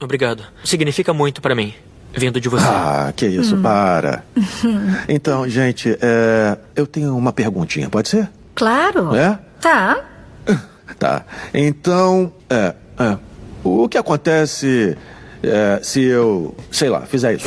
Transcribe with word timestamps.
Obrigado. 0.00 0.44
Significa 0.64 1.12
muito 1.12 1.42
para 1.42 1.54
mim, 1.54 1.74
vindo 2.12 2.40
de 2.40 2.48
você. 2.48 2.66
Ah, 2.66 3.12
que 3.14 3.26
isso, 3.26 3.56
hum. 3.56 3.62
para. 3.62 4.24
Então, 5.08 5.48
gente, 5.48 5.96
é, 6.00 6.56
eu 6.76 6.86
tenho 6.86 7.16
uma 7.16 7.32
perguntinha, 7.32 7.88
pode 7.90 8.08
ser? 8.08 8.28
Claro. 8.54 9.14
É? 9.14 9.38
Tá. 9.60 10.04
Tá. 10.98 11.24
Então, 11.52 12.32
é, 12.50 12.74
é, 12.98 13.18
o 13.62 13.88
que 13.88 13.98
acontece 13.98 14.96
é, 15.42 15.78
se 15.82 16.02
eu, 16.02 16.56
sei 16.72 16.88
lá, 16.88 17.02
fizer 17.02 17.34
isso? 17.34 17.46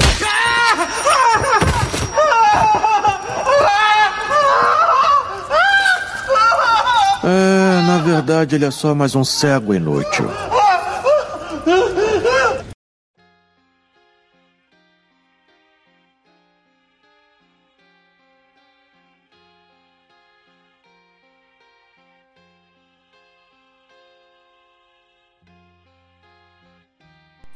É, 7.23 7.81
na 7.85 7.97
verdade, 7.97 8.55
ele 8.55 8.65
é 8.65 8.71
só 8.71 8.95
mais 8.95 9.15
um 9.15 9.23
cego 9.23 9.73
inútil. 9.73 10.29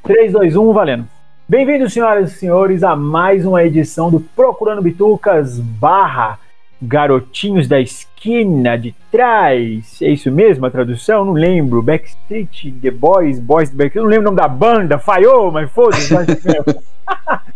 Três, 0.05 0.31
dois, 0.31 0.55
um, 0.55 0.71
valendo. 0.71 1.07
Bem-vindos, 1.49 1.91
senhoras 1.91 2.31
e 2.31 2.35
senhores, 2.35 2.83
a 2.83 2.95
mais 2.95 3.43
uma 3.43 3.63
edição 3.63 4.11
do 4.11 4.19
Procurando 4.19 4.79
Bitucas 4.79 5.59
barra 5.59 6.37
Garotinhos 6.79 7.67
da 7.67 7.81
Esquina 7.81 8.77
de 8.77 8.93
Trás. 9.11 9.99
É 10.03 10.09
isso 10.09 10.31
mesmo 10.31 10.63
a 10.63 10.69
tradução? 10.69 11.25
Não 11.25 11.33
lembro. 11.33 11.81
Backstreet, 11.81 12.71
The 12.83 12.91
Boys, 12.91 13.39
Boys 13.39 13.71
Backstreet. 13.71 14.03
Não 14.03 14.05
lembro 14.05 14.27
o 14.27 14.31
nome 14.31 14.37
da 14.37 14.47
banda. 14.47 14.99
Falhou, 14.99 15.51
mas 15.51 15.71
foda-se. 15.71 16.13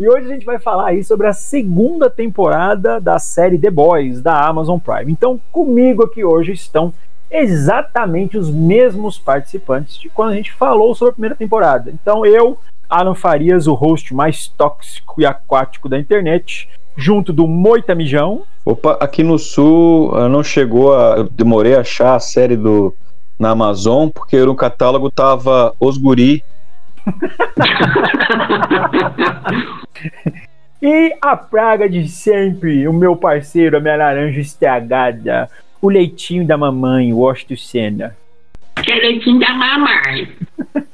E 0.00 0.08
hoje 0.08 0.24
a 0.24 0.32
gente 0.32 0.46
vai 0.46 0.58
falar 0.58 0.86
aí 0.86 1.04
sobre 1.04 1.26
a 1.26 1.32
segunda 1.34 2.08
temporada 2.08 2.98
da 2.98 3.18
série 3.18 3.58
The 3.58 3.70
Boys 3.70 4.22
da 4.22 4.46
Amazon 4.46 4.78
Prime. 4.78 5.12
Então, 5.12 5.38
comigo 5.52 6.02
aqui 6.02 6.24
hoje 6.24 6.52
estão 6.52 6.90
exatamente 7.30 8.38
os 8.38 8.50
mesmos 8.50 9.18
participantes 9.18 9.98
de 9.98 10.08
quando 10.08 10.30
a 10.30 10.34
gente 10.34 10.52
falou 10.52 10.94
sobre 10.94 11.10
a 11.10 11.12
primeira 11.12 11.36
temporada. 11.36 11.90
Então, 11.90 12.24
eu, 12.24 12.56
Alan 12.88 13.14
Farias, 13.14 13.66
o 13.66 13.74
host 13.74 14.14
mais 14.14 14.48
tóxico 14.48 15.20
e 15.20 15.26
aquático 15.26 15.86
da 15.86 15.98
internet, 15.98 16.66
junto 16.96 17.30
do 17.30 17.46
Moita 17.46 17.94
Mijão. 17.94 18.44
Opa, 18.64 18.96
aqui 19.02 19.22
no 19.22 19.38
sul 19.38 20.12
não 20.30 20.42
chegou 20.42 20.96
a. 20.96 21.18
Eu 21.18 21.24
demorei 21.24 21.74
a 21.74 21.80
achar 21.80 22.14
a 22.14 22.20
série 22.20 22.56
do 22.56 22.94
na 23.38 23.50
Amazon, 23.50 24.08
porque 24.08 24.38
no 24.38 24.54
catálogo 24.54 25.10
tava 25.10 25.74
Os 25.78 25.98
Guri 25.98 26.42
e 30.82 31.14
a 31.20 31.36
praga 31.36 31.88
de 31.88 32.08
sempre, 32.08 32.86
o 32.86 32.92
meu 32.92 33.16
parceiro, 33.16 33.76
a 33.76 33.80
minha 33.80 33.96
laranja 33.96 34.40
estragada, 34.40 35.50
o 35.80 35.88
leitinho 35.88 36.46
da 36.46 36.56
mamãe, 36.56 37.12
Washington 37.12 37.56
Senna. 37.56 38.16
Que 38.76 38.92
leitinho 38.92 39.40
da 39.40 39.52
mamãe. 39.52 40.32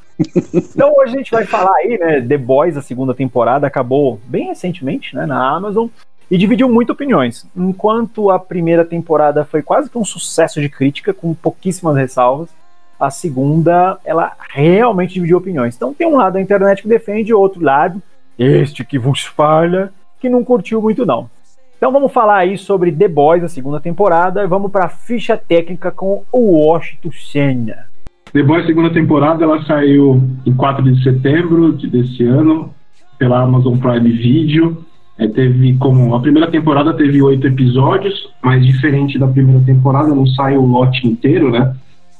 então 0.55 0.95
hoje 0.97 1.15
a 1.15 1.19
gente 1.19 1.31
vai 1.31 1.45
falar 1.45 1.75
aí, 1.77 1.99
né? 1.99 2.21
The 2.21 2.39
Boys, 2.39 2.77
a 2.77 2.83
segunda 2.83 3.15
temporada, 3.15 3.67
acabou 3.67 4.21
bem 4.25 4.47
recentemente, 4.47 5.15
né? 5.15 5.27
Na 5.27 5.55
Amazon. 5.55 5.89
E 6.29 6.37
dividiu 6.37 6.69
muito 6.69 6.91
opiniões. 6.91 7.47
Enquanto 7.57 8.31
a 8.31 8.39
primeira 8.39 8.85
temporada 8.85 9.45
foi 9.45 9.63
quase 9.63 9.89
que 9.89 9.97
um 9.97 10.05
sucesso 10.05 10.61
de 10.61 10.69
crítica, 10.69 11.15
com 11.15 11.33
pouquíssimas 11.33 11.97
ressalvas 11.97 12.51
a 12.99 13.11
segunda, 13.11 13.99
ela 14.05 14.33
realmente 14.51 15.15
dividiu 15.15 15.39
opiniões. 15.39 15.77
Então 15.77 15.93
tem 15.93 16.07
um 16.07 16.17
lado 16.17 16.35
da 16.35 16.41
internet 16.41 16.83
que 16.83 16.89
defende, 16.89 17.33
outro 17.33 17.63
lado, 17.63 18.03
este 18.39 18.85
que 18.85 18.99
vos 18.99 19.25
fala, 19.25 19.91
que 20.21 20.29
não 20.29 20.45
curtiu 20.45 20.81
muito 20.81 21.05
não. 21.07 21.29
Então 21.77 21.93
vamos 21.93 22.13
falar 22.13 22.39
aí 22.39 22.57
sobre 22.57 22.91
The 22.91 23.09
Boys, 23.09 23.45
a 23.45 23.49
segunda 23.49 23.79
temporada, 23.79 24.43
e 24.43 24.47
vamos 24.47 24.71
para 24.71 24.87
a 24.87 24.89
ficha 24.89 25.37
técnica 25.37 25.91
com 25.91 26.25
o 26.33 26.59
Washington 26.59 27.11
Senna. 27.13 27.87
The 28.33 28.43
Boys, 28.43 28.67
segunda 28.67 28.91
temporada, 28.91 29.45
ela 29.45 29.63
saiu 29.65 30.23
em 30.45 30.55
4 30.55 30.83
de 30.83 31.03
setembro 31.03 31.73
desse 31.73 32.25
ano 32.25 32.75
pela 33.19 33.43
Amazon 33.43 33.77
Prime 33.77 34.11
Video. 34.11 34.85
É, 35.19 35.27
teve 35.27 35.77
como 35.79 36.15
a 36.15 36.21
primeira 36.21 36.51
temporada 36.51 36.93
teve 36.93 37.23
oito 37.23 37.47
episódios, 37.47 38.29
mas 38.43 38.67
diferente 38.67 39.19
da 39.19 39.27
primeira 39.27 39.63
temporada, 39.65 40.15
não 40.15 40.27
saiu 40.27 40.63
o 40.63 40.67
lote 40.67 41.07
inteiro, 41.07 41.51
né? 41.51 41.75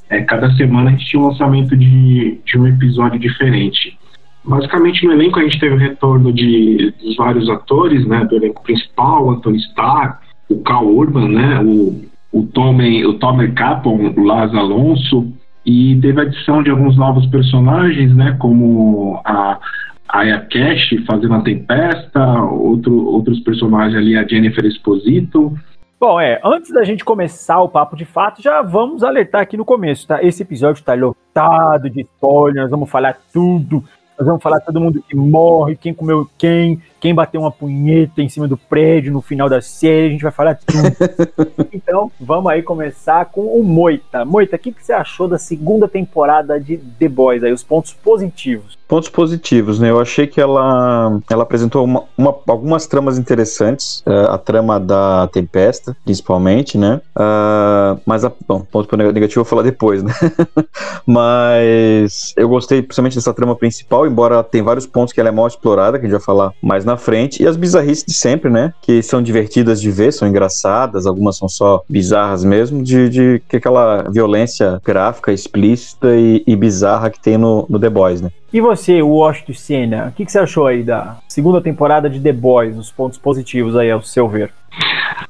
É, 0.09 0.21
cada 0.21 0.51
semana 0.53 0.89
a 0.89 0.91
gente 0.91 1.05
tinha 1.05 1.21
um 1.21 1.27
lançamento 1.27 1.75
de, 1.75 2.39
de 2.45 2.57
um 2.57 2.67
episódio 2.67 3.19
diferente. 3.19 3.97
Basicamente, 4.43 5.05
no 5.05 5.11
elenco 5.11 5.39
a 5.39 5.43
gente 5.43 5.59
teve 5.59 5.75
o 5.75 5.79
retorno 5.79 6.31
de, 6.31 6.93
dos 7.01 7.17
vários 7.17 7.49
atores, 7.49 8.05
né, 8.07 8.23
do 8.25 8.37
elenco 8.37 8.63
principal, 8.63 9.29
Anthony 9.29 9.57
Starr, 9.57 10.19
o 10.49 10.61
Cal 10.61 10.87
Urban, 10.87 11.27
né, 11.27 11.59
o, 11.59 12.05
o 12.31 12.43
Tommy, 12.43 13.05
o 13.05 13.15
Tomer 13.15 13.53
Capon, 13.53 14.13
o 14.15 14.23
Laz 14.23 14.53
Alonso, 14.55 15.27
e 15.65 15.99
teve 16.01 16.21
a 16.21 16.23
adição 16.23 16.63
de 16.63 16.69
alguns 16.69 16.95
novos 16.95 17.25
personagens, 17.25 18.15
né, 18.15 18.37
como 18.39 19.19
a 19.25 19.59
Aya 20.07 20.39
Cash 20.49 20.95
fazendo 21.05 21.33
a 21.33 21.41
Tempesta, 21.41 22.41
outro, 22.43 23.05
outros 23.05 23.41
personagens 23.41 23.97
ali, 23.97 24.15
a 24.15 24.25
Jennifer 24.25 24.65
Esposito, 24.65 25.53
Bom, 25.99 26.21
é, 26.21 26.39
antes 26.43 26.71
da 26.71 26.83
gente 26.83 27.03
começar 27.03 27.59
o 27.59 27.69
papo 27.69 27.95
de 27.95 28.05
fato, 28.05 28.39
já 28.39 28.61
vamos 28.61 29.03
alertar 29.03 29.41
aqui 29.41 29.57
no 29.57 29.65
começo, 29.65 30.05
tá? 30.05 30.23
Esse 30.23 30.43
episódio 30.43 30.83
tá 30.83 30.93
lotado 30.93 31.89
de 31.89 32.01
spoilers, 32.01 32.61
nós 32.61 32.69
vamos 32.69 32.87
falar 32.87 33.17
tudo. 33.33 33.83
Nós 34.15 34.27
vamos 34.27 34.43
falar 34.43 34.59
todo 34.59 34.79
mundo 34.79 35.01
que 35.01 35.15
morre, 35.15 35.75
quem 35.75 35.95
comeu 35.95 36.29
quem, 36.37 36.79
quem 36.99 37.13
bateu 37.13 37.41
uma 37.41 37.51
punheta 37.51 38.21
em 38.21 38.29
cima 38.29 38.47
do 38.47 38.57
prédio 38.57 39.11
no 39.11 39.21
final 39.21 39.49
da 39.49 39.61
série, 39.61 40.07
a 40.07 40.09
gente 40.09 40.23
vai 40.23 40.31
falar 40.31 40.55
tudo. 40.55 41.67
então, 41.71 42.11
vamos 42.19 42.51
aí 42.51 42.61
começar 42.61 43.25
com 43.25 43.41
o 43.41 43.63
Moita. 43.63 44.25
Moita, 44.25 44.55
o 44.55 44.59
que, 44.59 44.71
que 44.71 44.85
você 44.85 44.93
achou 44.93 45.27
da 45.27 45.37
segunda 45.37 45.87
temporada 45.87 46.59
de 46.59 46.77
The 46.77 47.07
Boys 47.07 47.43
aí, 47.43 47.51
os 47.51 47.63
pontos 47.63 47.93
positivos? 47.93 48.77
Pontos 48.87 49.09
positivos, 49.09 49.79
né? 49.79 49.89
Eu 49.89 49.99
achei 49.99 50.25
que 50.25 50.39
ela, 50.39 51.19
ela 51.29 51.43
apresentou 51.43 51.83
uma, 51.83 52.03
uma, 52.17 52.35
algumas 52.47 52.87
tramas 52.87 53.17
interessantes, 53.17 54.01
uh, 54.07 54.31
a 54.31 54.37
trama 54.37 54.79
da 54.79 55.27
Tempesta, 55.27 55.95
principalmente, 56.03 56.77
né? 56.77 57.01
Uh, 57.15 57.99
mas, 58.05 58.23
a, 58.23 58.31
bom, 58.47 58.61
ponto 58.61 58.95
negativo 58.95 59.41
eu 59.41 59.43
vou 59.43 59.49
falar 59.49 59.63
depois, 59.63 60.01
né? 60.01 60.13
mas 61.05 62.33
eu 62.37 62.47
gostei 62.47 62.81
principalmente 62.81 63.15
dessa 63.15 63.33
trama 63.33 63.55
principal, 63.55 64.07
embora 64.07 64.41
tem 64.43 64.61
vários 64.61 64.87
pontos 64.87 65.13
que 65.13 65.19
ela 65.19 65.29
é 65.29 65.31
mal 65.31 65.47
explorada, 65.47 65.99
que 65.99 66.05
a 66.05 66.09
gente 66.09 66.17
vai 66.17 66.25
falar 66.25 66.53
mais 66.61 66.85
na 66.87 66.97
frente. 66.97 67.43
E 67.43 67.47
as 67.47 67.55
bizarrices 67.55 68.03
de 68.03 68.13
sempre, 68.13 68.49
né? 68.49 68.73
Que 68.81 69.03
são 69.03 69.21
divertidas 69.21 69.79
de 69.79 69.91
ver, 69.91 70.11
são 70.11 70.27
engraçadas, 70.27 71.05
algumas 71.05 71.37
são 71.37 71.47
só 71.47 71.83
bizarras 71.87 72.43
mesmo, 72.43 72.81
de, 72.81 73.09
de 73.09 73.41
que 73.47 73.57
aquela 73.57 74.03
violência 74.09 74.81
gráfica, 74.83 75.31
explícita 75.31 76.15
e, 76.15 76.43
e 76.47 76.55
bizarra 76.55 77.09
que 77.09 77.19
tem 77.19 77.37
no, 77.37 77.65
no 77.69 77.79
The 77.79 77.89
Boys, 77.89 78.21
né? 78.21 78.31
E 78.51 78.61
você, 78.61 79.01
Washington 79.01 79.53
Senna, 79.53 80.07
o 80.07 80.11
que, 80.13 80.25
que 80.25 80.31
você 80.31 80.39
achou 80.39 80.65
aí 80.65 80.81
da 80.81 81.17
segunda 81.27 81.61
temporada 81.61 82.09
de 82.09 82.19
The 82.19 82.31
Boys, 82.31 82.77
os 82.77 82.89
pontos 82.89 83.19
positivos 83.19 83.75
aí, 83.75 83.91
ao 83.91 84.01
seu 84.01 84.27
ver? 84.27 84.51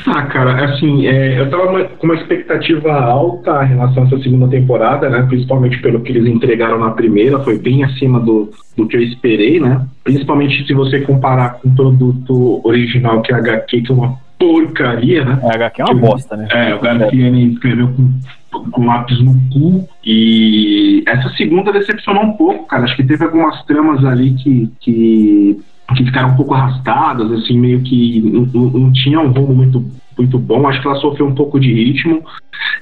Ah, 0.05 0.23
cara, 0.23 0.65
assim, 0.65 1.05
é, 1.05 1.39
eu 1.39 1.49
tava 1.49 1.83
com 1.85 2.07
uma 2.07 2.15
expectativa 2.15 2.93
alta 2.93 3.63
em 3.63 3.69
relação 3.69 4.03
a 4.03 4.07
essa 4.07 4.19
segunda 4.19 4.47
temporada, 4.47 5.09
né? 5.09 5.25
Principalmente 5.27 5.81
pelo 5.81 6.01
que 6.01 6.11
eles 6.11 6.25
entregaram 6.25 6.79
na 6.79 6.91
primeira, 6.91 7.39
foi 7.39 7.59
bem 7.59 7.83
acima 7.83 8.19
do, 8.19 8.49
do 8.75 8.88
que 8.88 8.95
eu 8.95 9.01
esperei, 9.01 9.59
né? 9.59 9.85
Principalmente 10.03 10.65
se 10.65 10.74
você 10.74 11.01
comparar 11.01 11.56
com 11.56 11.69
o 11.69 11.75
produto 11.75 12.62
original, 12.65 13.21
que 13.21 13.31
é 13.31 13.35
a 13.35 13.39
HQ, 13.39 13.81
que 13.81 13.91
é 13.91 13.95
uma 13.95 14.18
porcaria, 14.39 15.25
né? 15.25 15.39
A 15.44 15.56
HQ 15.56 15.81
é 15.81 15.85
uma 15.85 15.95
bosta, 15.95 16.38
né? 16.38 16.47
É, 16.51 16.75
o 16.75 16.80
Garfield 16.80 17.53
escreveu 17.53 17.89
com, 17.89 18.71
com 18.71 18.85
lápis 18.85 19.19
no 19.19 19.33
cu. 19.51 19.88
E 20.06 21.03
essa 21.07 21.30
segunda 21.31 21.71
decepcionou 21.73 22.23
um 22.23 22.33
pouco, 22.33 22.65
cara. 22.68 22.83
Acho 22.83 22.95
que 22.95 23.03
teve 23.03 23.23
algumas 23.23 23.62
tramas 23.65 24.06
ali 24.06 24.33
que, 24.35 24.71
que 24.80 25.59
que 25.95 26.04
ficaram 26.04 26.30
um 26.30 26.36
pouco 26.36 26.54
arrastadas, 26.54 27.31
assim, 27.31 27.57
meio 27.57 27.81
que 27.81 28.22
não, 28.22 28.45
não 28.69 28.92
tinha 28.92 29.19
um 29.19 29.31
rumo 29.31 29.56
muito, 29.56 29.86
muito 30.18 30.38
bom. 30.38 30.68
Acho 30.68 30.81
que 30.81 30.88
ela 30.88 30.98
sofreu 30.98 31.28
um 31.28 31.36
pouco 31.36 31.60
de 31.60 31.74
ritmo. 31.74 32.24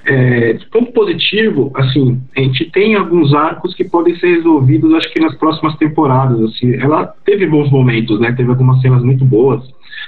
É, 0.06 0.57
ponto 0.72 0.92
positivo, 0.92 1.72
assim, 1.75 2.22
a 2.36 2.42
gente 2.42 2.66
tem 2.72 2.96
alguns 2.96 3.34
arcos 3.34 3.74
que 3.75 3.84
podem 3.84 4.16
ser 4.16 4.38
resolvidos, 4.38 4.94
acho 4.94 5.12
que 5.12 5.19
nas 5.19 5.36
próximas 5.36 5.75
temporadas. 5.78 6.40
Assim, 6.42 6.74
ela 6.75 7.06
teve 7.25 7.46
bons 7.46 7.69
momentos, 7.69 8.19
né? 8.19 8.31
Teve 8.31 8.50
algumas 8.50 8.81
cenas 8.81 9.04
muito 9.04 9.24
boas, 9.24 9.63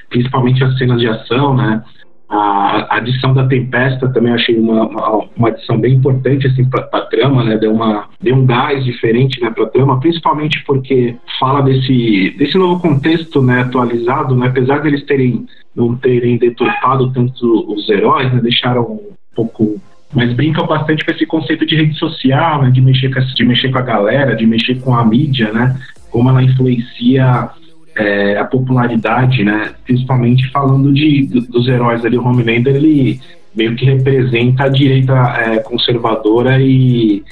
principalmente 0.10 0.64
as 0.64 0.78
cenas 0.78 1.00
de 1.00 1.08
ação, 1.08 1.56
né? 1.56 1.84
A, 2.30 2.98
adição 2.98 3.34
da 3.34 3.48
Tempesta 3.48 4.10
também 4.10 4.34
achei 4.34 4.58
uma, 4.60 4.86
uma, 4.86 5.30
uma 5.36 5.48
adição 5.48 5.80
bem 5.80 5.94
importante 5.94 6.48
assim, 6.48 6.66
para 6.70 6.88
a 6.92 7.02
trama, 7.02 7.44
né? 7.44 7.58
Deu, 7.58 7.72
uma, 7.72 8.10
deu 8.22 8.36
um 8.36 8.46
gás 8.46 8.84
diferente 8.84 9.42
né, 9.42 9.50
para 9.50 9.64
a 9.64 9.70
trama, 9.70 10.00
principalmente 10.00 10.62
porque 10.66 11.16
fala 11.40 11.62
desse, 11.62 12.36
desse 12.38 12.58
novo 12.58 12.82
contexto 12.82 13.42
né, 13.42 13.62
atualizado, 13.62 14.36
né? 14.36 14.48
apesar 14.48 14.80
deles 14.80 15.06
terem 15.06 15.46
não 15.76 15.96
terem 15.96 16.38
deturpado 16.38 17.14
tanto 17.14 17.72
os 17.72 17.88
heróis, 17.88 18.34
né, 18.34 18.42
deixaram 18.42 18.84
um 18.84 19.14
pouco 19.36 19.80
mas 20.14 20.34
brincam 20.34 20.66
bastante 20.66 21.06
com 21.06 21.12
esse 21.12 21.26
conceito 21.26 21.66
de 21.66 21.76
rede 21.76 21.94
social, 21.96 22.64
né, 22.64 22.72
de, 22.72 22.82
mexer 22.82 23.14
com, 23.14 23.20
de 23.20 23.46
mexer 23.46 23.70
com 23.72 23.78
a 23.78 23.82
galera, 23.82 24.36
de 24.36 24.46
mexer 24.46 24.80
com 24.82 24.96
a 24.96 25.06
mídia, 25.06 25.52
né, 25.52 25.78
como 26.10 26.30
ela 26.30 26.42
influencia 26.42 27.50
é, 27.98 28.38
a 28.38 28.46
popularidade, 28.46 29.44
né, 29.44 29.72
principalmente 29.84 30.50
falando 30.52 30.94
de, 30.94 31.24
dos 31.50 31.68
heróis 31.68 32.06
ali, 32.06 32.18
o 32.18 32.24
Homelander, 32.24 32.76
ele 32.76 33.20
meio 33.56 33.76
que 33.76 33.86
representa 33.86 34.66
a 34.66 34.70
direita 34.70 35.14
é, 35.14 35.60
conservadora 35.60 36.62
e, 36.62 37.24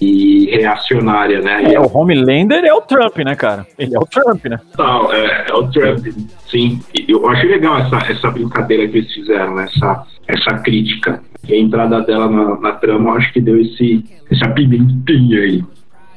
e 0.00 0.50
reacionária, 0.50 1.40
né? 1.40 1.72
É, 1.72 1.78
o 1.78 1.88
Homelander 1.96 2.64
é 2.64 2.74
o 2.74 2.80
Trump, 2.80 3.16
né, 3.18 3.36
cara? 3.36 3.64
Ele 3.78 3.94
é 3.94 3.98
o 3.98 4.04
Trump, 4.04 4.44
né? 4.46 4.58
Não, 4.76 5.12
é, 5.12 5.46
é 5.48 5.54
o 5.54 5.68
Trump, 5.68 6.04
sim. 6.50 6.80
Eu 7.06 7.28
achei 7.28 7.48
legal 7.48 7.78
essa, 7.78 7.96
essa 8.10 8.30
brincadeira 8.30 8.88
que 8.88 8.98
eles 8.98 9.14
fizeram, 9.14 9.54
né? 9.54 9.68
essa, 9.72 10.04
essa 10.26 10.58
crítica. 10.58 11.22
E 11.46 11.54
a 11.54 11.58
entrada 11.58 12.00
dela 12.00 12.28
na, 12.28 12.58
na 12.58 12.72
trama, 12.72 13.10
eu 13.10 13.16
acho 13.18 13.32
que 13.32 13.40
deu 13.40 13.60
esse, 13.60 14.04
essa 14.30 14.48
pimentinha 14.50 15.40
aí. 15.40 15.62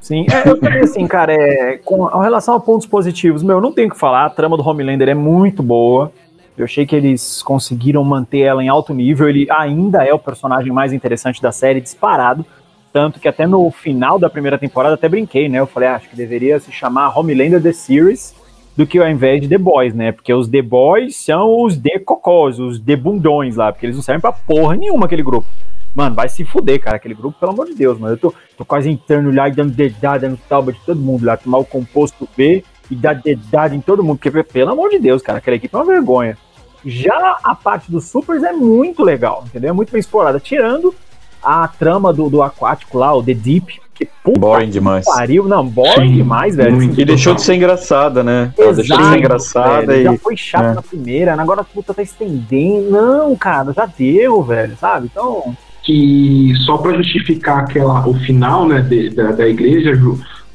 Sim, 0.05 0.27
é, 0.31 0.47
eu 0.47 0.59
também, 0.59 0.81
assim, 0.81 1.07
cara, 1.07 1.33
é, 1.33 1.79
com 1.83 2.05
relação 2.05 2.53
a 2.53 2.59
pontos 2.59 2.85
positivos, 2.85 3.41
meu, 3.41 3.59
não 3.59 3.71
tenho 3.71 3.87
o 3.87 3.91
que 3.91 3.97
falar, 3.97 4.25
a 4.25 4.29
trama 4.29 4.55
do 4.55 4.61
Homelander 4.61 5.09
é 5.09 5.15
muito 5.15 5.63
boa. 5.63 6.11
Eu 6.55 6.65
achei 6.65 6.85
que 6.85 6.95
eles 6.95 7.41
conseguiram 7.41 8.03
manter 8.03 8.41
ela 8.41 8.63
em 8.63 8.69
alto 8.69 8.93
nível. 8.93 9.27
Ele 9.27 9.47
ainda 9.49 10.05
é 10.05 10.13
o 10.13 10.19
personagem 10.19 10.71
mais 10.71 10.93
interessante 10.93 11.41
da 11.41 11.51
série, 11.51 11.81
disparado. 11.81 12.45
Tanto 12.93 13.19
que 13.19 13.27
até 13.27 13.47
no 13.47 13.71
final 13.71 14.19
da 14.19 14.29
primeira 14.29 14.59
temporada 14.59 14.93
até 14.93 15.09
brinquei, 15.09 15.49
né? 15.49 15.59
Eu 15.59 15.65
falei, 15.65 15.89
ah, 15.89 15.95
acho 15.95 16.07
que 16.07 16.15
deveria 16.15 16.59
se 16.59 16.71
chamar 16.71 17.17
Homelander 17.17 17.59
The 17.59 17.73
Series 17.73 18.35
do 18.77 18.85
que 18.85 18.99
ao 18.99 19.09
invés 19.09 19.41
de 19.41 19.47
The 19.47 19.57
Boys, 19.57 19.95
né? 19.95 20.11
Porque 20.11 20.31
os 20.31 20.47
The 20.47 20.61
Boys 20.61 21.15
são 21.15 21.63
os 21.63 21.75
The 21.75 21.97
Cocós, 21.97 22.59
os 22.59 22.79
The 22.79 22.95
Bundões 22.95 23.55
lá, 23.55 23.71
porque 23.71 23.87
eles 23.87 23.95
não 23.95 24.03
servem 24.03 24.21
pra 24.21 24.31
porra 24.31 24.75
nenhuma 24.75 25.07
aquele 25.07 25.23
grupo. 25.23 25.47
Mano, 25.95 26.13
vai 26.13 26.27
se 26.27 26.43
fuder, 26.43 26.81
cara, 26.81 26.97
aquele 26.97 27.13
grupo, 27.13 27.39
pelo 27.39 27.53
amor 27.53 27.67
de 27.67 27.73
Deus, 27.73 27.97
mano. 27.97 28.15
Eu 28.15 28.17
tô, 28.17 28.33
tô 28.57 28.65
quase 28.65 28.89
entrando 28.89 29.33
lá 29.33 29.47
e 29.47 29.53
dando 29.53 29.71
dedada 29.71 30.27
no 30.27 30.35
talba 30.35 30.73
de 30.73 30.79
todo 30.85 30.99
mundo 30.99 31.25
lá, 31.25 31.37
tomar 31.37 31.59
o 31.59 31.65
composto 31.65 32.27
B 32.35 32.65
e 32.91 32.95
dar 32.95 33.15
dedada 33.15 33.73
em 33.73 33.79
todo 33.79 34.03
mundo, 34.03 34.19
porque, 34.21 34.43
pelo 34.43 34.71
amor 34.71 34.89
de 34.89 34.99
Deus, 34.99 35.21
cara, 35.21 35.37
aquela 35.37 35.55
equipe 35.55 35.73
é 35.73 35.77
uma 35.77 35.85
vergonha. 35.85 36.37
Já 36.85 37.37
a 37.41 37.55
parte 37.55 37.89
dos 37.89 38.09
supers 38.09 38.43
é 38.43 38.51
muito 38.51 39.03
legal, 39.03 39.45
entendeu? 39.47 39.69
É 39.69 39.73
muito 39.73 39.91
bem 39.91 39.99
explorada, 39.99 40.39
tirando 40.39 40.93
a 41.41 41.67
trama 41.67 42.11
do, 42.11 42.29
do 42.29 42.43
aquático 42.43 42.97
lá, 42.97 43.13
o 43.13 43.23
The 43.23 43.33
Deep, 43.33 43.79
que 43.93 44.05
puta 44.21 44.39
boring 44.39 44.69
demais. 44.69 45.05
Pariu, 45.05 45.47
não, 45.47 45.65
boring 45.65 46.09
Sim, 46.09 46.15
demais, 46.15 46.55
velho. 46.57 46.83
E 46.83 47.05
deixou 47.05 47.33
de 47.33 47.41
ser 47.41 47.55
engraçada, 47.55 48.21
né? 48.21 48.53
Exato, 48.57 48.75
deixou 48.75 48.97
de 48.97 49.03
ser 49.05 49.17
engraçada 49.17 49.85
velho, 49.85 50.01
e. 50.01 50.03
Já 50.03 50.17
foi 50.17 50.35
chato 50.35 50.65
é. 50.65 50.73
na 50.73 50.81
primeira, 50.81 51.33
agora 51.41 51.63
puta 51.63 51.93
tá 51.93 52.01
estendendo. 52.01 52.91
Não, 52.91 53.35
cara, 53.37 53.71
já 53.71 53.85
deu, 53.85 54.43
velho, 54.43 54.75
sabe? 54.75 55.09
Então. 55.11 55.55
Que 55.85 56.53
só 56.65 56.77
pra 56.77 56.97
justificar 56.97 57.59
aquela, 57.59 58.07
o 58.07 58.15
final, 58.15 58.67
né, 58.67 58.81
de, 58.81 59.11
da, 59.11 59.31
da 59.31 59.47
igreja, 59.47 59.95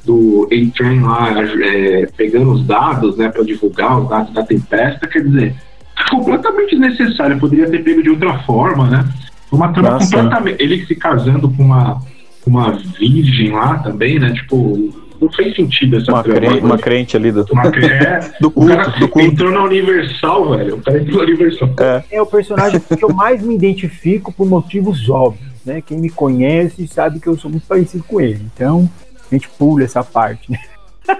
do 0.05 0.49
A-Train 0.51 1.01
lá, 1.01 1.29
é, 1.63 2.09
pegando 2.17 2.53
os 2.53 2.67
dados, 2.67 3.17
né, 3.17 3.29
pra 3.29 3.45
divulgar 3.45 4.01
os 4.01 4.09
dados 4.09 4.35
da 4.35 4.43
tempesta, 4.43 5.07
quer 5.07 5.23
dizer, 5.23 5.55
completamente 6.11 6.71
desnecessário. 6.71 7.39
Poderia 7.39 7.71
ter 7.71 7.85
pego 7.85 8.03
de 8.03 8.11
outra 8.11 8.41
forma, 8.41 8.89
né? 8.89 9.09
Uma 9.53 9.73
trama 9.73 9.91
Nossa. 9.91 10.17
completamente. 10.17 10.63
Ele 10.63 10.85
se 10.87 10.95
casando 10.95 11.49
com 11.51 11.63
uma, 11.63 12.01
uma 12.47 12.73
virgem 12.99 13.53
lá 13.53 13.79
também, 13.79 14.19
né? 14.19 14.33
Tipo, 14.33 14.93
não 15.21 15.31
fez 15.31 15.55
sentido 15.55 15.97
essa 15.97 16.11
uma 16.11 16.23
trama. 16.23 16.41
Crente, 16.41 16.65
uma 16.65 16.79
crente 16.79 17.17
ali 17.17 17.31
do. 17.31 17.45
Uma 17.53 17.71
cre... 17.71 17.87
é, 17.93 18.33
do 18.41 18.51
culto, 18.51 18.73
o 18.73 18.77
cara 18.77 18.99
do 18.99 19.09
culto. 19.09 19.29
entrou 19.29 19.51
na 19.51 19.65
Universal, 19.65 20.57
velho. 20.57 20.77
O 20.77 20.83
cara 20.83 21.01
entrou 21.01 21.19
na 21.19 21.25
Universal. 21.25 21.69
É. 21.81 22.05
é 22.11 22.23
o 22.23 22.27
personagem 22.27 22.81
que 22.81 23.05
eu 23.05 23.13
mais 23.13 23.43
me 23.43 23.55
identifico 23.55 24.33
por 24.33 24.47
motivos 24.47 25.09
óbvios, 25.09 25.53
né? 25.65 25.81
Quem 25.81 25.99
me 25.99 26.11
conhece 26.11 26.87
sabe 26.87 27.21
que 27.21 27.27
eu 27.27 27.37
sou 27.37 27.51
muito 27.51 27.67
parecido 27.67 28.05
com 28.05 28.21
ele. 28.21 28.47
Então, 28.55 28.89
a 29.31 29.35
gente 29.35 29.49
pula 29.51 29.85
essa 29.85 30.03
parte, 30.03 30.51
né? 30.51 30.59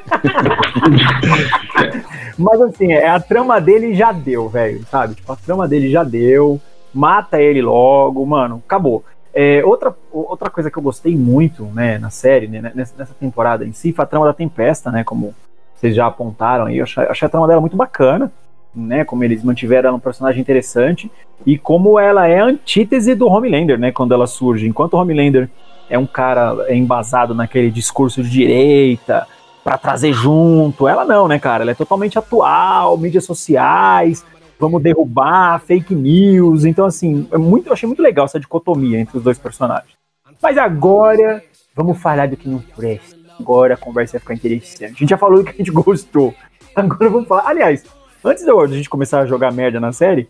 Mas 2.39 2.61
assim, 2.61 2.93
é, 2.93 3.09
a 3.09 3.21
trama 3.21 3.61
dele 3.61 3.95
já 3.95 4.13
deu, 4.13 4.49
velho, 4.49 4.85
sabe? 4.91 5.15
Tipo, 5.15 5.33
a 5.33 5.37
trama 5.37 5.69
dele 5.69 5.91
já 5.91 6.05
deu 6.05 6.61
mata 6.93 7.41
ele 7.41 7.63
logo, 7.63 8.25
mano, 8.27 8.63
acabou. 8.67 9.05
É, 9.33 9.65
outra, 9.65 9.95
outra 10.13 10.51
coisa 10.51 10.71
que 10.71 10.77
eu 10.77 10.83
gostei 10.83 11.17
muito, 11.17 11.65
né, 11.67 11.99
na 11.99 12.11
série, 12.11 12.49
né, 12.49 12.73
nessa, 12.75 12.95
nessa 12.99 13.15
temporada 13.15 13.65
em 13.65 13.73
si, 13.73 13.93
foi 13.93 14.03
a 14.03 14.09
trama 14.09 14.27
da 14.27 14.33
Tempesta, 14.33 14.91
né, 14.91 15.05
como 15.05 15.35
vocês 15.75 15.95
já 15.95 16.07
apontaram 16.07 16.67
aí, 16.67 16.79
eu 16.79 16.85
achei, 16.85 17.05
achei 17.05 17.27
a 17.27 17.29
trama 17.29 17.47
dela 17.47 17.61
muito 17.61 17.77
bacana, 17.77 18.33
né, 18.75 19.05
como 19.05 19.23
eles 19.23 19.45
mantiveram 19.45 19.89
ela 19.89 19.97
um 19.97 20.01
personagem 20.01 20.41
interessante, 20.41 21.11
e 21.47 21.57
como 21.57 21.99
ela 21.99 22.27
é 22.27 22.41
a 22.41 22.45
antítese 22.45 23.15
do 23.15 23.29
Homelander, 23.29 23.79
né, 23.79 23.93
quando 23.93 24.13
ela 24.13 24.27
surge, 24.27 24.67
enquanto 24.67 24.95
o 24.95 24.99
Homelander 24.99 25.49
é 25.89 25.99
um 25.99 26.07
cara 26.07 26.67
embasado 26.75 27.35
naquele 27.35 27.71
discurso 27.71 28.23
de 28.23 28.31
direita, 28.31 29.27
para 29.63 29.79
trazer 29.79 30.13
junto, 30.13 30.89
ela 30.89 31.05
não, 31.05 31.29
né, 31.29 31.39
cara, 31.39 31.63
ela 31.63 31.71
é 31.71 31.75
totalmente 31.75 32.19
atual, 32.19 32.97
mídias 32.97 33.25
sociais, 33.25 34.25
vamos 34.61 34.83
derrubar 34.83 35.59
fake 35.61 35.95
news. 35.95 36.65
Então, 36.65 36.85
assim, 36.85 37.27
é 37.33 37.39
muito, 37.39 37.69
eu 37.69 37.73
achei 37.73 37.87
muito 37.87 38.03
legal 38.03 38.27
essa 38.27 38.39
dicotomia 38.39 39.01
entre 39.01 39.17
os 39.17 39.25
dois 39.25 39.39
personagens. 39.39 39.95
Mas 40.41 40.59
agora, 40.59 41.43
vamos 41.75 41.99
falar 42.01 42.29
do 42.29 42.37
que 42.37 42.49
não 42.49 42.61
presta. 42.61 43.19
Agora 43.41 43.75
a 43.75 43.77
conversa 43.77 44.13
vai 44.13 44.21
ficar 44.21 44.35
interessante. 44.35 44.85
A 44.85 44.99
gente 44.99 45.09
já 45.09 45.17
falou 45.17 45.39
do 45.39 45.45
que 45.45 45.51
a 45.51 45.57
gente 45.57 45.71
gostou. 45.73 46.35
Agora 46.77 47.09
vamos 47.09 47.27
falar. 47.27 47.49
Aliás, 47.49 47.85
antes 48.23 48.45
de 48.45 48.51
a 48.51 48.67
gente 48.67 48.91
começar 48.91 49.21
a 49.21 49.27
jogar 49.27 49.51
merda 49.51 49.81
na 49.81 49.93
série, 49.93 50.29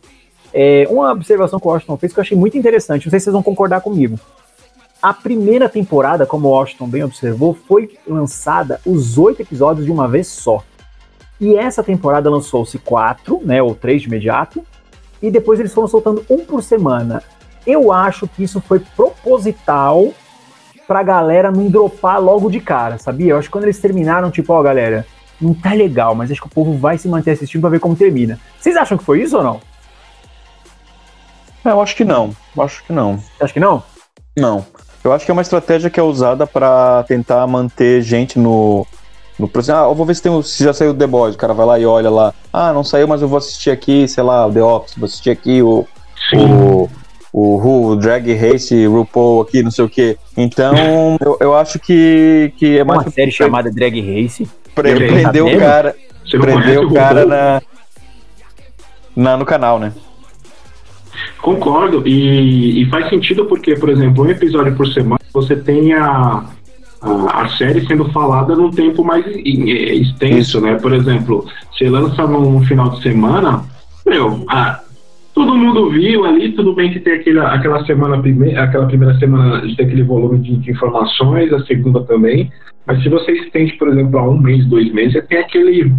é, 0.55 0.87
uma 0.89 1.11
observação 1.11 1.59
que 1.59 1.67
o 1.67 1.71
Washington 1.71 1.97
fez 1.97 2.13
que 2.13 2.21
eu 2.21 2.23
achei 2.23 2.39
muito 2.39 2.57
interessante. 2.57 3.07
Não 3.07 3.11
sei 3.11 3.19
se 3.19 3.25
vocês 3.25 3.35
vão 3.35 3.43
concordar 3.43 3.81
comigo. 3.81 4.19
A 5.03 5.13
primeira 5.13 5.69
temporada, 5.69 6.25
como 6.25 6.49
o 6.49 6.51
Washington 6.51 6.89
bem 6.89 7.03
observou, 7.03 7.55
foi 7.55 7.99
lançada 8.07 8.81
os 8.87 9.19
oito 9.19 9.43
episódios 9.43 9.87
de 9.87 9.91
uma 9.91 10.07
vez 10.07 10.29
só. 10.29 10.63
E 11.41 11.57
essa 11.57 11.83
temporada 11.83 12.29
lançou-se 12.29 12.79
quatro, 12.79 13.41
né, 13.43 13.63
ou 13.63 13.75
três 13.75 14.03
de 14.03 14.09
imediato, 14.09 14.63
e 15.23 15.31
depois 15.31 15.59
eles 15.59 15.73
foram 15.73 15.89
soltando 15.89 16.25
um 16.29 16.45
por 16.45 16.63
semana. 16.63 17.23
Eu 17.67 17.93
acho 17.93 18.29
que 18.29 18.43
isso 18.43 18.61
foi 18.61 18.81
proposital 18.81 20.13
pra 20.87 21.03
galera 21.03 21.51
não 21.51 21.69
dropar 21.69 22.21
logo 22.21 22.51
de 22.51 22.61
cara, 22.61 22.99
sabia? 22.99 23.33
Eu 23.33 23.39
acho 23.39 23.49
que 23.49 23.53
quando 23.53 23.65
eles 23.65 23.79
terminaram, 23.79 24.31
tipo, 24.31 24.53
ó, 24.53 24.63
galera, 24.63 25.07
não 25.41 25.55
tá 25.55 25.73
legal, 25.73 26.15
mas 26.15 26.31
acho 26.31 26.41
que 26.41 26.47
o 26.47 26.51
povo 26.51 26.77
vai 26.77 26.99
se 26.99 27.09
manter 27.09 27.31
assistindo 27.31 27.61
pra 27.61 27.71
ver 27.71 27.81
como 27.81 27.97
termina. 27.97 28.39
Vocês 28.59 28.77
acham 28.77 28.99
que 28.99 29.05
foi 29.05 29.23
isso 29.23 29.37
ou 29.37 29.43
não? 29.43 29.61
Eu 31.65 31.81
acho 31.81 31.95
que 31.95 32.05
não. 32.05 32.35
Eu 32.57 32.63
acho 32.63 32.85
que 32.85 32.93
não. 32.93 33.19
Você 33.19 33.45
acha 33.45 33.53
que 33.53 33.61
não? 33.61 33.83
Não. 34.37 34.67
Eu 35.03 35.13
acho 35.13 35.25
que 35.25 35.31
é 35.31 35.35
uma 35.35 35.43
estratégia 35.43 35.89
que 35.89 36.01
é 36.01 36.03
usada 36.03 36.47
para 36.47 37.05
tentar 37.05 37.47
manter 37.47 38.03
gente 38.03 38.39
no, 38.39 38.87
no 39.41 39.49
próximo, 39.49 39.77
ah, 39.77 39.89
eu 39.89 39.95
vou 39.95 40.07
ver 40.07 40.15
se, 40.15 40.23
tem, 40.23 40.43
se 40.43 40.63
já 40.63 40.73
saiu 40.73 40.91
o 40.91 40.95
The 40.95 41.07
Boys. 41.07 41.35
O 41.35 41.39
cara 41.39 41.55
vai 41.55 41.67
lá 41.67 41.79
e 41.79 41.87
olha 41.87 42.11
lá. 42.11 42.35
Ah, 42.53 42.73
não 42.73 42.85
saiu, 42.85 43.09
mas 43.09 43.23
eu 43.23 43.29
vou 43.29 43.39
assistir 43.39 43.71
aqui, 43.71 44.07
sei 44.07 44.23
lá, 44.23 44.47
o 44.47 44.53
The 44.53 44.63
Office, 44.63 44.95
vou 44.97 45.07
assistir 45.07 45.31
aqui 45.31 45.63
o. 45.63 45.87
O, 46.35 46.89
o 47.33 47.57
Who, 47.57 47.97
Drag 47.97 48.33
Race, 48.35 48.87
RuPaul 48.87 49.41
aqui, 49.41 49.63
não 49.63 49.71
sei 49.71 49.85
o 49.85 49.89
que. 49.89 50.17
Então, 50.37 51.17
eu, 51.21 51.37
eu 51.41 51.55
acho 51.57 51.79
que, 51.79 52.53
que 52.57 52.79
é 52.79 52.85
mais. 52.85 53.03
Uma 53.03 53.11
série 53.11 53.33
chamada 53.33 53.71
Drag 53.71 54.01
Race. 54.01 54.49
Pre 54.75 54.95
prendeu 54.95 55.47
o 55.47 55.59
cara. 55.59 55.97
Prendeu 56.31 56.87
o 56.87 56.95
cara 56.95 57.27
na, 57.27 57.63
na, 59.17 59.37
no 59.37 59.45
canal, 59.45 59.79
né? 59.79 59.93
Concordo, 61.43 62.07
e, 62.07 62.83
e, 62.83 62.87
faz 62.91 63.09
sentido 63.09 63.47
porque, 63.47 63.75
por 63.75 63.89
exemplo, 63.89 64.25
um 64.25 64.31
episódio 64.31 64.75
por 64.77 64.87
semana 64.87 65.21
você 65.33 65.57
tem 65.57 65.95
a, 65.95 66.45
a, 67.03 67.43
a, 67.43 67.49
série 67.51 67.87
sendo 67.87 68.11
falada 68.13 68.55
num 68.55 68.71
tempo 68.71 69.05
mais 69.05 69.25
extenso, 69.27 70.61
né? 70.61 70.77
Por 70.77 70.93
exemplo, 70.93 71.47
você 71.73 71.89
lança 71.89 72.27
num 72.27 72.63
final 72.65 72.91
de 72.91 73.03
semana, 73.03 73.65
meu, 74.07 74.45
a, 74.49 74.81
todo 75.35 75.57
mundo 75.57 75.91
viu 75.91 76.25
ali, 76.25 76.53
tudo 76.53 76.75
bem 76.75 76.93
que 76.93 77.01
tem 77.01 77.15
aquele, 77.15 77.41
aquela 77.41 77.85
semana 77.85 78.21
primeira, 78.21 78.65
aquela 78.65 78.87
primeira 78.87 79.19
semana 79.19 79.67
de 79.67 79.77
ter 79.77 79.85
aquele 79.85 80.03
volume 80.03 80.39
de, 80.39 80.57
de, 80.57 80.71
informações, 80.71 81.53
a 81.53 81.65
segunda 81.65 82.03
também, 82.05 82.51
mas 82.87 83.03
se 83.03 83.09
você 83.09 83.33
estende, 83.33 83.73
por 83.75 83.89
exemplo, 83.89 84.19
a 84.19 84.29
um 84.29 84.39
mês, 84.39 84.67
dois 84.67 84.93
meses, 84.93 85.13
você 85.15 85.23
tem 85.23 85.39
aquele 85.39 85.93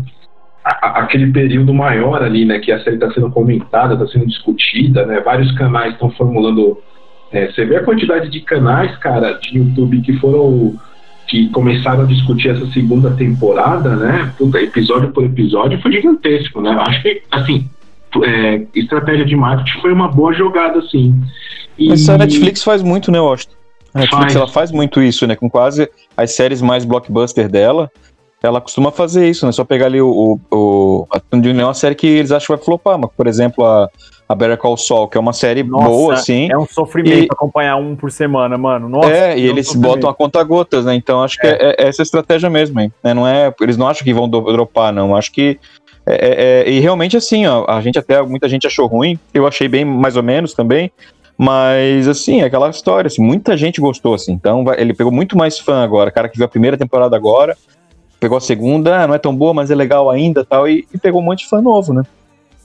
a, 0.64 1.00
aquele 1.00 1.32
período 1.32 1.74
maior 1.74 2.22
ali, 2.22 2.46
né, 2.46 2.60
que 2.60 2.72
a 2.72 2.80
série 2.84 2.98
está 2.98 3.12
sendo 3.12 3.32
comentada, 3.32 3.96
está 3.96 4.08
sendo 4.08 4.28
discutida, 4.28 5.06
né, 5.06 5.20
vários 5.22 5.52
canais 5.54 5.94
estão 5.94 6.12
formulando 6.12 6.78
é, 7.32 7.50
você 7.50 7.64
vê 7.66 7.78
a 7.78 7.84
quantidade 7.84 8.30
de 8.30 8.42
canais, 8.42 8.96
cara, 8.98 9.34
de 9.40 9.58
YouTube 9.58 10.02
que 10.02 10.20
foram 10.20 10.76
que 11.32 11.48
começaram 11.48 12.02
a 12.02 12.06
discutir 12.06 12.50
essa 12.50 12.70
segunda 12.74 13.10
temporada, 13.12 13.96
né? 13.96 14.34
Puta, 14.38 14.62
episódio 14.62 15.12
por 15.12 15.24
episódio 15.24 15.82
foi 15.82 15.94
gigantesco, 15.94 16.60
né? 16.60 16.74
Eu 16.74 16.82
acho 16.82 17.02
que, 17.02 17.22
assim, 17.32 17.70
é, 18.22 18.62
estratégia 18.76 19.26
de 19.26 19.34
marketing 19.34 19.80
foi 19.80 19.94
uma 19.94 20.10
boa 20.10 20.34
jogada, 20.34 20.80
assim. 20.80 21.16
E... 21.80 21.88
Mas 21.88 22.10
a 22.10 22.18
Netflix 22.18 22.62
faz 22.62 22.84
muito, 22.84 23.10
né, 23.14 23.22
Washington? 23.22 23.56
A 23.94 24.00
Netflix 24.00 24.26
Faz. 24.26 24.36
ela 24.36 24.48
faz 24.50 24.72
muito 24.74 25.02
isso, 25.02 25.26
né? 25.26 25.38
Com 25.38 25.50
quase 25.50 25.90
as 26.18 26.36
séries 26.36 26.62
mais 26.62 26.84
blockbuster 26.84 27.48
dela, 27.50 27.90
ela 28.44 28.60
costuma 28.60 28.92
fazer 28.92 29.30
isso, 29.30 29.46
né? 29.46 29.54
Só 29.54 29.64
pegar 29.64 29.86
ali 29.86 30.02
o. 30.02 30.38
o, 30.52 31.08
o 31.08 31.08
não 31.32 31.62
é 31.62 31.66
uma 31.66 31.74
série 31.74 31.96
que 31.96 32.08
eles 32.08 32.34
acham 32.34 32.48
que 32.48 32.58
vai 32.58 32.66
flopar, 32.66 33.00
mas, 33.00 33.10
por 33.16 33.26
exemplo, 33.26 33.64
a, 33.64 33.88
a 34.32 34.36
Better 34.36 34.58
Call 34.58 34.78
Saul, 34.78 35.08
que 35.08 35.18
é 35.18 35.22
uma 35.22 35.34
série 35.34 35.62
Nossa, 35.64 35.88
boa, 35.88 36.14
assim. 36.14 36.48
É 36.50 36.58
um 36.58 36.66
sofrimento 36.66 37.24
E- 37.24 37.28
acompanhar 37.30 37.76
um 37.76 37.96
por 37.96 38.12
semana, 38.12 38.58
mano. 38.58 38.88
Nossa, 38.88 39.10
é, 39.12 39.38
e 39.38 39.48
um 39.48 39.52
eles 39.52 39.68
sofrimento. 39.68 39.90
botam 39.96 40.10
a 40.10 40.14
conta 40.14 40.42
gotas, 40.44 40.86
né? 40.86 40.96
Então 40.96 41.22
acho 41.22 41.38
que 41.40 41.46
é, 41.48 41.76
é 41.78 41.88
essa 41.88 42.02
a 42.02 42.04
estratégia 42.04 42.50
mesmo, 42.50 42.80
hein? 42.80 42.92
Né? 43.04 43.14
Não 43.14 43.28
é, 43.28 43.54
eles 43.62 43.76
não 43.78 43.88
acham 43.88 44.04
que 44.06 44.14
vão 44.14 44.30
dropar, 44.30 44.94
não. 44.94 45.16
Acho 45.16 45.32
que. 45.32 45.60
é- 46.06 46.16
é- 46.16 46.62
é- 46.68 46.70
e 46.72 46.80
realmente 46.80 47.16
assim, 47.16 47.46
ó, 47.46 47.66
a 47.68 47.80
gente 47.82 48.00
até, 48.00 48.22
muita 48.24 48.50
gente 48.50 48.66
achou 48.66 48.88
ruim, 48.88 49.20
eu 49.34 49.46
achei 49.46 49.68
bem 49.68 49.86
mais 49.86 50.16
ou 50.18 50.24
menos 50.24 50.54
também, 50.54 50.92
mas 51.38 52.08
assim, 52.08 52.42
é 52.42 52.46
aquela 52.46 52.70
história, 52.70 53.08
assim, 53.08 53.22
muita 53.22 53.56
gente 53.56 53.80
gostou, 53.80 54.14
assim, 54.16 54.32
então 54.32 54.64
vai- 54.64 54.80
ele 54.82 54.94
pegou 54.94 55.12
muito 55.12 55.38
mais 55.38 55.60
fã 55.60 55.84
agora, 55.84 56.10
cara 56.10 56.28
que 56.30 56.38
viu 56.38 56.46
a 56.46 56.50
primeira 56.50 56.76
temporada 56.78 57.16
agora, 57.16 57.56
pegou 58.20 58.38
a 58.38 58.42
segunda, 58.42 59.04
ah, 59.04 59.08
não 59.08 59.14
é 59.16 59.18
tão 59.20 59.36
boa, 59.36 59.54
mas 59.54 59.70
é 59.72 59.76
legal 59.76 60.10
ainda 60.10 60.44
tal, 60.46 60.68
e, 60.68 60.88
e 60.94 60.98
pegou 60.98 61.22
um 61.22 61.24
monte 61.24 61.40
de 61.44 61.50
fã 61.50 61.62
novo, 61.62 61.94
né? 61.94 62.04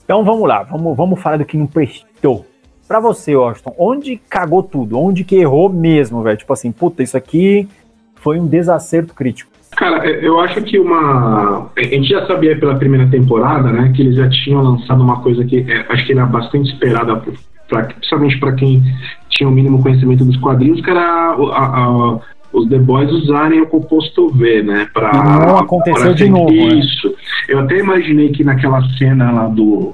Então 0.07 0.23
vamos 0.23 0.47
lá, 0.47 0.63
vamos, 0.63 0.95
vamos 0.95 1.19
falar 1.21 1.35
do 1.35 1.43
que 1.43 1.57
não 1.57 1.67
prestou. 1.67 2.45
Pra 2.87 3.01
você, 3.01 3.35
Washington, 3.35 3.75
onde 3.77 4.15
cagou 4.29 4.63
tudo? 4.63 4.97
Onde 4.97 5.25
que 5.25 5.35
errou 5.35 5.67
mesmo, 5.67 6.23
velho? 6.23 6.37
Tipo 6.37 6.53
assim, 6.53 6.71
puta, 6.71 7.03
isso 7.03 7.17
aqui 7.17 7.67
foi 8.15 8.39
um 8.39 8.47
desacerto 8.47 9.13
crítico. 9.13 9.51
Cara, 9.75 10.09
é, 10.09 10.25
eu 10.25 10.39
acho 10.39 10.61
que 10.61 10.79
uma. 10.79 11.69
A 11.77 11.83
gente 11.83 12.07
já 12.07 12.25
sabia 12.25 12.57
pela 12.57 12.75
primeira 12.75 13.05
temporada, 13.07 13.69
né, 13.69 13.91
que 13.93 14.01
eles 14.01 14.15
já 14.15 14.29
tinham 14.29 14.61
lançado 14.61 15.03
uma 15.03 15.19
coisa 15.21 15.43
que 15.43 15.69
é, 15.69 15.85
acho 15.89 16.05
que 16.05 16.13
era 16.13 16.25
bastante 16.25 16.71
esperada, 16.71 17.21
pra, 17.67 17.83
principalmente 17.83 18.39
para 18.39 18.53
quem 18.53 18.81
tinha 19.29 19.49
o 19.49 19.51
mínimo 19.51 19.83
conhecimento 19.83 20.23
dos 20.23 20.37
quadrinhos, 20.37 20.79
que 20.79 20.89
era 20.89 21.01
a- 21.01 21.33
a- 21.35 22.19
os 22.51 22.67
The 22.69 22.79
Boys 22.79 23.11
usarem 23.11 23.61
o 23.61 23.67
composto 23.67 24.29
V, 24.29 24.63
né? 24.63 24.87
Pra, 24.93 25.11
E 25.13 25.45
não 25.45 25.57
aconteceu 25.57 26.13
de 26.13 26.29
novo, 26.29 26.51
né? 26.51 26.75
Isso. 26.75 27.13
Eu 27.47 27.59
até 27.59 27.77
imaginei 27.79 28.29
que 28.29 28.43
naquela 28.43 28.81
cena 28.97 29.31
lá 29.31 29.47
do, 29.47 29.93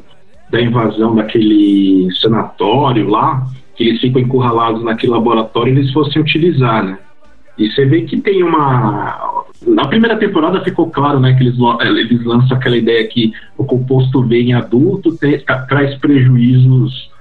da 0.49 0.61
invasão 0.61 1.15
daquele 1.15 2.09
sanatório 2.21 3.09
lá, 3.09 3.45
que 3.75 3.83
eles 3.83 4.01
ficam 4.01 4.21
encurralados 4.21 4.83
naquele 4.83 5.11
laboratório, 5.11 5.73
eles 5.73 5.91
fossem 5.91 6.21
utilizar, 6.21 6.83
né? 6.83 6.97
E 7.57 7.69
você 7.69 7.85
vê 7.85 8.01
que 8.01 8.19
tem 8.19 8.43
uma. 8.43 9.45
Na 9.65 9.87
primeira 9.87 10.17
temporada 10.17 10.63
ficou 10.63 10.89
claro, 10.89 11.19
né, 11.19 11.33
que 11.33 11.43
eles, 11.43 11.55
eles 11.81 12.25
lançam 12.25 12.57
aquela 12.57 12.75
ideia 12.75 13.07
que 13.07 13.31
o 13.57 13.63
composto 13.63 14.23
V 14.23 14.41
em 14.41 14.53
adulto 14.53 15.15
traz 15.69 15.95
prejuízos 15.99 17.11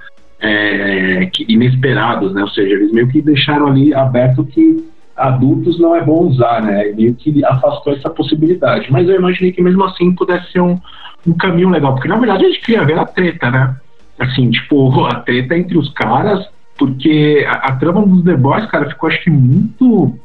é, 0.41 1.31
inesperados, 1.49 2.33
né? 2.35 2.43
Ou 2.43 2.49
seja, 2.49 2.75
eles 2.75 2.93
meio 2.93 3.09
que 3.09 3.21
deixaram 3.23 3.67
ali 3.67 3.95
aberto 3.95 4.45
que 4.45 4.85
adultos 5.17 5.79
não 5.79 5.95
é 5.95 6.03
bom 6.03 6.27
usar, 6.27 6.63
né? 6.63 6.91
E 6.91 6.95
meio 6.95 7.15
que 7.15 7.45
afastou 7.45 7.93
essa 7.93 8.11
possibilidade. 8.11 8.91
Mas 8.91 9.09
eu 9.09 9.17
imaginei 9.17 9.53
que 9.53 9.63
mesmo 9.63 9.85
assim 9.85 10.13
pudesse 10.15 10.53
ser 10.53 10.61
um, 10.61 10.79
um 11.27 11.33
caminho 11.33 11.71
legal, 11.71 11.95
porque 11.95 12.09
na 12.09 12.17
verdade 12.17 12.45
a 12.45 12.49
gente 12.49 12.61
queria 12.61 12.85
ver 12.85 12.99
a 12.99 13.05
treta, 13.05 13.51
né? 13.51 13.77
Assim, 14.19 14.51
tipo, 14.51 15.05
a 15.07 15.17
treta 15.17 15.57
entre 15.57 15.79
os 15.79 15.93
caras, 15.93 16.47
porque 16.79 17.45
a, 17.49 17.69
a 17.69 17.77
trama 17.77 18.07
dos 18.07 18.25
The 18.25 18.37
Boys, 18.37 18.67
cara, 18.67 18.89
ficou 18.89 19.09
acho 19.09 19.23
que 19.23 19.31
muito 19.31 20.19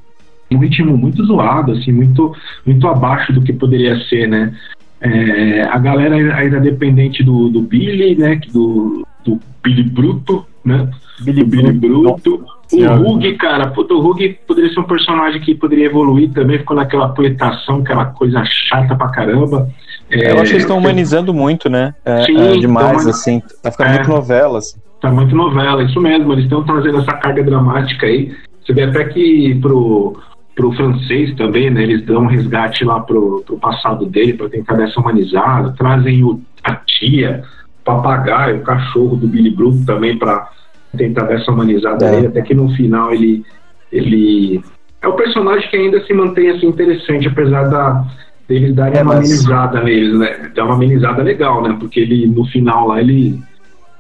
um 0.50 0.60
ritmo 0.60 0.98
muito 0.98 1.26
zoado, 1.26 1.74
assim, 1.74 1.92
muito, 1.92 2.34
muito 2.66 2.88
abaixo 2.88 3.34
do 3.34 3.42
que 3.42 3.52
poderia 3.52 4.00
ser, 4.06 4.28
né? 4.28 4.56
É, 5.00 5.62
a 5.64 5.78
galera 5.78 6.16
ainda 6.36 6.60
dependente 6.60 7.24
do, 7.24 7.50
do 7.50 7.62
Billy, 7.62 8.16
né? 8.16 8.40
Do, 8.52 9.06
do 9.26 9.40
Billy 9.62 9.84
Bruto, 9.84 10.46
né? 10.64 10.90
Billy 11.22 11.44
Billy 11.44 11.74
Bruto. 11.74 12.38
Bruto. 12.38 12.57
O. 12.72 13.14
Hug, 13.14 13.34
cara, 13.36 13.68
puta, 13.68 13.94
o 13.94 14.06
Hug 14.06 14.40
poderia 14.46 14.74
ser 14.74 14.80
um 14.80 14.84
personagem 14.84 15.40
que 15.42 15.56
poderia 15.56 15.86
evoluir 15.86 16.32
também, 16.32 16.60
ficou 16.60 16.76
naquela 16.76 17.10
poetação, 17.10 17.78
aquela 17.78 18.06
coisa 18.06 18.44
chata 18.46 18.96
pra 18.96 19.08
caramba. 19.10 19.70
É, 20.10 20.32
eu 20.32 20.36
acho 20.36 20.46
que 20.46 20.52
eles 20.52 20.64
estão 20.64 20.78
humanizando 20.78 21.34
muito, 21.34 21.70
né? 21.70 21.94
É, 22.06 22.24
Sim, 22.24 22.38
é 22.38 22.52
demais, 22.58 23.02
tão- 23.04 23.10
assim, 23.12 23.42
tá 23.62 23.72
ficando 23.72 23.90
É. 23.90 23.94
muito 23.96 24.10
novela, 24.10 24.58
assim. 24.60 24.78
Tá 25.02 25.12
muito 25.12 25.36
novela, 25.36 25.84
isso 25.84 26.00
mesmo. 26.02 26.32
Eles 26.34 26.46
estão 26.46 26.64
trazendo 26.64 27.00
essa 27.00 27.14
carga 27.14 27.44
dramática 27.44 28.06
aí. 28.06 28.32
Você 28.66 28.74
vê 28.74 28.84
até 28.84 29.04
que 29.06 29.56
pro, 29.62 30.18
pro 30.56 30.72
francês 30.74 31.36
também, 31.36 31.70
né? 31.70 31.84
Eles 31.84 32.06
dão 32.06 32.24
um 32.24 32.28
resgate 32.28 32.84
lá 32.84 33.00
pro, 33.00 33.44
pro 33.46 33.58
passado 33.58 34.06
dele 34.06 34.34
para 34.34 34.50
tentar 34.50 34.74
dar 34.76 34.86
essa 34.86 35.00
humanizada. 35.00 35.74
Trazem 35.78 36.24
o, 36.24 36.42
a 36.64 36.76
tia, 36.76 37.44
o 37.82 37.84
papagaio, 37.86 38.58
o 38.58 38.64
cachorro 38.64 39.16
do 39.16 39.28
Billy 39.28 39.52
Bruto 39.52 39.86
também 39.86 40.18
para 40.18 40.50
tentar 40.96 41.24
dar 41.24 41.34
essa 41.36 41.52
humanizada 41.52 42.06
É. 42.06 42.12
nele. 42.12 42.28
Até 42.28 42.42
que 42.42 42.54
no 42.54 42.70
final 42.76 43.12
ele, 43.14 43.44
ele 43.92 44.62
é 45.02 45.08
o 45.08 45.14
personagem 45.14 45.70
que 45.70 45.78
ainda 45.78 46.04
se 46.06 46.14
mantém 46.14 46.50
assim 46.52 46.68
interessante, 46.68 47.28
apesar 47.28 47.64
da 47.70 48.06
deles 48.48 48.74
darem 48.76 49.00
É, 49.00 49.04
uma 49.04 49.16
mas- 49.16 49.26
amenizada 49.30 49.84
neles, 49.84 50.18
né? 50.18 50.52
Dá 50.56 50.64
uma 50.64 50.76
amenizada 50.76 51.22
legal, 51.22 51.62
né? 51.62 51.76
Porque 51.80 52.00
ele 52.00 52.26
no 52.28 52.46
final 52.46 52.88
lá 52.88 53.02
ele 53.02 53.40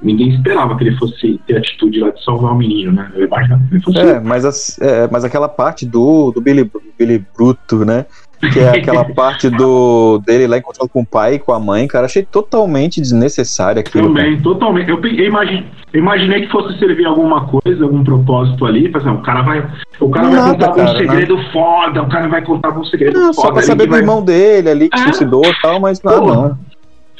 ninguém 0.01 0.29
esperava 0.29 0.77
que 0.77 0.83
ele 0.83 0.95
fosse 0.95 1.39
ter 1.47 1.55
a 1.55 1.57
atitude 1.57 1.99
lá 1.99 2.11
de 2.11 2.23
salvar 2.23 2.53
o 2.53 2.55
menino, 2.57 2.91
né? 2.91 3.09
Que 3.13 3.19
ele 3.21 3.81
fosse. 3.83 3.97
É, 3.99 4.19
mas, 4.19 4.45
as- 4.45 4.79
é, 4.79 5.07
mas 5.11 5.23
aquela 5.25 5.49
parte 5.49 5.85
do, 5.85 6.31
do 6.31 6.39
Billy, 6.39 6.69
Billy 6.97 7.25
Bruto, 7.35 7.83
né? 7.83 8.05
Que 8.39 8.59
é 8.59 8.69
aquela 8.69 9.03
parte 9.15 9.49
do 9.49 10.19
dele 10.25 10.47
lá 10.47 10.57
encontrando 10.57 10.89
com 10.89 11.01
o 11.01 11.05
pai 11.05 11.35
e 11.35 11.39
com 11.39 11.51
a 11.53 11.59
mãe, 11.59 11.87
cara, 11.87 12.05
achei 12.05 12.23
totalmente 12.23 13.01
desnecessário 13.01 13.79
aquilo. 13.79 14.13
cara. 14.13 14.25
Também, 14.25 14.41
totalmente. 14.41 14.89
Eu, 14.89 14.99
eu 15.03 15.25
imagi- 15.25 15.65
eu 15.93 15.99
imaginei 15.99 16.41
que 16.41 16.51
fosse 16.51 16.77
servir 16.77 17.05
alguma 17.05 17.47
coisa, 17.47 17.83
algum 17.83 18.03
propósito 18.03 18.65
ali. 18.65 18.89
Por 18.89 19.01
exemplo, 19.01 19.19
o 19.19 19.23
cara 19.23 19.41
vai, 19.41 19.67
o 19.99 20.09
cara 20.09 20.27
vai 20.27 20.35
Nada, 20.35 20.51
contar 20.53 20.67
algum 20.67 20.85
cara, 20.85 20.97
segredo 20.97 21.37
foda, 21.51 22.03
o 22.03 22.09
cara 22.09 22.27
vai 22.27 22.41
contar 22.43 22.67
algum 22.69 22.83
segredo 22.83 23.19
Não, 23.19 23.33
só 23.33 23.41
foda. 23.41 23.53
pra 23.53 23.59
ali 23.61 23.67
saber 23.67 23.85
do 23.85 23.89
vai- 23.91 23.99
irmão 24.01 24.21
dele 24.23 24.69
ali 24.69 24.89
que 24.89 24.99
É. 24.99 25.03
suicidou 25.03 25.45
e 25.45 25.61
tal, 25.61 25.79
mas 25.79 26.01
não, 26.03 26.19
Pô. 26.19 26.33
não. 26.33 26.57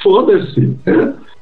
Foda-se. 0.04 0.78
É. 0.86 0.92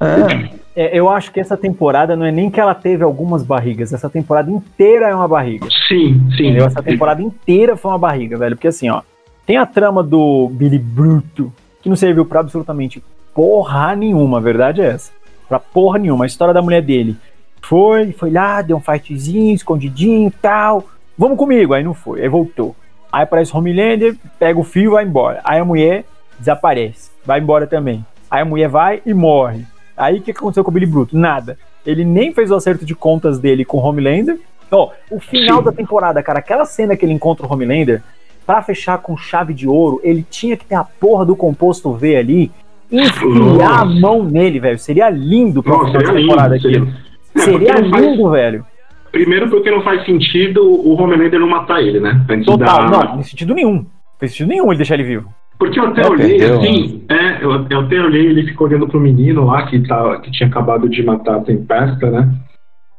É. 0.06 0.66
É, 0.78 1.00
eu 1.00 1.08
acho 1.10 1.32
que 1.32 1.40
essa 1.40 1.56
temporada 1.56 2.18
não 2.18 2.26
é 2.26 2.32
nem 2.34 2.50
que 2.50 2.60
ela 2.60 2.76
teve 2.76 3.02
algumas 3.02 3.44
barrigas, 3.44 3.94
essa 3.94 4.10
temporada 4.10 4.52
inteira 4.52 5.08
é 5.08 5.16
uma 5.16 5.28
barriga. 5.28 5.68
Sim, 5.88 6.22
sim. 6.36 6.48
Entendeu? 6.48 6.66
Essa 6.66 6.84
temporada 6.84 7.22
inteira 7.22 7.78
foi 7.78 7.92
uma 7.92 7.98
barriga, 7.98 8.38
velho. 8.38 8.56
Porque 8.58 8.68
assim, 8.68 8.90
ó, 8.90 9.02
tem 9.46 9.58
a 9.58 9.66
trama 9.66 10.02
do 10.02 10.50
Billy 10.50 10.80
Bruto, 10.80 11.54
que 11.82 11.90
não 11.90 11.96
serviu 11.96 12.26
pra 12.26 12.40
absolutamente 12.40 13.04
porra 13.34 13.96
nenhuma, 13.96 14.38
a 14.38 14.42
verdade 14.42 14.82
é 14.82 14.88
essa. 14.88 15.12
Pra 15.48 15.60
porra 15.60 16.00
nenhuma. 16.00 16.26
A 16.26 16.28
história 16.28 16.54
da 16.54 16.62
mulher 16.62 16.82
dele 16.82 17.16
foi, 17.62 18.12
foi 18.12 18.32
lá, 18.32 18.62
deu 18.62 18.78
um 18.78 18.82
fightzinho, 18.82 19.54
escondidinho 19.54 20.28
e 20.28 20.32
tal. 20.32 20.86
Vamos 21.18 21.38
comigo. 21.38 21.74
Aí 21.74 21.84
não 21.84 21.94
foi, 21.94 22.22
aí 22.22 22.30
voltou. 22.30 22.76
Aí 23.12 23.24
aparece 23.24 23.56
Homelander, 23.56 24.16
pega 24.40 24.60
o 24.60 24.64
fio 24.64 24.92
e 24.92 24.94
vai 24.94 25.06
embora. 25.06 25.42
Aí 25.44 25.60
a 25.60 25.66
mulher 25.66 26.06
desaparece, 26.40 27.12
vai 27.26 27.40
embora 27.40 27.68
também. 27.68 28.06
Aí 28.30 28.42
a 28.42 28.46
mulher 28.46 28.68
vai 28.68 29.02
e 29.06 29.14
morre. 29.14 29.66
Aí 29.96 30.18
o 30.18 30.22
que 30.22 30.32
aconteceu 30.32 30.64
com 30.64 30.72
o 30.72 30.74
Billy 30.74 30.86
Bruto? 30.86 31.18
Nada. 31.18 31.58
Ele 31.86 32.04
nem 32.04 32.34
fez 32.34 32.52
o 32.52 32.56
acerto 32.56 32.84
de 32.84 32.96
contas 32.96 33.40
dele 33.40 33.64
com 33.64 33.78
o 33.78 33.82
Homelander. 33.82 34.40
Ó, 34.72 34.92
o 35.10 35.20
final 35.20 35.62
da 35.64 35.72
temporada, 35.72 36.22
cara, 36.24 36.40
aquela 36.40 36.66
cena 36.66 36.98
que 36.98 37.06
ele 37.06 37.14
encontra 37.14 37.46
o 37.46 37.54
Homelander, 37.54 38.02
pra 38.46 38.62
fechar 38.62 38.98
com 39.00 39.16
chave 39.18 39.54
de 39.54 39.68
ouro, 39.68 40.00
ele 40.04 40.26
tinha 40.30 40.56
que 40.56 40.66
ter 40.66 40.76
a 40.76 40.84
porra 40.84 41.26
do 41.26 41.36
composto 41.36 41.92
V 41.94 42.16
ali, 42.16 42.52
enfiar 42.92 43.82
a 43.82 43.86
mão 43.86 44.24
nele, 44.24 44.60
velho. 44.60 44.78
Seria 44.80 45.10
lindo 45.10 45.62
pra 45.64 45.74
Nossa, 45.74 45.86
final 45.88 46.02
da 46.02 46.08
seria 46.08 46.20
lindo. 46.20 46.30
temporada 46.30 46.60
Seria. 46.60 46.88
É, 47.36 47.40
Seria 47.40 47.74
não 47.82 47.90
faz- 47.90 48.06
lindo, 48.06 48.30
velho. 48.32 48.66
Primeiro 49.12 49.50
porque 49.50 49.72
não 49.72 49.82
faz 49.82 50.06
sentido 50.06 50.62
o 50.64 50.94
Homelander 51.02 51.40
não 51.40 51.48
matar 51.50 51.82
ele, 51.82 52.00
né? 52.00 52.22
Antes 52.30 52.46
Total, 52.46 52.90
da- 52.90 53.06
não, 53.06 53.20
em 53.20 53.24
sentido 53.24 53.54
nenhum. 53.54 53.74
Não 53.76 53.86
fez 54.20 54.32
sentido 54.32 54.48
nenhum 54.50 54.68
ele 54.70 54.78
deixar 54.78 54.96
ele 54.96 55.04
vivo. 55.04 55.30
Porque 55.58 55.80
eu 55.80 55.86
até 55.88 56.02
É, 56.02 56.10
olhei, 56.10 56.38
perdeu, 56.38 56.60
assim, 56.60 57.02
é, 57.10 57.44
eu, 57.44 57.66
eu 57.70 57.80
até 57.80 58.02
olhei, 58.02 58.26
ele 58.26 58.44
ficou 58.46 58.68
olhando 58.68 58.88
pro 58.90 59.00
menino 59.00 59.46
lá 59.46 59.66
que, 59.68 59.80
tá, 59.88 60.20
que 60.20 60.30
tinha 60.32 60.50
acabado 60.50 60.90
de 60.90 61.02
matar 61.02 61.38
a 61.38 61.40
Tempesta, 61.40 62.12
né? 62.12 62.30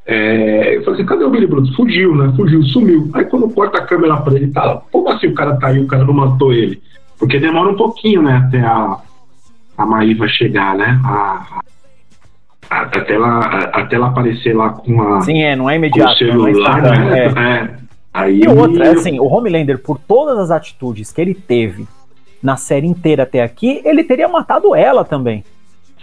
É, 0.07 0.77
eu 0.77 0.85
falei 0.85 1.01
assim, 1.01 1.09
cadê 1.09 1.25
o 1.25 1.31
Billy 1.31 1.47
Bruto? 1.47 1.75
Fugiu, 1.75 2.15
né? 2.15 2.33
Fugiu, 2.37 2.63
sumiu. 2.65 3.11
Aí 3.13 3.25
quando 3.25 3.49
corta 3.51 3.79
a 3.79 3.85
câmera 3.87 4.17
pra 4.19 4.35
ele, 4.35 4.49
tá 4.53 4.65
lá, 4.65 4.83
como 4.93 5.09
assim 5.11 5.27
o 5.27 5.35
cara 5.35 5.57
tá 5.57 5.69
aí, 5.69 5.81
o 5.81 5.87
cara 5.89 6.05
não 6.05 6.15
matou 6.15 6.53
ele? 6.53 6.81
Porque 7.19 7.39
demora 7.41 7.71
um 7.71 7.77
pouquinho, 7.77 8.23
né, 8.23 8.45
até 8.47 8.61
a, 8.61 8.99
a 9.79 9.87
Maíva 9.87 10.29
chegar, 10.29 10.77
né? 10.77 11.01
A, 11.05 11.61
a- 12.71 12.81
até, 12.83 13.13
ela, 13.15 13.39
até 13.73 13.97
ela 13.97 14.09
aparecer 14.09 14.55
lá 14.55 14.71
com 14.71 15.03
a 15.03 15.21
Sim, 15.23 15.43
é, 15.43 15.55
não 15.57 15.69
é 15.71 15.75
com 15.75 15.83
o 15.85 15.87
imediato. 15.87 16.25
não 16.27 16.47
é 16.49 16.53
celular, 16.53 16.83
né? 16.83 17.19
é. 17.19 17.27
É. 17.27 17.71
Aí 18.13 18.41
E 18.43 18.49
outra, 18.49 18.87
é 18.87 18.91
assim, 18.93 19.19
o 19.21 19.25
Homelander, 19.27 19.79
por 19.79 19.99
todas 19.99 20.39
as 20.39 20.51
atitudes 20.51 21.13
que 21.13 21.21
ele 21.21 21.35
teve 21.35 21.87
na 22.43 22.57
série 22.57 22.87
inteira 22.87 23.25
até 23.25 23.43
aqui, 23.43 23.81
ele 23.85 24.03
teria 24.05 24.29
matado 24.29 24.75
ela 24.75 25.05
também. 25.05 25.45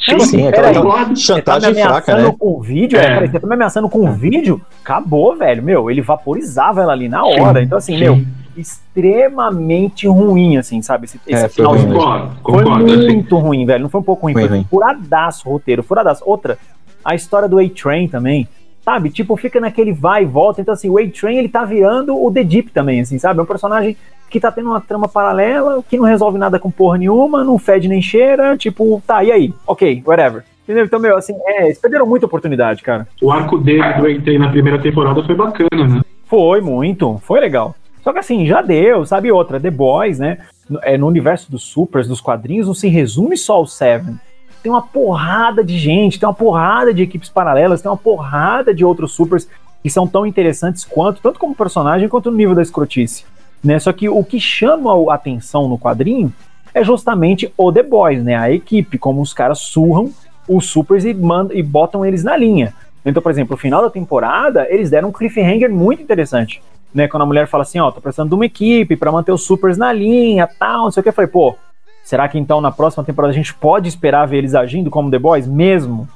Sim, 0.10 0.20
Sim, 0.20 0.26
sim, 0.26 0.48
aquela 0.48 0.74
concordo. 0.74 1.16
Você 1.16 1.42
tá 1.42 1.56
me 1.56 1.62
chantagem 1.62 1.74
fraca, 1.76 2.12
ameaçando 2.12 2.24
né? 2.32 2.36
com 2.38 2.62
vídeo, 2.62 3.00
É. 3.00 3.04
é. 3.06 3.14
peraí, 3.14 3.28
você 3.30 3.40
tá 3.40 3.48
me 3.48 3.54
ameaçando 3.54 3.90
com 3.90 4.12
vídeo, 4.14 4.62
acabou, 4.84 5.36
velho. 5.36 5.64
Meu, 5.64 5.90
ele 5.90 6.02
vaporizava 6.02 6.82
ela 6.82 6.92
ali 6.92 7.08
na 7.08 7.24
hora. 7.26 7.60
Sim, 7.60 7.66
então, 7.66 7.78
assim, 7.78 7.94
sim. 7.94 8.00
meu, 8.00 8.22
extremamente 8.58 10.08
ruim, 10.08 10.58
assim, 10.58 10.82
sabe? 10.82 11.06
Esse, 11.06 11.20
esse 11.28 11.46
É, 11.46 11.48
foi 11.48 11.50
finalzinho. 11.50 11.88
ruim 11.94 12.00
Concordo, 12.00 12.36
Foi 12.44 12.64
concordo. 12.64 12.86
assim. 12.94 13.06
muito 13.14 13.38
ruim, 13.38 13.66
velho. 13.66 13.84
Não 13.84 13.90
foi 13.90 14.02
um 14.02 14.04
pouco 14.04 14.24
ruim, 14.24 14.34
Foi 14.34 14.42
foi, 14.48 14.58
ruim. 14.58 14.68
furadaço 14.70 15.48
o 15.48 15.52
roteiro, 15.54 15.84
furadaço. 15.84 16.24
Outra, 16.26 16.58
a 17.04 17.16
história 17.16 17.48
do 17.48 17.60
A-Train 17.60 18.08
também, 18.08 18.48
sabe? 18.84 19.10
Tipo, 19.10 19.36
fica 19.36 19.60
naquele 19.60 19.92
vai 19.94 20.24
e 20.24 20.26
volta. 20.26 20.62
Então, 20.62 20.74
assim, 20.74 20.90
o 20.90 20.98
A-Train, 20.98 21.38
ele 21.38 21.50
tá 21.50 21.66
virando 21.66 22.16
o 22.22 22.32
The 22.32 22.44
Deep 22.44 22.72
também, 22.72 23.02
assim, 23.02 23.18
sabe? 23.18 23.40
É 23.40 23.44
um 23.44 23.46
personagem 23.46 23.98
que 24.34 24.40
tá 24.40 24.52
tendo 24.52 24.70
uma 24.70 24.82
trama 24.82 25.08
paralela, 25.08 25.84
que 25.88 25.96
não 25.96 26.06
resolve 26.06 26.40
nada 26.40 26.58
com 26.58 26.72
porra 26.72 26.98
nenhuma, 26.98 27.44
não 27.44 27.60
fede 27.60 27.88
nem 27.88 28.02
cheira, 28.02 28.58
tipo, 28.58 29.00
tá, 29.06 29.24
e 29.24 29.32
aí? 29.32 29.54
Ok, 29.68 30.02
whatever. 30.04 30.44
Entendeu? 30.64 30.86
Então, 30.86 31.00
meu, 31.00 31.16
assim, 31.16 31.36
é, 31.46 31.66
eles 31.66 31.78
perderam 31.78 32.08
muita 32.08 32.26
oportunidade, 32.26 32.82
cara. 32.82 33.08
O 33.22 33.32
arco 33.32 33.60
dele 33.60 33.94
do 33.94 34.10
Entei 34.10 34.40
na 34.40 34.50
primeira 34.50 34.82
temporada 34.82 35.24
foi 35.24 35.36
bacana, 35.36 35.88
né? 35.88 36.02
Foi 36.26 36.62
muito, 36.62 37.22
foi 37.24 37.40
legal. 37.42 37.76
Só 38.04 38.12
que 38.12 38.18
assim, 38.18 38.48
já 38.48 38.64
deu, 38.64 39.06
sabe 39.06 39.32
outra, 39.32 39.60
The 39.60 39.70
Boys, 39.70 40.18
né? 40.18 40.40
No, 40.68 40.80
é, 40.82 40.98
no 40.98 41.06
universo 41.06 41.52
dos 41.52 41.62
supers, 41.62 42.08
dos 42.08 42.20
quadrinhos, 42.20 42.66
não 42.66 42.74
se 42.74 42.88
resume 42.88 43.38
só 43.38 43.54
ao 43.54 43.68
Seven. 43.68 44.16
Tem 44.64 44.72
uma 44.72 44.82
porrada 44.82 45.64
de 45.64 45.78
gente, 45.78 46.20
tem 46.20 46.28
uma 46.28 46.34
porrada 46.34 46.92
de 46.92 47.04
equipes 47.04 47.30
paralelas, 47.30 47.84
tem 47.84 47.92
uma 47.92 47.98
porrada 47.98 48.74
de 48.74 48.84
outros 48.84 49.12
supers 49.12 49.48
que 49.84 49.92
são 49.92 50.08
tão 50.08 50.26
interessantes 50.26 50.84
quanto, 50.84 51.22
tanto 51.22 51.38
como 51.38 51.54
personagem 51.54 52.10
quanto 52.10 52.32
no 52.32 52.38
nível 52.38 52.56
da 52.56 52.64
escrotice. 52.64 53.26
Né? 53.64 53.80
Só 53.80 53.94
que 53.94 54.10
o 54.10 54.24
que 54.24 54.40
chama 54.40 54.92
a 55.12 55.16
atenção 55.16 55.68
no 55.68 55.80
quadrinho 55.80 56.34
é 56.74 56.84
justamente 56.84 57.52
o 57.56 57.72
The 57.72 57.84
Boys, 57.84 58.24
né? 58.24 58.36
A 58.36 58.52
equipe, 58.52 58.98
como 58.98 59.22
os 59.22 59.34
caras 59.34 59.60
surram 59.60 60.12
os 60.48 60.66
supers 60.66 61.06
e, 61.06 61.14
mandam, 61.14 61.56
e 61.56 61.64
botam 61.64 62.06
eles 62.06 62.24
na 62.24 62.36
linha. 62.36 62.74
Então, 63.06 63.22
por 63.22 63.32
exemplo, 63.32 63.54
no 63.54 63.58
final 63.58 63.82
da 63.82 63.90
temporada, 63.90 64.68
eles 64.70 64.90
deram 64.90 65.10
um 65.10 65.12
cliffhanger 65.12 65.72
muito 65.72 66.02
interessante. 66.02 66.62
Né, 66.94 67.08
quando 67.08 67.24
a 67.24 67.26
mulher 67.26 67.48
fala 67.48 67.64
assim, 67.64 67.80
ó, 67.80 67.90
tô 67.90 68.00
precisando 68.00 68.30
de 68.30 68.36
uma 68.36 68.46
equipe 68.46 68.96
pra 68.96 69.12
manter 69.12 69.32
os 69.32 69.44
supers 69.44 69.78
na 69.78 69.92
linha, 69.92 70.48
tal, 70.48 70.84
não 70.84 70.92
sei 70.92 71.02
o 71.02 71.04
que, 71.04 71.10
eu 71.10 71.14
falei, 71.14 71.28
pô, 71.28 71.56
será 72.04 72.28
que 72.28 72.38
então 72.38 72.62
na 72.62 72.72
próxima 72.72 73.04
temporada 73.04 73.32
a 73.32 73.36
gente 73.36 73.52
pode 73.52 73.90
esperar 73.90 74.28
ver 74.28 74.38
eles 74.38 74.54
agindo 74.54 74.92
como 74.92 75.10
The 75.10 75.18
Boys 75.18 75.48
mesmo? 75.48 76.08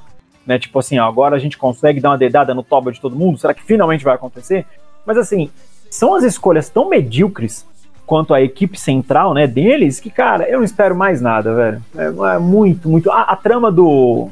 Né, 0.46 0.56
tipo 0.56 0.78
assim, 0.78 0.96
ó, 1.00 1.08
agora 1.08 1.34
a 1.34 1.38
gente 1.38 1.58
consegue 1.58 2.00
dar 2.00 2.10
uma 2.10 2.18
dedada 2.18 2.54
no 2.54 2.62
toba 2.62 2.92
de 2.92 3.00
todo 3.00 3.16
mundo, 3.16 3.38
será 3.38 3.52
que 3.52 3.62
finalmente 3.62 4.04
vai 4.04 4.14
acontecer? 4.14 4.64
Mas 5.04 5.18
assim, 5.18 5.50
são 5.90 6.14
as 6.14 6.24
escolhas 6.24 6.68
tão 6.68 6.88
medíocres 6.88 7.66
quanto 8.06 8.32
a 8.32 8.40
equipe 8.40 8.78
central, 8.80 9.34
né, 9.34 9.46
deles, 9.46 10.00
que, 10.00 10.10
cara, 10.10 10.48
eu 10.48 10.58
não 10.58 10.64
espero 10.64 10.96
mais 10.96 11.20
nada, 11.20 11.54
velho. 11.54 11.82
É, 11.96 12.34
é 12.34 12.38
muito, 12.38 12.88
muito... 12.88 13.10
A, 13.10 13.22
a 13.22 13.36
trama 13.36 13.70
do, 13.70 14.30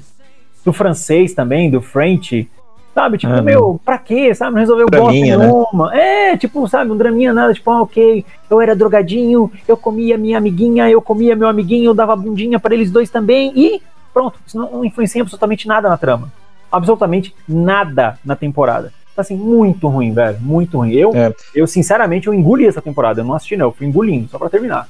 do 0.65 0.73
francês 0.73 1.35
também, 1.35 1.71
do 1.71 1.83
French, 1.83 2.49
Sabe, 2.97 3.19
tipo, 3.19 3.31
Ah, 3.31 3.43
meu, 3.43 3.79
pra 3.85 3.99
quê? 3.99 4.35
Sabe, 4.35 4.53
não 4.53 4.61
resolveu 4.61 4.87
bosta 4.87 5.13
né? 5.13 5.37
nenhuma. 5.37 5.95
É, 5.95 6.35
tipo, 6.35 6.67
sabe, 6.67 6.91
um 6.91 6.97
draminha 6.97 7.31
nada, 7.31 7.53
tipo, 7.53 7.71
ah, 7.71 7.83
ok, 7.83 8.25
eu 8.49 8.59
era 8.59 8.75
drogadinho, 8.75 9.53
eu 9.69 9.77
comia 9.77 10.17
minha 10.17 10.39
amiguinha, 10.39 10.89
eu 10.89 11.03
comia 11.03 11.37
meu 11.37 11.47
amiguinho, 11.47 11.91
eu 11.91 11.95
dava 11.95 12.17
bundinha 12.17 12.59
pra 12.59 12.75
eles 12.75 12.91
dois 12.91 13.11
também, 13.11 13.53
e 13.55 13.83
pronto, 14.15 14.39
isso 14.47 14.57
não, 14.57 14.73
não 14.73 14.83
influencia 14.83 15.21
absolutamente 15.21 15.69
nada 15.69 15.91
na 15.91 15.99
trama. 15.99 16.33
Absolutamente 16.73 17.35
nada 17.47 18.19
na 18.25 18.35
temporada. 18.35 18.91
Tá 19.17 19.23
assim, 19.23 19.35
muito 19.35 19.89
ruim, 19.89 20.13
velho, 20.13 20.39
muito 20.43 20.77
ruim. 20.77 20.93
Eu, 20.93 21.11
É. 21.17 21.33
eu 21.55 21.67
sinceramente, 21.67 22.27
eu 22.27 22.35
engoli 22.35 22.67
essa 22.67 22.83
temporada, 22.83 23.23
eu 23.23 23.25
não 23.25 23.33
assisti 23.33 23.57
não, 23.57 23.69
eu 23.69 23.73
fui 23.73 23.87
engolindo, 23.87 24.29
só 24.29 24.39
pra 24.39 24.51
terminar. 24.51 24.87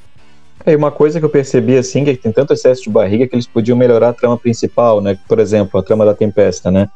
É, 0.65 0.73
e 0.73 0.77
uma 0.77 0.91
coisa 0.91 1.21
que 1.21 1.25
eu 1.25 1.31
percebi, 1.31 1.77
assim, 1.79 2.05
que 2.05 2.17
tem 2.17 2.33
tanto 2.33 2.53
excesso 2.53 2.83
de 2.83 2.91
barriga 2.91 3.29
que 3.29 3.37
eles 3.37 3.47
podiam 3.47 3.79
melhorar 3.79 4.09
a 4.09 4.13
trama 4.13 4.37
principal, 4.37 5.01
né? 5.01 5.17
Por 5.29 5.39
exemplo, 5.39 5.79
a 5.79 5.83
trama 5.83 6.05
da 6.05 6.13
Tempesta, 6.13 6.73
né? 6.73 6.89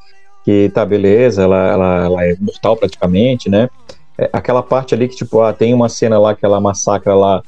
Que 0.45 0.71
tá, 0.75 0.85
beleza, 0.85 1.43
ela, 1.45 1.69
ela, 1.71 2.05
ela 2.05 2.25
é 2.25 2.35
mortal 2.41 2.77
praticamente, 2.77 3.49
né? 3.49 3.71
É, 4.19 4.29
aquela 4.33 4.63
parte 4.63 4.93
ali 4.93 5.07
que, 5.07 5.15
tipo, 5.15 5.41
ah, 5.41 5.53
tem 5.53 5.73
uma 5.73 5.89
cena 5.89 6.19
lá 6.19 6.35
que 6.35 6.45
ela 6.45 6.61
massacra 6.61 7.15
lá 7.15 7.43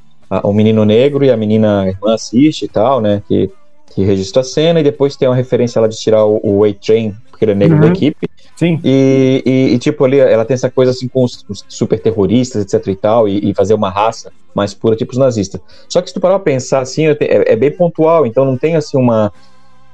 o 0.44 0.52
menino 0.52 0.84
negro 0.84 1.24
e 1.24 1.30
a 1.30 1.36
menina 1.36 1.82
a 1.82 1.88
irmã 1.88 2.14
assiste 2.14 2.66
e 2.66 2.68
tal, 2.68 3.00
né? 3.00 3.20
Que, 3.26 3.50
que 3.94 4.02
registra 4.04 4.40
a 4.40 4.44
cena 4.44 4.80
e 4.80 4.82
depois 4.82 5.16
tem 5.16 5.28
uma 5.28 5.34
referência 5.36 5.80
lá 5.80 5.86
de 5.86 5.96
tirar 5.98 6.24
o, 6.24 6.40
o 6.42 6.64
A-Train, 6.64 7.14
porque 7.30 7.44
ele 7.44 7.52
é 7.52 7.54
negro 7.54 7.76
Uhum. 7.76 7.82
da 7.82 7.88
equipe. 7.88 8.28
Sim. 8.56 8.80
E, 8.84 9.42
e- 9.44 9.74
e, 9.74 9.78
tipo, 9.78 10.04
ali 10.04 10.18
ela 10.18 10.44
tem 10.44 10.54
essa 10.54 10.70
coisa 10.70 10.92
assim 10.92 11.08
com 11.08 11.24
os, 11.24 11.44
os 11.48 11.64
super 11.68 11.98
terroristas, 11.98 12.62
etc 12.62 12.86
e 12.88 12.94
tal, 12.96 13.28
e, 13.28 13.50
e 13.50 13.54
fazer 13.54 13.74
uma 13.74 13.90
raça 13.90 14.30
mais 14.54 14.72
pura, 14.74 14.94
tipo 14.94 15.12
os 15.12 15.18
nazistas. 15.18 15.60
Só 15.88 16.00
que 16.00 16.08
se 16.08 16.14
tu 16.14 16.20
parar 16.20 16.38
pra 16.38 16.44
pensar 16.52 16.80
assim, 16.80 17.06
é, 17.06 17.16
é 17.20 17.56
bem 17.56 17.70
pontual, 17.70 18.26
então 18.26 18.44
não 18.44 18.56
tem 18.56 18.76
assim 18.76 18.96
uma. 18.96 19.32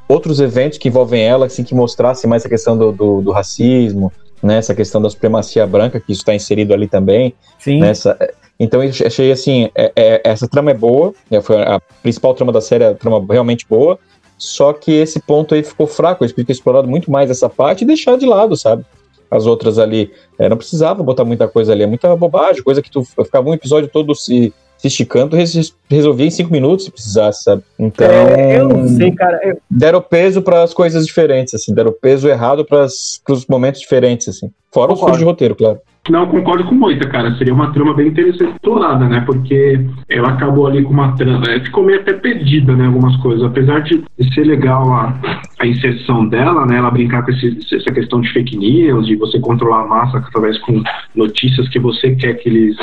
Outros 0.08 0.40
eventos 0.40 0.78
que 0.78 0.88
envolvem 0.88 1.22
ela, 1.22 1.46
assim, 1.46 1.62
que 1.62 1.74
mostrassem 1.74 2.28
mais 2.28 2.44
a 2.44 2.48
questão 2.48 2.76
do, 2.78 2.90
do, 2.92 3.20
do 3.20 3.30
racismo, 3.30 4.10
né? 4.42 4.56
Essa 4.56 4.74
questão 4.74 5.00
da 5.02 5.10
supremacia 5.10 5.66
branca, 5.66 6.00
que 6.00 6.12
isso 6.12 6.22
está 6.22 6.34
inserido 6.34 6.72
ali 6.72 6.86
também. 6.88 7.34
Sim. 7.58 7.80
Nessa, 7.80 8.16
então 8.58 8.82
eu 8.82 8.90
achei 9.06 9.30
assim, 9.32 9.70
é- 9.74 9.92
é- 9.94 10.20
essa 10.24 10.48
trama 10.48 10.70
é 10.70 10.74
boa, 10.74 11.12
né, 11.30 11.40
foi 11.40 11.62
a 11.62 11.80
principal 12.02 12.34
trama 12.34 12.52
da 12.52 12.60
série, 12.60 12.84
a 12.84 12.94
trama 12.94 13.24
realmente 13.30 13.66
boa, 13.68 13.98
só 14.36 14.72
que 14.72 14.92
esse 14.92 15.20
ponto 15.20 15.54
aí 15.54 15.62
ficou 15.62 15.86
fraco, 15.86 16.22
eles 16.24 16.32
podiam 16.32 16.46
ter 16.46 16.52
explorado 16.52 16.86
muito 16.88 17.10
mais 17.10 17.30
essa 17.30 17.48
parte 17.48 17.82
e 17.82 17.86
deixar 17.86 18.16
de 18.16 18.26
lado, 18.26 18.56
sabe? 18.56 18.84
As 19.30 19.46
outras 19.46 19.78
ali, 19.78 20.10
é, 20.38 20.48
não 20.48 20.56
precisava 20.56 21.02
botar 21.02 21.24
muita 21.24 21.46
coisa 21.48 21.72
ali, 21.72 21.82
é 21.82 21.86
muita 21.86 22.14
bobagem, 22.16 22.62
coisa 22.62 22.80
que 22.80 22.90
tu 22.90 23.02
ficava 23.04 23.48
um 23.48 23.52
episódio 23.54 23.88
todo 23.92 24.14
se, 24.14 24.54
se 24.78 24.86
esticando, 24.86 25.30
tu 25.30 25.36
res- 25.36 25.74
resolvia 25.90 26.26
em 26.26 26.30
cinco 26.30 26.50
minutos 26.52 26.84
se 26.86 26.90
precisasse, 26.90 27.42
sabe? 27.42 27.62
Então, 27.78 28.06
É, 28.08 28.58
eu 28.60 28.68
não 28.68 28.88
sei, 28.88 29.10
cara. 29.12 29.38
eu- 29.44 29.58
deram 29.68 30.00
peso 30.00 30.40
para 30.40 30.62
as 30.62 30.72
coisas 30.72 31.04
diferentes, 31.04 31.52
assim, 31.52 31.74
deram 31.74 31.92
peso 31.92 32.28
errado 32.28 32.64
para 32.64 32.84
os 32.84 33.46
momentos 33.48 33.80
diferentes, 33.80 34.28
assim. 34.28 34.50
Fora 34.72 34.92
os 34.92 34.98
Concordo. 35.00 35.00
furos 35.00 35.18
de 35.18 35.24
roteiro, 35.24 35.54
claro. 35.56 35.80
Não, 36.10 36.26
concordo 36.26 36.64
com 36.64 36.74
o 36.74 36.78
Moita, 36.78 37.06
cara. 37.06 37.34
Seria 37.36 37.52
uma 37.52 37.70
trama 37.72 37.92
bem 37.92 38.08
interessante 38.08 38.52
explorada, 38.52 39.06
né? 39.06 39.20
Porque 39.26 39.78
ela 40.08 40.30
acabou 40.30 40.66
ali 40.66 40.82
com 40.82 40.90
uma 40.92 41.14
trama. 41.16 41.44
é, 41.50 41.60
Ficou 41.60 41.84
meio 41.84 42.00
até 42.00 42.14
perdida, 42.14 42.74
né? 42.74 42.86
Algumas 42.86 43.14
coisas. 43.18 43.44
Apesar 43.44 43.80
de 43.80 44.02
ser 44.32 44.44
legal 44.44 44.90
a, 44.90 45.14
a 45.60 45.66
inserção 45.66 46.26
dela, 46.26 46.64
né? 46.64 46.78
Ela 46.78 46.90
brincar 46.90 47.22
com 47.24 47.30
esse- 47.32 47.58
essa 47.74 47.92
questão 47.92 48.22
de 48.22 48.32
fake 48.32 48.56
news, 48.56 49.06
de 49.06 49.16
você 49.16 49.38
controlar 49.38 49.82
a 49.82 49.86
massa 49.86 50.16
através 50.18 50.56
com 50.60 50.82
notícias 51.14 51.68
que 51.68 51.78
você 51.78 52.14
quer 52.16 52.34
que 52.34 52.48
eles. 52.48 52.76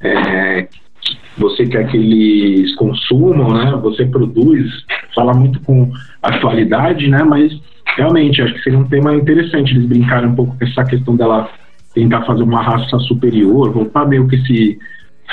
é, 0.00 0.66
você 1.38 1.66
quer 1.66 1.86
que 1.88 1.96
eles 1.96 2.74
consumam, 2.76 3.52
né? 3.54 3.70
Você 3.82 4.04
produz, 4.06 4.68
fala 5.14 5.32
muito 5.32 5.60
com 5.60 5.92
atualidade, 6.22 7.08
né? 7.08 7.22
Mas 7.22 7.52
realmente 7.96 8.42
acho 8.42 8.54
que 8.54 8.62
seria 8.62 8.78
um 8.80 8.84
tema 8.88 9.14
interessante 9.14 9.72
eles 9.74 9.86
brincarem 9.86 10.28
um 10.30 10.34
pouco 10.34 10.56
com 10.58 10.64
essa 10.64 10.84
questão 10.84 11.14
dela 11.14 11.48
tentar 11.94 12.22
fazer 12.22 12.42
uma 12.42 12.62
raça 12.62 12.98
superior, 13.00 13.70
voltar 13.72 14.06
meio 14.06 14.26
que 14.26 14.36
esse 14.36 14.78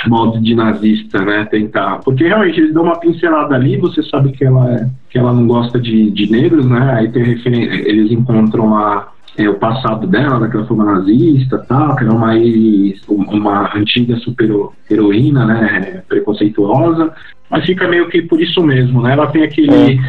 modo 0.06 0.40
de 0.40 0.54
nazista, 0.54 1.22
né? 1.24 1.44
Tentar, 1.50 1.98
porque 1.98 2.24
realmente 2.24 2.58
eles 2.60 2.72
dão 2.74 2.84
uma 2.84 2.98
pincelada 2.98 3.54
ali, 3.54 3.76
você 3.76 4.02
sabe 4.04 4.32
que 4.32 4.44
ela 4.44 4.72
é, 4.74 4.88
que 5.10 5.18
ela 5.18 5.32
não 5.32 5.46
gosta 5.46 5.78
de, 5.78 6.10
de 6.10 6.30
negros, 6.30 6.64
né? 6.66 6.94
Aí 6.94 7.08
tem 7.10 7.22
referen- 7.22 7.68
eles 7.70 8.10
encontram 8.10 8.70
lá 8.70 9.08
é, 9.36 9.48
o 9.48 9.54
passado 9.54 10.06
dela, 10.06 10.40
daquela 10.40 10.66
forma 10.66 10.84
nazista, 10.84 11.58
tal, 11.68 11.96
que 11.96 12.04
era 12.04 12.12
uma, 12.12 12.36
ex- 12.38 13.02
uma 13.08 13.76
antiga 13.76 14.16
super 14.16 14.50
heroína, 14.90 15.44
né? 15.44 16.02
Preconceituosa, 16.08 17.12
mas 17.50 17.64
fica 17.66 17.86
meio 17.88 18.08
que 18.08 18.22
por 18.22 18.40
isso 18.40 18.62
mesmo, 18.62 19.02
né? 19.02 19.12
Ela 19.12 19.26
tem 19.26 19.42
aquele 19.42 20.00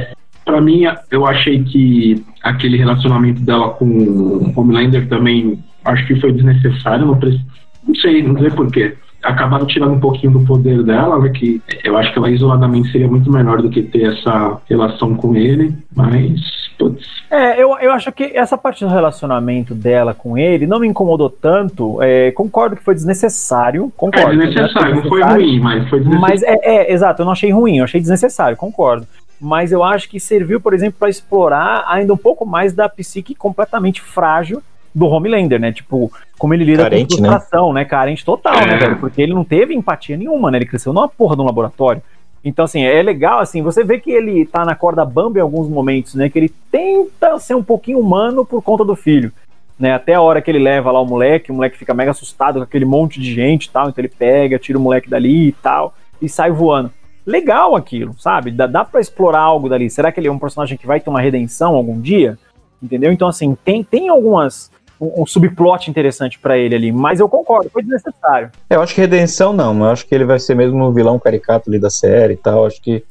Pra 0.45 0.59
mim, 0.59 0.81
eu 1.09 1.25
achei 1.25 1.63
que 1.63 2.21
aquele 2.43 2.75
relacionamento 2.75 3.41
dela 3.41 3.69
com 3.69 3.85
o 3.85 4.51
Homelander 4.59 5.07
também 5.07 5.57
acho 5.85 6.05
que 6.07 6.19
foi 6.19 6.31
desnecessário. 6.31 7.05
Não, 7.05 7.17
pre- 7.17 7.39
não 7.87 7.95
sei, 7.95 8.23
não 8.23 8.37
sei 8.39 8.49
porquê. 8.51 8.95
Acabaram 9.23 9.65
tirando 9.65 9.93
um 9.93 9.99
pouquinho 10.01 10.33
do 10.33 10.41
poder 10.45 10.83
dela, 10.83 11.17
né? 11.17 11.29
Que 11.29 11.61
eu 11.83 11.95
acho 11.95 12.11
que 12.11 12.19
ela 12.19 12.29
isoladamente 12.29 12.91
seria 12.91 13.07
muito 13.07 13.31
melhor 13.31 13.61
do 13.61 13.69
que 13.69 13.81
ter 13.81 14.13
essa 14.13 14.57
relação 14.69 15.15
com 15.15 15.33
ele. 15.33 15.73
Mas, 15.95 16.41
putz, 16.77 17.05
É, 17.31 17.61
eu, 17.61 17.69
eu 17.79 17.93
acho 17.93 18.11
que 18.11 18.25
essa 18.35 18.57
parte 18.57 18.83
do 18.83 18.91
relacionamento 18.91 19.73
dela 19.73 20.13
com 20.13 20.37
ele 20.37 20.67
não 20.67 20.77
me 20.77 20.87
incomodou 20.89 21.29
tanto. 21.29 22.01
é, 22.01 22.31
concordo 22.31 22.75
que 22.75 22.83
foi 22.83 22.93
desnecessário. 22.95 23.85
é 23.95 23.97
Concordo. 23.97 24.35
né? 24.35 24.47
desnecessário. 24.47 24.95
Não 24.95 25.03
foi 25.03 25.21
Desnecessário. 25.21 25.45
ruim, 25.45 25.59
mas 25.61 25.89
foi 25.89 25.99
desnecessário. 25.99 26.19
Mas 26.21 26.43
é, 26.43 26.59
é, 26.61 26.91
exato, 26.93 27.21
eu 27.21 27.25
não 27.25 27.31
achei 27.31 27.49
ruim, 27.49 27.77
eu 27.77 27.85
achei 27.85 28.01
desnecessário, 28.01 28.57
concordo. 28.57 29.07
Mas 29.39 29.71
eu 29.71 29.81
acho 29.85 30.09
que 30.09 30.19
serviu, 30.19 30.59
por 30.59 30.73
exemplo, 30.73 30.95
para 30.99 31.09
explorar 31.09 31.85
ainda 31.87 32.13
um 32.13 32.17
pouco 32.17 32.45
mais 32.45 32.73
da 32.73 32.89
psique 32.89 33.33
completamente 33.35 34.01
frágil 34.01 34.61
do 34.93 35.07
Homelander, 35.07 35.59
né? 35.59 35.71
Tipo, 35.71 36.11
como 36.37 36.53
ele 36.53 36.63
lida 36.63 36.83
Carente, 36.83 37.17
com 37.17 37.23
frustração, 37.23 37.73
né? 37.73 37.85
Carente 37.85 38.23
total, 38.23 38.55
né, 38.65 38.75
É. 38.75 38.77
velho? 38.77 38.97
Porque 38.99 39.21
ele 39.21 39.33
não 39.33 39.43
teve 39.43 39.73
empatia 39.73 40.15
nenhuma, 40.17 40.51
né? 40.51 40.57
Ele 40.59 40.65
cresceu 40.65 40.93
numa 40.93 41.07
porra 41.07 41.35
de 41.35 41.41
um 41.41 41.45
laboratório. 41.45 42.01
Então, 42.45 42.65
assim, 42.65 42.83
é 42.83 43.01
legal, 43.01 43.39
assim, 43.39 43.61
você 43.61 43.83
vê 43.83 43.99
que 43.99 44.11
ele 44.11 44.45
tá 44.45 44.65
na 44.65 44.75
corda 44.75 45.05
bamba 45.05 45.39
em 45.39 45.41
alguns 45.41 45.69
momentos, 45.69 46.13
né? 46.15 46.29
Que 46.29 46.37
ele 46.37 46.53
tenta 46.71 47.39
ser 47.39 47.55
um 47.55 47.63
pouquinho 47.63 47.99
humano 47.99 48.45
por 48.45 48.61
conta 48.61 48.83
do 48.83 48.95
filho. 48.95 49.31
Né, 49.79 49.91
até 49.91 50.13
a 50.13 50.21
hora 50.21 50.39
que 50.39 50.51
ele 50.51 50.59
leva 50.59 50.91
lá 50.91 51.01
o 51.01 51.05
moleque, 51.05 51.51
o 51.51 51.55
moleque 51.55 51.77
fica 51.79 51.95
mega 51.95 52.11
assustado 52.11 52.57
com 52.57 52.63
aquele 52.63 52.85
monte 52.85 53.19
de 53.19 53.33
gente 53.33 53.65
e 53.65 53.69
tal, 53.71 53.89
então 53.89 54.01
ele 54.01 54.07
pega, 54.07 54.59
tira 54.59 54.77
o 54.77 54.81
moleque 54.81 55.09
dali 55.09 55.47
e 55.47 55.51
tal, 55.51 55.95
e 56.21 56.29
sai 56.29 56.51
voando. 56.51 56.91
Legal 57.25 57.75
aquilo, 57.75 58.13
sabe? 58.19 58.51
Dá, 58.51 58.67
dá 58.67 58.85
pra 58.85 59.01
explorar 59.01 59.39
algo 59.39 59.67
dali. 59.67 59.89
Será 59.89 60.11
que 60.11 60.19
ele 60.19 60.27
é 60.27 60.31
um 60.31 60.37
personagem 60.37 60.77
que 60.77 60.85
vai 60.85 60.99
ter 60.99 61.09
uma 61.09 61.19
redenção 61.19 61.73
algum 61.73 61.99
dia? 61.99 62.37
Entendeu? 62.81 63.11
Então, 63.11 63.27
assim, 63.27 63.57
tem, 63.65 63.83
tem 63.83 64.09
algumas, 64.09 64.69
um, 64.99 65.23
um 65.23 65.25
subplot 65.25 65.89
interessante 65.89 66.37
pra 66.39 66.57
ele 66.57 66.75
ali. 66.75 66.91
Mas 66.91 67.19
eu 67.19 67.27
concordo, 67.29 67.69
foi 67.69 67.81
desnecessário. 67.83 68.49
Eu 68.69 68.81
acho 68.81 68.93
que 68.95 69.01
redenção 69.01 69.53
não, 69.53 69.77
eu 69.79 69.89
acho 69.89 70.05
que 70.05 70.13
ele 70.15 70.25
vai 70.25 70.39
ser 70.39 70.55
mesmo 70.55 70.83
o 70.83 70.91
vilão 70.93 71.19
caricato 71.19 71.69
ali 71.69 71.79
da 71.79 71.89
série 71.89 72.33
e 72.33 72.37
tal. 72.37 72.65
Acho 72.65 72.81
que. 72.81 73.03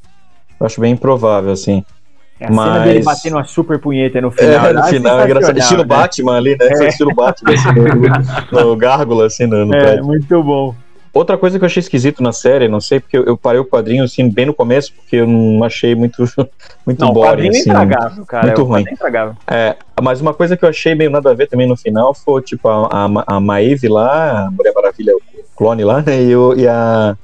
Eu 0.59 0.65
acho 0.65 0.79
bem 0.79 0.93
improvável, 0.93 1.51
assim. 1.51 1.83
É, 2.39 2.45
a 2.45 2.47
cena 2.49 2.55
Mas- 2.65 2.83
dele 2.83 3.03
batendo 3.03 3.35
uma 3.37 3.43
super 3.43 3.79
punheta 3.79 4.19
no 4.19 4.31
final. 4.31 4.65
É, 4.65 4.73
no 4.73 4.79
lá 4.79 4.85
final 4.87 5.19
é 5.19 5.25
engraçado. 5.25 5.57
Estilo 5.57 5.81
né? 5.81 5.85
Batman 5.85 6.37
ali, 6.37 6.57
né? 6.59 6.67
É. 6.67 6.87
Estilo 6.87 7.13
Batman, 7.15 7.53
assim, 7.53 7.69
no, 8.51 8.65
no 8.65 8.75
gárgula, 8.75 9.25
assim, 9.27 9.45
no, 9.45 9.65
no 9.65 9.73
É, 9.75 9.79
prédio. 9.81 10.05
muito 10.05 10.43
bom. 10.43 10.75
Outra 11.13 11.37
coisa 11.37 11.59
que 11.59 11.63
eu 11.63 11.67
achei 11.67 11.79
esquisito 11.79 12.23
na 12.23 12.31
série, 12.31 12.67
não 12.67 12.81
sei, 12.81 12.99
porque 12.99 13.15
eu, 13.15 13.23
eu 13.23 13.37
parei 13.37 13.59
o 13.61 13.65
quadrinho, 13.65 14.03
assim, 14.03 14.27
bem 14.29 14.47
no 14.47 14.53
começo, 14.53 14.91
porque 14.95 15.17
eu 15.17 15.27
não 15.27 15.63
achei 15.63 15.93
muito, 15.93 16.23
muito 16.85 16.99
Não, 16.99 17.13
boring, 17.13 17.29
quadrinho 17.29 17.53
é 17.53 17.57
assim. 17.59 17.69
intragável, 17.69 18.25
cara. 18.25 18.47
muito 18.47 18.61
é, 18.61 18.63
ruim. 18.63 18.85
é 19.47 19.75
mas 20.01 20.19
uma 20.21 20.33
coisa 20.33 20.57
que 20.57 20.65
eu 20.65 20.69
achei 20.69 20.95
meio 20.95 21.11
nada 21.11 21.29
a 21.29 21.33
ver 21.35 21.47
também 21.47 21.67
no 21.67 21.77
final 21.77 22.15
foi, 22.15 22.41
tipo, 22.41 22.67
a, 22.67 22.87
a, 22.87 23.35
a 23.35 23.39
Maeve 23.39 23.87
lá, 23.87 24.47
a 24.47 24.51
Mulher 24.51 24.73
Maravilha, 24.73 25.13
o 25.15 25.21
clone 25.55 25.83
lá, 25.83 26.01
né, 26.01 26.19
e, 26.23 26.35
o- 26.35 26.55
e 26.55 26.67
a 26.67 27.15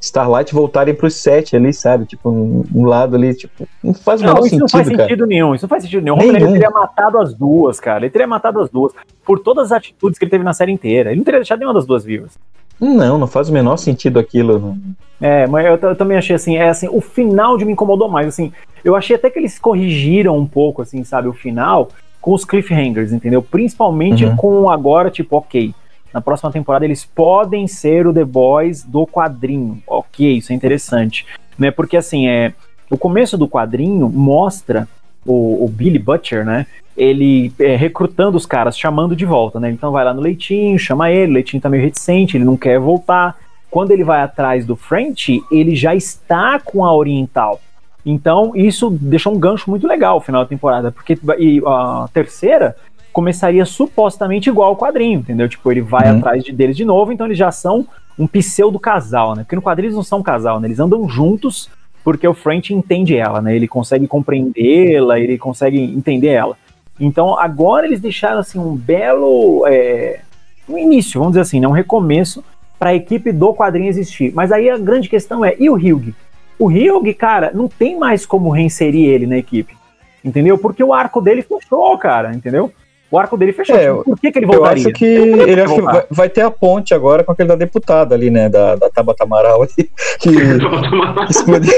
Starlight 0.00 0.52
voltarem 0.52 0.92
pros 0.94 1.14
sete 1.14 1.54
ali, 1.56 1.72
sabe? 1.72 2.06
Tipo, 2.06 2.30
um, 2.30 2.64
um 2.74 2.84
lado 2.86 3.14
ali, 3.16 3.34
tipo, 3.34 3.68
não 3.82 3.94
faz 3.94 4.20
Não, 4.20 4.32
isso 4.46 4.58
não 4.58 4.68
faz 4.68 4.84
sentido, 4.84 4.96
cara. 4.96 5.08
sentido 5.08 5.26
nenhum. 5.26 5.54
Isso 5.54 5.64
não 5.64 5.68
faz 5.68 5.82
sentido 5.84 6.02
nenhum. 6.04 6.14
O 6.16 6.18
Nenhum. 6.18 6.30
Homelander 6.34 6.52
teria 6.60 6.70
matado 6.70 7.18
as 7.18 7.34
duas, 7.34 7.80
cara. 7.80 8.04
Ele 8.04 8.10
teria 8.10 8.26
matado 8.26 8.60
as 8.60 8.70
duas. 8.70 8.92
Por 9.24 9.40
todas 9.40 9.66
as 9.66 9.78
atitudes 9.78 10.16
que 10.18 10.24
ele 10.24 10.30
teve 10.30 10.44
na 10.44 10.52
série 10.52 10.70
inteira. 10.70 11.10
Ele 11.10 11.18
não 11.18 11.24
teria 11.24 11.40
deixado 11.40 11.58
nenhuma 11.58 11.74
das 11.74 11.84
duas 11.84 12.04
vivas. 12.04 12.32
Não, 12.80 13.18
não 13.18 13.26
faz 13.26 13.48
o 13.48 13.52
menor 13.52 13.76
sentido 13.76 14.18
aquilo. 14.18 14.76
É, 15.20 15.46
mas 15.46 15.66
eu, 15.66 15.76
eu 15.76 15.96
também 15.96 16.16
achei 16.16 16.36
assim, 16.36 16.56
é 16.56 16.68
assim, 16.68 16.88
o 16.90 17.00
final 17.00 17.58
de 17.58 17.64
me 17.64 17.72
incomodou 17.72 18.08
mais, 18.08 18.28
assim, 18.28 18.52
eu 18.84 18.94
achei 18.94 19.16
até 19.16 19.28
que 19.28 19.38
eles 19.38 19.58
corrigiram 19.58 20.38
um 20.38 20.46
pouco, 20.46 20.82
assim, 20.82 21.02
sabe, 21.02 21.26
o 21.26 21.32
final 21.32 21.88
com 22.20 22.32
os 22.32 22.44
cliffhangers, 22.44 23.12
entendeu? 23.12 23.42
Principalmente 23.42 24.24
Uhum. 24.24 24.36
com 24.36 24.70
agora, 24.70 25.10
tipo, 25.10 25.36
ok, 25.36 25.74
na 26.12 26.20
próxima 26.20 26.50
temporada 26.52 26.84
eles 26.84 27.04
podem 27.04 27.66
ser 27.66 28.06
o 28.06 28.12
The 28.14 28.24
Boys 28.24 28.84
do 28.84 29.06
quadrinho, 29.06 29.82
ok, 29.86 30.38
isso 30.38 30.52
é 30.52 30.54
interessante, 30.54 31.26
né? 31.58 31.70
Porque 31.70 31.96
assim, 31.96 32.28
é, 32.28 32.52
o 32.90 32.96
começo 32.96 33.36
do 33.36 33.48
quadrinho 33.48 34.08
mostra 34.08 34.88
o, 35.26 35.64
o 35.64 35.68
Billy 35.68 35.98
Butcher, 35.98 36.44
né? 36.44 36.66
Ele 36.98 37.52
é, 37.60 37.76
recrutando 37.76 38.36
os 38.36 38.44
caras, 38.44 38.76
chamando 38.76 39.14
de 39.14 39.24
volta, 39.24 39.58
né? 39.60 39.70
Então 39.70 39.92
vai 39.92 40.04
lá 40.04 40.12
no 40.12 40.20
Leitinho, 40.20 40.78
chama 40.78 41.10
ele, 41.10 41.30
o 41.30 41.34
Leitinho 41.34 41.62
tá 41.62 41.68
meio 41.68 41.82
reticente, 41.82 42.36
ele 42.36 42.44
não 42.44 42.56
quer 42.56 42.78
voltar. 42.78 43.36
Quando 43.70 43.92
ele 43.92 44.02
vai 44.02 44.20
atrás 44.20 44.66
do 44.66 44.74
French, 44.74 45.42
ele 45.50 45.76
já 45.76 45.94
está 45.94 46.58
com 46.58 46.84
a 46.84 46.94
Oriental. 46.94 47.60
Então, 48.04 48.52
isso 48.54 48.90
deixa 48.90 49.28
um 49.28 49.38
gancho 49.38 49.68
muito 49.70 49.86
legal 49.86 50.16
no 50.16 50.20
final 50.22 50.42
da 50.42 50.48
temporada, 50.48 50.90
porque 50.90 51.18
e 51.38 51.60
a 51.66 52.08
terceira 52.12 52.74
começaria 53.12 53.64
supostamente 53.64 54.48
igual 54.48 54.70
ao 54.70 54.76
quadrinho, 54.76 55.20
entendeu? 55.20 55.48
Tipo, 55.48 55.70
ele 55.70 55.80
vai 55.82 56.10
Uhum. 56.10 56.18
atrás 56.18 56.42
de, 56.42 56.52
deles 56.52 56.76
de 56.76 56.84
novo, 56.84 57.12
então 57.12 57.26
eles 57.26 57.36
já 57.38 57.50
são 57.50 57.86
um 58.18 58.26
pseudo 58.26 58.78
casal, 58.78 59.34
né? 59.34 59.42
Porque 59.42 59.56
no 59.56 59.62
quadrinho 59.62 59.88
eles 59.88 59.96
não 59.96 60.02
são 60.02 60.20
um 60.20 60.22
casal, 60.22 60.58
né? 60.58 60.66
Eles 60.68 60.80
andam 60.80 61.08
juntos 61.08 61.68
porque 62.02 62.26
o 62.26 62.32
French 62.32 62.72
entende 62.72 63.16
ela, 63.16 63.42
né? 63.42 63.54
Ele 63.54 63.68
consegue 63.68 64.06
compreendê-la, 64.06 65.20
ele 65.20 65.36
consegue 65.36 65.78
entender 65.78 66.28
ela. 66.28 66.56
Então, 67.00 67.38
agora 67.38 67.86
eles 67.86 68.00
deixaram 68.00 68.40
assim 68.40 68.58
um 68.58 68.74
belo 68.74 69.64
é, 69.66 70.20
um 70.68 70.76
início, 70.76 71.18
vamos 71.18 71.32
dizer 71.32 71.42
assim, 71.42 71.60
né? 71.60 71.68
um 71.68 71.72
recomeço 71.72 72.44
para 72.78 72.90
a 72.90 72.94
equipe 72.94 73.32
do 73.32 73.54
quadrinho 73.54 73.88
existir. 73.88 74.32
Mas 74.34 74.52
aí 74.52 74.68
a 74.68 74.76
grande 74.76 75.08
questão 75.08 75.44
é, 75.44 75.56
e 75.58 75.70
o 75.70 75.74
Hyug? 75.74 76.14
O 76.58 76.66
Hyug, 76.66 77.12
cara, 77.14 77.50
não 77.54 77.68
tem 77.68 77.98
mais 77.98 78.26
como 78.26 78.50
reinserir 78.50 79.08
ele 79.08 79.26
na 79.26 79.38
equipe. 79.38 79.76
Entendeu? 80.24 80.58
Porque 80.58 80.82
o 80.82 80.92
arco 80.92 81.20
dele 81.20 81.42
fechou, 81.42 81.96
cara, 81.96 82.34
entendeu? 82.34 82.72
O 83.10 83.18
arco 83.18 83.36
dele 83.38 83.52
fechou. 83.54 83.74
É, 83.74 83.92
Por 83.92 84.18
que, 84.20 84.30
que 84.30 84.38
ele 84.38 84.44
Eu 84.46 84.50
voltaria? 84.52 84.84
acho 84.84 84.92
que 84.92 85.04
Ele 85.04 85.40
ele 85.52 85.60
acho 85.62 85.74
que 85.74 85.80
vai, 85.80 86.04
vai 86.10 86.28
ter 86.28 86.42
a 86.42 86.50
ponte 86.50 86.92
agora 86.92 87.24
com 87.24 87.32
aquele 87.32 87.48
da 87.48 87.56
deputada 87.56 88.14
ali, 88.14 88.30
né? 88.30 88.48
Da, 88.50 88.74
da 88.76 88.90
Tabata 88.90 89.24
Amaral 89.24 89.62
ali. 89.62 89.90
Que 90.20 90.28
explodiu. 91.30 91.72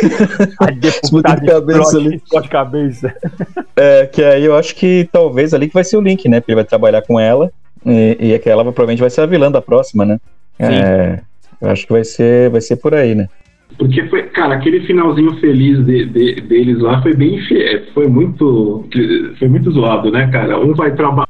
A 0.59 0.71
Explodiu 0.73 1.37
deputada 1.37 1.41
de 1.41 1.47
cabeça 1.47 1.97
ali. 1.99 2.17
explode 2.17 2.49
cabeça. 2.49 3.15
É, 3.77 4.07
que 4.07 4.25
aí 4.25 4.45
eu 4.45 4.57
acho 4.57 4.75
que 4.75 5.09
talvez 5.13 5.55
ali 5.55 5.69
que 5.69 5.75
vai 5.75 5.85
ser 5.85 5.97
o 5.97 6.01
link, 6.01 6.29
né? 6.29 6.41
Porque 6.41 6.51
ele 6.51 6.57
vai 6.57 6.65
trabalhar 6.65 7.03
com 7.03 7.19
ela 7.21 7.51
e, 7.87 8.17
e 8.21 8.35
aquela 8.35 8.65
provavelmente 8.65 9.01
vai 9.01 9.11
ser 9.11 9.21
a 9.21 9.27
vilã 9.27 9.51
da 9.53 9.63
próxima, 9.63 10.05
né? 10.05 10.19
É, 10.59 11.21
eu 11.61 11.71
acho 11.71 11.87
que 11.87 11.93
vai 11.93 12.05
ser, 12.05 12.51
vai 12.51 12.61
ser 12.61 12.77
por 12.77 12.93
aí, 12.95 13.15
né? 13.15 13.29
Porque 13.79 14.05
foi, 14.09 14.25
cara, 14.25 14.55
aquele 14.55 14.81
finalzinho 14.81 15.35
feliz 15.37 15.85
de- 15.87 16.05
de- 16.07 16.41
deles 16.43 16.79
lá 16.81 17.01
foi 17.03 17.15
bem 17.15 17.39
foi 17.95 18.07
muito 18.09 18.85
foi 19.39 19.49
muito 19.49 19.71
zoado, 19.71 20.11
né, 20.11 20.27
cara? 20.31 20.59
Um 20.61 20.75
vai 20.75 20.95
trabalhar, 20.95 21.27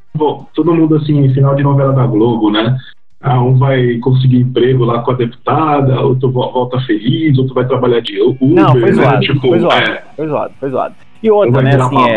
todo 0.55 0.75
mundo 0.75 0.97
assim, 0.97 1.33
final 1.33 1.55
de 1.55 1.63
novela 1.63 1.93
da 1.93 2.07
Globo, 2.07 2.51
né? 2.51 2.77
Ah, 3.23 3.41
um 3.43 3.57
vai 3.59 3.99
conseguir 3.99 4.39
emprego 4.39 4.85
lá 4.85 5.01
com 5.03 5.11
a 5.11 5.15
deputada, 5.15 6.01
outro 6.01 6.31
vo- 6.31 6.51
volta 6.53 6.81
feliz, 6.81 7.37
outro 7.39 7.55
vai 7.55 7.67
trabalhar 7.67 8.01
de 8.01 8.19
Uber, 8.21 8.49
Não, 8.49 8.71
foi 8.73 8.81
né? 8.81 8.93
zoado, 8.93 9.21
Tipo, 9.21 9.41
foi 9.49 9.59
zoado, 9.61 9.91
é, 9.91 10.03
foi 10.17 10.27
zoado, 10.27 10.55
foi 10.59 10.71
zoado. 10.71 10.95
E 11.23 11.31
outra, 11.31 11.61
né, 11.61 11.75
assim, 11.77 11.99
é. 12.03 12.15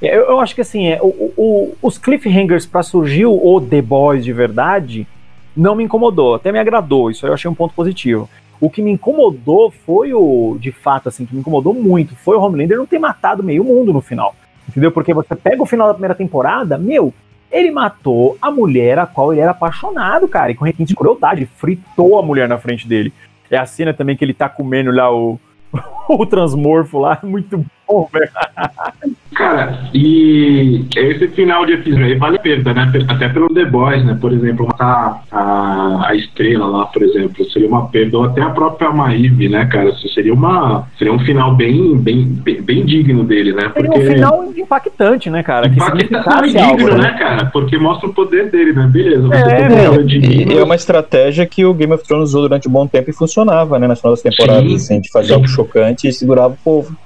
É, 0.00 0.16
Eu, 0.16 0.22
eu 0.22 0.40
acho 0.40 0.54
que 0.54 0.62
assim, 0.62 0.86
é, 0.86 0.98
o, 1.02 1.32
o- 1.36 1.74
os 1.82 1.98
cliffhangers 1.98 2.64
pra 2.64 2.82
surgir 2.82 3.26
o 3.26 3.60
The 3.60 3.82
Boys 3.82 4.24
de 4.24 4.32
verdade 4.32 5.06
não 5.54 5.74
me 5.74 5.84
incomodou, 5.84 6.34
até 6.36 6.50
me 6.50 6.58
agradou, 6.58 7.10
isso 7.10 7.26
aí 7.26 7.30
eu 7.30 7.34
achei 7.34 7.50
um 7.50 7.54
ponto 7.54 7.74
positivo. 7.74 8.28
O 8.60 8.68
que 8.68 8.82
me 8.82 8.90
incomodou 8.90 9.70
foi 9.70 10.12
o, 10.12 10.56
de 10.58 10.72
fato, 10.72 11.08
assim, 11.08 11.24
que 11.24 11.34
me 11.34 11.40
incomodou 11.40 11.72
muito, 11.72 12.16
foi 12.16 12.36
o 12.36 12.40
Homelander 12.40 12.78
não 12.78 12.86
ter 12.86 12.98
matado 12.98 13.42
meio 13.42 13.62
mundo 13.62 13.92
no 13.92 14.00
final. 14.00 14.34
Entendeu? 14.68 14.90
Porque 14.92 15.14
você 15.14 15.34
pega 15.34 15.62
o 15.62 15.66
final 15.66 15.86
da 15.86 15.94
primeira 15.94 16.14
temporada, 16.14 16.76
meu, 16.76 17.14
ele 17.50 17.70
matou 17.70 18.36
a 18.42 18.50
mulher 18.50 18.98
a 18.98 19.06
qual 19.06 19.32
ele 19.32 19.40
era 19.40 19.52
apaixonado, 19.52 20.28
cara, 20.28 20.50
e 20.50 20.54
com 20.54 20.64
requinte 20.64 20.88
de 20.88 20.96
crueldade, 20.96 21.46
fritou 21.56 22.18
a 22.18 22.22
mulher 22.22 22.48
na 22.48 22.58
frente 22.58 22.86
dele. 22.86 23.12
É 23.50 23.56
a 23.56 23.64
cena 23.64 23.94
também 23.94 24.16
que 24.16 24.24
ele 24.24 24.34
tá 24.34 24.48
comendo 24.48 24.90
lá 24.90 25.10
o, 25.10 25.40
o 26.14 26.26
transmorfo 26.26 26.98
lá, 26.98 27.18
muito 27.24 27.64
bom, 27.86 28.08
velho. 28.12 28.30
Cara, 29.34 29.88
e 29.94 30.84
esse 30.96 31.28
final 31.28 31.64
de 31.64 31.74
episódio 31.74 32.06
aí 32.06 32.14
vale 32.16 32.36
a 32.36 32.40
pena, 32.40 32.74
né? 32.74 32.92
Até 33.06 33.28
pelo 33.28 33.48
The 33.54 33.66
Boys, 33.66 34.04
né? 34.04 34.18
Por 34.20 34.32
exemplo, 34.32 34.66
matar 34.66 35.22
a, 35.30 36.08
a 36.08 36.14
estrela 36.16 36.66
lá, 36.66 36.86
por 36.86 37.02
exemplo, 37.02 37.44
seria 37.50 37.68
uma 37.68 37.86
perda, 37.88 38.18
ou 38.18 38.24
até 38.24 38.42
a 38.42 38.50
própria 38.50 38.90
Maeve, 38.90 39.48
né, 39.48 39.64
cara? 39.66 39.90
Isso 39.90 40.08
seria 40.08 40.34
uma. 40.34 40.88
Seria 40.98 41.12
um 41.12 41.20
final 41.20 41.54
bem, 41.54 41.96
bem, 41.96 42.24
bem, 42.24 42.60
bem 42.60 42.84
digno 42.84 43.22
dele, 43.22 43.52
né? 43.52 43.70
Seria 43.72 43.90
um 43.90 44.00
final 44.00 44.52
impactante, 44.56 45.30
né, 45.30 45.42
cara? 45.42 45.68
Que 45.68 45.76
Impactante 45.76 46.58
algo, 46.58 46.76
digno, 46.78 46.96
né? 46.96 47.12
né, 47.12 47.18
cara? 47.18 47.46
Porque 47.46 47.78
mostra 47.78 48.08
o 48.08 48.12
poder 48.12 48.50
dele, 48.50 48.72
né? 48.72 48.88
Beleza, 48.90 49.22
você 49.28 49.36
É, 49.36 49.68
meu. 49.68 49.94
é 49.94 50.02
digno. 50.02 50.52
E 50.52 50.58
é 50.58 50.64
uma 50.64 50.74
estratégia 50.74 51.46
que 51.46 51.64
o 51.64 51.72
Game 51.72 51.92
of 51.92 52.04
Thrones 52.04 52.30
usou 52.30 52.42
durante 52.42 52.68
um 52.68 52.72
bom 52.72 52.86
tempo 52.86 53.08
e 53.08 53.12
funcionava, 53.12 53.78
né? 53.78 53.86
Nas 53.86 54.00
finais 54.00 54.20
das 54.20 54.34
temporadas, 54.34 54.68
Sim. 54.68 54.74
assim, 54.74 55.00
de 55.00 55.10
fazer 55.10 55.28
Sim. 55.28 55.34
algo 55.34 55.48
chocante 55.48 55.97
e 56.06 56.12
segurava 56.12 56.54
o 56.54 56.58
povo. 56.58 56.96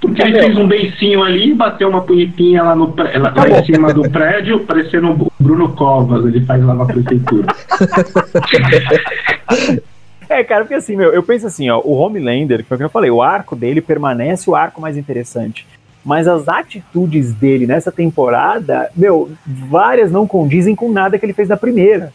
Porque 0.00 0.22
ele 0.22 0.40
fez 0.40 0.56
um 0.56 0.66
beicinho 0.66 1.22
ali, 1.22 1.52
bateu 1.52 1.88
uma 1.88 2.00
punhetinha 2.00 2.62
lá, 2.62 2.74
no, 2.74 2.94
lá, 2.96 3.34
lá 3.36 3.60
em 3.60 3.64
cima 3.66 3.92
do 3.92 4.08
prédio, 4.08 4.60
parecendo 4.60 5.10
o 5.10 5.30
Bruno 5.38 5.68
Covas, 5.74 6.24
ele 6.24 6.40
faz 6.46 6.64
lá 6.64 6.74
na 6.74 6.86
prefeitura. 6.86 7.48
É, 10.30 10.44
cara, 10.44 10.62
porque 10.62 10.74
assim, 10.74 10.94
meu, 10.94 11.12
eu 11.12 11.24
penso 11.24 11.48
assim, 11.48 11.68
ó, 11.70 11.80
o 11.84 11.90
Homelander, 11.90 12.58
que 12.58 12.68
foi 12.68 12.76
o 12.76 12.78
que 12.78 12.84
eu 12.84 12.88
falei, 12.88 13.10
o 13.10 13.20
arco 13.20 13.56
dele 13.56 13.80
permanece 13.80 14.48
o 14.48 14.54
arco 14.54 14.80
mais 14.80 14.96
interessante. 14.96 15.66
Mas 16.04 16.28
as 16.28 16.48
atitudes 16.48 17.34
dele 17.34 17.66
nessa 17.66 17.90
temporada, 17.90 18.88
meu, 18.96 19.28
várias 19.44 20.12
não 20.12 20.28
condizem 20.28 20.76
com 20.76 20.92
nada 20.92 21.18
que 21.18 21.26
ele 21.26 21.32
fez 21.32 21.48
na 21.48 21.56
primeira. 21.56 22.12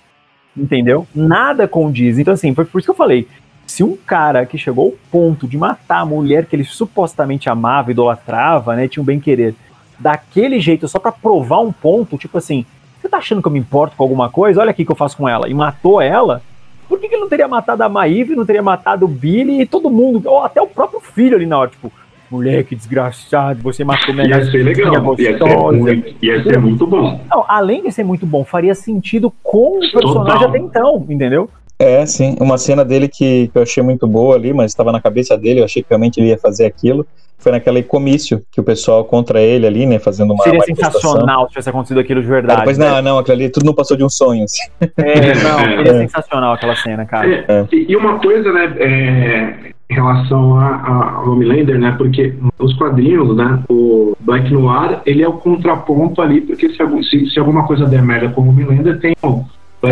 Entendeu? 0.55 1.05
Nada 1.13 1.67
condiz. 1.67 2.17
Então, 2.17 2.33
assim, 2.33 2.55
foi 2.55 2.63
por 2.63 2.79
isso 2.79 2.87
que 2.87 2.91
eu 2.91 2.95
falei. 2.95 3.27
Se 3.65 3.83
um 3.83 3.95
cara 3.95 4.45
que 4.45 4.57
chegou 4.57 4.85
ao 4.85 4.93
ponto 5.11 5.47
de 5.47 5.57
matar 5.57 5.99
a 5.99 6.05
mulher 6.05 6.45
que 6.45 6.55
ele 6.55 6.63
supostamente 6.63 7.49
amava, 7.49 7.91
idolatrava, 7.91 8.75
né, 8.75 8.87
tinha 8.87 9.01
um 9.01 9.05
bem-querer, 9.05 9.55
daquele 9.99 10.59
jeito 10.59 10.87
só 10.87 10.99
pra 10.99 11.11
provar 11.11 11.59
um 11.59 11.71
ponto, 11.71 12.17
tipo 12.17 12.37
assim, 12.37 12.65
você 13.01 13.09
tá 13.09 13.17
achando 13.17 13.41
que 13.41 13.47
eu 13.47 13.51
me 13.51 13.59
importo 13.59 13.95
com 13.95 14.03
alguma 14.03 14.29
coisa? 14.29 14.61
Olha 14.61 14.71
aqui 14.71 14.83
o 14.83 14.85
que 14.85 14.91
eu 14.91 14.95
faço 14.95 15.17
com 15.17 15.27
ela. 15.27 15.49
E 15.49 15.53
matou 15.53 16.01
ela, 16.01 16.41
por 16.87 16.99
que, 16.99 17.07
que 17.07 17.15
ele 17.15 17.21
não 17.21 17.29
teria 17.29 17.47
matado 17.47 17.83
a 17.83 17.89
Maeve, 17.89 18.35
não 18.35 18.45
teria 18.45 18.63
matado 18.63 19.05
o 19.05 19.07
Billy 19.07 19.61
e 19.61 19.65
todo 19.65 19.89
mundo, 19.89 20.27
ou 20.27 20.43
até 20.43 20.61
o 20.61 20.67
próprio 20.67 20.99
filho 20.99 21.35
ali 21.35 21.45
na 21.45 21.57
hora, 21.57 21.69
tipo, 21.69 21.91
moleque 22.29 22.75
desgraçado, 22.75 23.61
você 23.61 23.83
matou 23.83 24.13
minha 24.13 24.27
Ia 24.27 24.45
ser 24.45 24.63
legal, 24.63 25.15
ia 25.17 25.33
ser, 25.33 25.39
gostosa." 25.39 25.77
muito, 25.77 26.15
ia 26.21 26.43
ser 26.43 26.59
muito 26.59 26.87
bom. 26.87 27.21
Não, 27.29 27.45
além 27.47 27.83
de 27.83 27.91
ser 27.91 28.03
muito 28.03 28.25
bom, 28.25 28.43
faria 28.43 28.75
sentido 28.75 29.31
com 29.43 29.77
o 29.77 29.91
personagem 29.91 30.39
Total. 30.39 30.49
até 30.49 30.57
então, 30.57 31.05
entendeu? 31.09 31.49
É, 31.77 32.05
sim. 32.05 32.35
Uma 32.39 32.57
cena 32.57 32.85
dele 32.85 33.07
que, 33.07 33.47
que 33.49 33.57
eu 33.57 33.61
achei 33.63 33.83
muito 33.83 34.07
boa 34.07 34.35
ali, 34.35 34.53
mas 34.53 34.71
estava 34.71 34.91
na 34.91 35.01
cabeça 35.01 35.37
dele, 35.37 35.59
eu 35.59 35.65
achei 35.65 35.81
que 35.83 35.89
realmente 35.89 36.19
ele 36.19 36.29
ia 36.29 36.37
fazer 36.37 36.65
aquilo. 36.65 37.05
Foi 37.37 37.51
naquele 37.51 37.83
comício 37.83 38.41
que 38.49 38.61
o 38.61 38.63
pessoal 38.63 39.03
contra 39.03 39.41
ele 39.41 39.67
ali, 39.67 39.85
né, 39.85 39.99
fazendo 39.99 40.33
uma 40.33 40.43
Seria 40.43 40.61
sensacional 40.61 41.43
se 41.43 41.49
tivesse 41.49 41.69
acontecido 41.69 41.99
aquilo 41.99 42.21
de 42.21 42.27
verdade. 42.27 42.59
depois, 42.59 42.77
né? 42.77 42.89
não, 42.89 43.01
não, 43.01 43.17
aquilo 43.19 43.35
ali 43.35 43.49
tudo 43.49 43.65
não 43.65 43.73
passou 43.73 43.95
de 43.97 44.03
um 44.05 44.09
sonho. 44.09 44.45
assim. 44.45 44.63
É, 44.97 45.33
não, 45.43 45.59
É. 45.59 45.75
seria 45.77 45.93
sensacional 45.99 46.53
aquela 46.53 46.75
cena, 46.77 47.05
cara. 47.05 47.29
É, 47.47 47.65
e, 47.71 47.91
e 47.91 47.95
uma 47.97 48.19
coisa, 48.19 48.51
né, 48.53 48.73
é, 48.79 49.71
em 49.89 49.93
relação 49.93 50.57
a, 50.57 51.19
a 51.19 51.21
Homelander, 51.29 51.77
né, 51.77 51.93
porque 51.97 52.33
os 52.57 52.73
quadrinhos, 52.77 53.35
né, 53.35 53.59
o 53.69 54.15
Black 54.21 54.51
Noir, 54.51 55.01
ele 55.05 55.21
é 55.21 55.27
o 55.27 55.33
contraponto 55.33 56.21
ali, 56.21 56.39
porque 56.41 56.69
se, 56.69 56.81
algum- 56.81 57.03
se, 57.03 57.29
se 57.29 57.37
alguma 57.37 57.67
coisa 57.67 57.85
der 57.85 58.01
merda 58.01 58.29
com 58.29 58.41
o 58.41 58.49
Homelander, 58.49 58.97
tem 58.99 59.13
o 59.21 59.43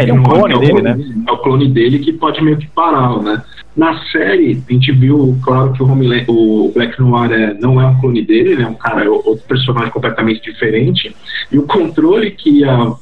Ele 0.02 0.12
é 0.12 0.14
um 0.14 0.18
Noir, 0.18 0.40
clone 0.42 0.54
que 0.54 0.60
dele, 0.60 0.82
né? 0.82 0.98
É 1.28 1.32
o 1.32 1.38
clone 1.38 1.68
dele 1.70 2.00
que 2.00 2.14
pode 2.14 2.44
meio 2.44 2.58
que 2.58 2.68
pará-lo, 2.68 3.22
né? 3.22 3.44
Na 3.76 4.00
série, 4.12 4.62
a 4.70 4.74
gente 4.74 4.92
viu, 4.92 5.38
claro, 5.44 5.74
que 5.74 5.82
o, 5.82 5.92
Homelander, 5.92 6.26
o 6.30 6.72
Black 6.74 7.00
Noir 7.02 7.32
é, 7.32 7.54
não 7.56 7.82
é 7.82 7.88
um 7.88 8.00
clone 8.00 8.22
dele, 8.22 8.52
ele 8.52 8.62
é 8.62 8.68
um 8.68 8.76
cara, 8.76 9.04
é 9.04 9.10
outro 9.10 9.44
personagem 9.48 9.92
completamente 9.92 10.42
diferente, 10.44 11.16
e 11.52 11.58
o 11.58 11.64
controle 11.64 12.30
que 12.32 12.64
a, 12.64 12.94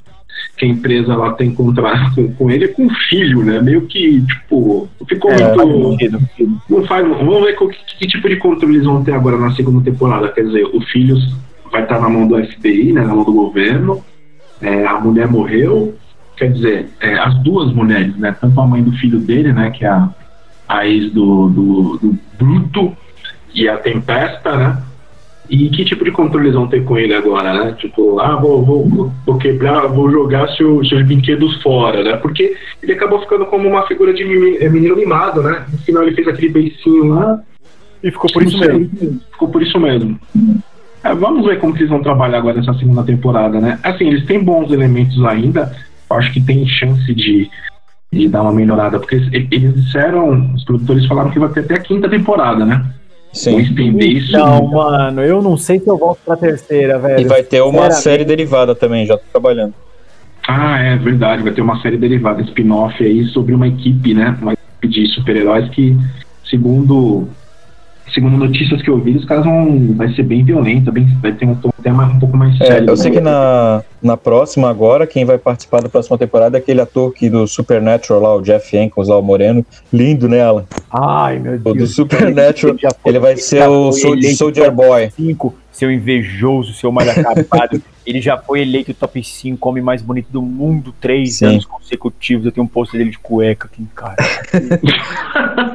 que 0.57 0.65
a 0.65 0.69
empresa 0.69 1.15
lá 1.15 1.33
tem 1.33 1.53
contra, 1.53 2.11
com, 2.15 2.31
com 2.33 2.49
ele 2.49 2.65
é 2.65 2.67
com 2.69 2.85
o 2.85 2.93
filho, 3.09 3.43
né? 3.43 3.59
Meio 3.59 3.81
que, 3.81 4.21
tipo, 4.21 4.87
ficou 5.07 5.31
É, 5.31 5.55
muito... 5.55 6.21
Não 6.69 6.85
faz, 6.85 7.07
vamos 7.07 7.43
ver 7.43 7.57
que, 7.57 7.97
que 7.97 8.07
tipo 8.07 8.29
de 8.29 8.37
controle 8.37 8.75
eles 8.75 8.85
vão 8.85 9.03
ter 9.03 9.13
agora 9.13 9.37
na 9.37 9.51
segunda 9.55 9.83
temporada. 9.83 10.29
Quer 10.29 10.45
dizer, 10.45 10.63
o 10.65 10.79
filho 10.81 11.17
vai 11.71 11.83
estar 11.83 11.99
na 11.99 12.09
mão 12.09 12.27
do 12.27 12.41
FBI, 12.43 12.93
né, 12.93 13.01
na 13.01 13.13
mão 13.13 13.23
do 13.23 13.33
governo. 13.33 14.03
É, 14.61 14.85
a 14.85 14.99
mulher 14.99 15.27
morreu. 15.27 15.95
Quer 16.41 16.53
dizer, 16.53 16.89
é, 16.99 17.19
as 17.19 17.37
duas 17.43 17.71
mulheres, 17.71 18.17
né? 18.17 18.35
Tanto 18.41 18.59
a 18.59 18.65
mãe 18.65 18.81
do 18.81 18.91
filho 18.93 19.19
dele, 19.19 19.53
né? 19.53 19.69
Que 19.69 19.85
é 19.85 19.89
a, 19.89 20.09
a 20.67 20.87
ex 20.87 21.13
do, 21.13 21.47
do, 21.49 21.99
do 21.99 22.17
Bruto 22.35 22.97
e 23.53 23.69
a 23.69 23.77
Tempesta, 23.77 24.57
né? 24.57 24.81
E 25.47 25.69
que 25.69 25.85
tipo 25.85 26.03
de 26.03 26.09
controle 26.09 26.47
eles 26.47 26.55
vão 26.55 26.65
ter 26.65 26.83
com 26.83 26.97
ele 26.97 27.13
agora, 27.13 27.53
né? 27.53 27.73
Tipo, 27.73 28.19
ah, 28.19 28.37
vou, 28.37 28.65
vou, 28.65 29.11
vou- 29.23 29.37
quebrar, 29.37 29.85
vou 29.85 30.09
jogar 30.09 30.47
seu, 30.55 30.83
seus 30.83 31.05
brinquedos 31.05 31.61
fora, 31.61 32.03
né? 32.03 32.17
Porque 32.17 32.55
ele 32.81 32.93
acabou 32.93 33.19
ficando 33.21 33.45
como 33.45 33.69
uma 33.69 33.85
figura 33.85 34.11
de 34.11 34.23
é, 34.63 34.67
menino 34.67 34.95
mimado, 34.95 35.43
né? 35.43 35.63
No 35.71 35.77
final 35.77 36.01
ele 36.01 36.15
fez 36.15 36.27
aquele 36.27 36.49
beicinho 36.49 37.05
lá. 37.09 37.39
E 38.01 38.09
ficou 38.09 38.31
por 38.33 38.41
isso 38.41 38.57
sei, 38.57 38.67
mesmo. 38.67 39.21
Ficou 39.31 39.47
por 39.49 39.61
isso 39.61 39.79
mesmo. 39.79 40.19
É, 41.03 41.13
vamos 41.13 41.45
ver 41.45 41.59
como 41.59 41.77
eles 41.77 41.89
vão 41.89 42.01
trabalhar 42.01 42.39
agora 42.39 42.57
nessa 42.57 42.73
segunda 42.73 43.03
temporada, 43.03 43.61
né? 43.61 43.77
Assim, 43.83 44.07
eles 44.07 44.25
têm 44.25 44.43
bons 44.43 44.71
elementos 44.71 45.23
ainda. 45.23 45.71
Acho 46.13 46.31
que 46.33 46.41
tem 46.41 46.67
chance 46.67 47.13
de, 47.13 47.49
de 48.11 48.27
dar 48.27 48.41
uma 48.41 48.53
melhorada. 48.53 48.99
Porque 48.99 49.15
eles, 49.15 49.73
disseram, 49.73 50.53
os 50.53 50.63
produtores 50.63 51.05
falaram 51.05 51.31
que 51.31 51.39
vai 51.39 51.49
ter 51.49 51.61
até 51.61 51.75
a 51.75 51.79
quinta 51.79 52.09
temporada, 52.09 52.65
né? 52.65 52.85
Sim. 53.33 53.59
estender 53.59 54.09
isso. 54.09 54.33
Não, 54.33 54.67
mano, 54.67 55.21
eu 55.21 55.41
não 55.41 55.55
sei 55.55 55.79
se 55.79 55.87
eu 55.87 55.97
volto 55.97 56.19
pra 56.25 56.35
terceira, 56.35 56.99
velho. 56.99 57.21
E 57.21 57.25
vai 57.25 57.41
ter 57.41 57.61
uma 57.61 57.89
série 57.91 58.25
derivada 58.25 58.75
também, 58.75 59.05
já 59.05 59.17
tô 59.17 59.23
trabalhando. 59.31 59.73
Ah, 60.47 60.79
é 60.79 60.97
verdade. 60.97 61.41
Vai 61.43 61.53
ter 61.53 61.61
uma 61.61 61.81
série 61.81 61.97
derivada, 61.97 62.41
spin-off 62.41 63.01
aí, 63.03 63.25
sobre 63.25 63.53
uma 63.53 63.67
equipe, 63.67 64.13
né? 64.13 64.37
Uma 64.41 64.53
equipe 64.53 64.87
de 64.87 65.07
super-heróis 65.13 65.69
que, 65.69 65.95
segundo 66.49 67.29
segundo 68.13 68.37
notícias 68.37 68.81
que 68.81 68.89
eu 68.89 68.97
vi, 68.99 69.15
os 69.17 69.25
caras 69.25 69.45
vão. 69.45 69.93
Vai 69.95 70.13
ser 70.13 70.23
bem 70.23 70.43
violenta, 70.43 70.91
bem, 70.91 71.07
vai 71.21 71.31
ter 71.33 71.45
um 71.45 71.55
tom 71.55 71.71
tema 71.81 72.05
um 72.05 72.19
pouco 72.19 72.35
mais 72.37 72.59
É, 72.61 72.65
sério. 72.65 72.89
eu 72.89 72.97
sei 72.97 73.11
né? 73.11 73.17
que 73.17 73.23
na, 73.23 73.83
na 74.01 74.17
próxima 74.17 74.69
agora, 74.69 75.07
quem 75.07 75.25
vai 75.25 75.37
participar 75.37 75.81
da 75.81 75.89
próxima 75.89 76.17
temporada 76.17 76.57
é 76.57 76.59
aquele 76.59 76.81
ator 76.81 77.13
que 77.13 77.29
do 77.29 77.47
Supernatural 77.47 78.21
lá, 78.21 78.35
o 78.35 78.41
Jeff 78.41 78.77
Ankles 78.77 79.07
lá, 79.07 79.17
o 79.17 79.21
Moreno. 79.21 79.65
Lindo, 79.91 80.27
né, 80.29 80.41
Alan? 80.41 80.65
Ai, 80.91 81.39
meu 81.39 81.53
O 81.55 81.57
Deus. 81.57 81.77
do 81.77 81.87
Supernatural, 81.87 82.75
ele 83.05 83.19
vai 83.19 83.37
ser 83.37 83.67
o 83.67 83.91
Soldier 83.91 84.71
Boy. 84.71 85.09
5, 85.11 85.53
seu 85.71 85.91
invejoso, 85.91 86.73
seu 86.73 86.91
mal 86.91 87.05
acabado. 87.09 87.81
Ele 88.05 88.19
já 88.21 88.37
foi 88.37 88.61
eleito 88.61 88.93
top 88.93 89.23
5 89.23 89.69
homem 89.69 89.83
mais 89.83 90.01
bonito 90.01 90.27
do 90.31 90.41
mundo 90.41 90.93
três 90.99 91.37
Sim. 91.37 91.45
anos 91.45 91.65
consecutivos. 91.65 92.45
Eu 92.45 92.51
tenho 92.51 92.65
um 92.65 92.67
pôster 92.67 92.97
dele 92.97 93.11
de 93.11 93.19
cueca 93.19 93.67
aqui 93.71 93.81
em 93.81 93.89
casa. 93.93 94.15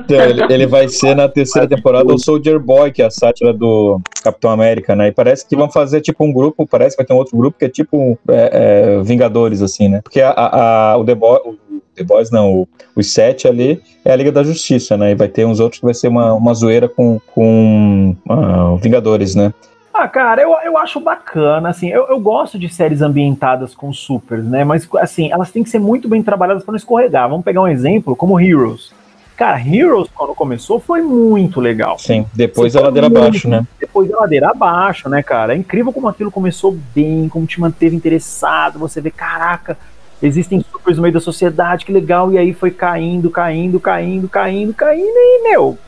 Então, 0.04 0.20
ele, 0.20 0.52
ele 0.52 0.66
vai 0.66 0.88
ser 0.88 1.14
na 1.14 1.28
terceira 1.28 1.66
temporada 1.68 2.12
o 2.12 2.18
Soldier 2.18 2.58
Boy, 2.58 2.92
que 2.92 3.02
é 3.02 3.06
a 3.06 3.10
sátira 3.10 3.52
do 3.52 4.00
Capitão 4.22 4.50
América, 4.50 4.94
né? 4.94 5.08
E 5.08 5.12
parece 5.12 5.46
que 5.46 5.56
vão 5.56 5.70
fazer 5.70 6.00
tipo 6.00 6.24
um 6.24 6.32
grupo, 6.32 6.66
parece 6.66 6.96
que 6.96 7.02
vai 7.02 7.06
ter 7.06 7.12
um 7.14 7.18
outro 7.18 7.36
grupo 7.36 7.58
que 7.58 7.64
é 7.64 7.68
tipo 7.68 8.18
é, 8.28 8.50
é, 8.98 9.02
Vingadores, 9.02 9.62
assim, 9.62 9.88
né? 9.88 10.00
Porque 10.02 10.20
a, 10.20 10.30
a- 10.30 10.92
a- 10.92 10.96
o 10.96 11.04
The 11.04 11.14
Boy, 11.14 11.38
o 11.44 11.56
The 11.94 12.04
Boys 12.04 12.30
não, 12.30 12.52
o, 12.52 12.68
os 12.94 13.12
sete 13.12 13.48
ali 13.48 13.80
é 14.04 14.12
a 14.12 14.16
Liga 14.16 14.30
da 14.32 14.42
Justiça, 14.42 14.96
né? 14.96 15.12
E 15.12 15.14
vai 15.14 15.28
ter 15.28 15.44
uns 15.46 15.60
outros 15.60 15.80
que 15.80 15.84
vai 15.86 15.94
ser 15.94 16.08
uma, 16.08 16.32
uma 16.34 16.54
zoeira 16.54 16.88
com, 16.88 17.20
com 17.34 18.16
ah, 18.28 18.76
Vingadores, 18.80 19.34
né? 19.34 19.52
Ah, 19.98 20.06
cara, 20.08 20.42
eu, 20.42 20.54
eu 20.62 20.76
acho 20.76 21.00
bacana, 21.00 21.70
assim, 21.70 21.88
eu, 21.88 22.06
eu 22.08 22.20
gosto 22.20 22.58
de 22.58 22.68
séries 22.68 23.00
ambientadas 23.00 23.74
com 23.74 23.90
supers, 23.94 24.44
né? 24.44 24.62
Mas, 24.62 24.86
assim, 24.98 25.32
elas 25.32 25.50
têm 25.50 25.62
que 25.64 25.70
ser 25.70 25.78
muito 25.78 26.06
bem 26.06 26.22
trabalhadas 26.22 26.62
para 26.62 26.72
não 26.72 26.76
escorregar. 26.76 27.26
Vamos 27.30 27.44
pegar 27.44 27.62
um 27.62 27.68
exemplo, 27.68 28.14
como 28.14 28.38
Heroes. 28.38 28.92
Cara, 29.36 29.58
Heroes, 29.58 30.08
quando 30.14 30.34
começou, 30.34 30.78
foi 30.80 31.00
muito 31.00 31.60
legal. 31.60 31.98
Sim, 31.98 32.26
depois 32.34 32.72
Você 32.74 32.78
a 32.78 32.82
ladeira 32.82 33.08
muito- 33.08 33.22
abaixo, 33.22 33.48
né? 33.48 33.66
Depois 33.80 34.10
da 34.10 34.18
ladeira 34.18 34.50
abaixo, 34.50 35.08
né, 35.08 35.22
cara? 35.22 35.54
É 35.54 35.56
incrível 35.56 35.92
como 35.92 36.08
aquilo 36.08 36.30
começou 36.30 36.76
bem, 36.94 37.26
como 37.30 37.46
te 37.46 37.58
manteve 37.58 37.96
interessado. 37.96 38.78
Você 38.78 39.00
vê, 39.00 39.10
caraca, 39.10 39.78
existem 40.22 40.60
supers 40.70 40.98
no 40.98 41.02
meio 41.02 41.14
da 41.14 41.20
sociedade, 41.20 41.86
que 41.86 41.92
legal. 41.92 42.30
E 42.32 42.38
aí 42.38 42.52
foi 42.52 42.70
caindo, 42.70 43.30
caindo, 43.30 43.80
caindo, 43.80 44.28
caindo, 44.28 44.74
caindo, 44.74 45.06
e, 45.06 45.42
meu. 45.50 45.78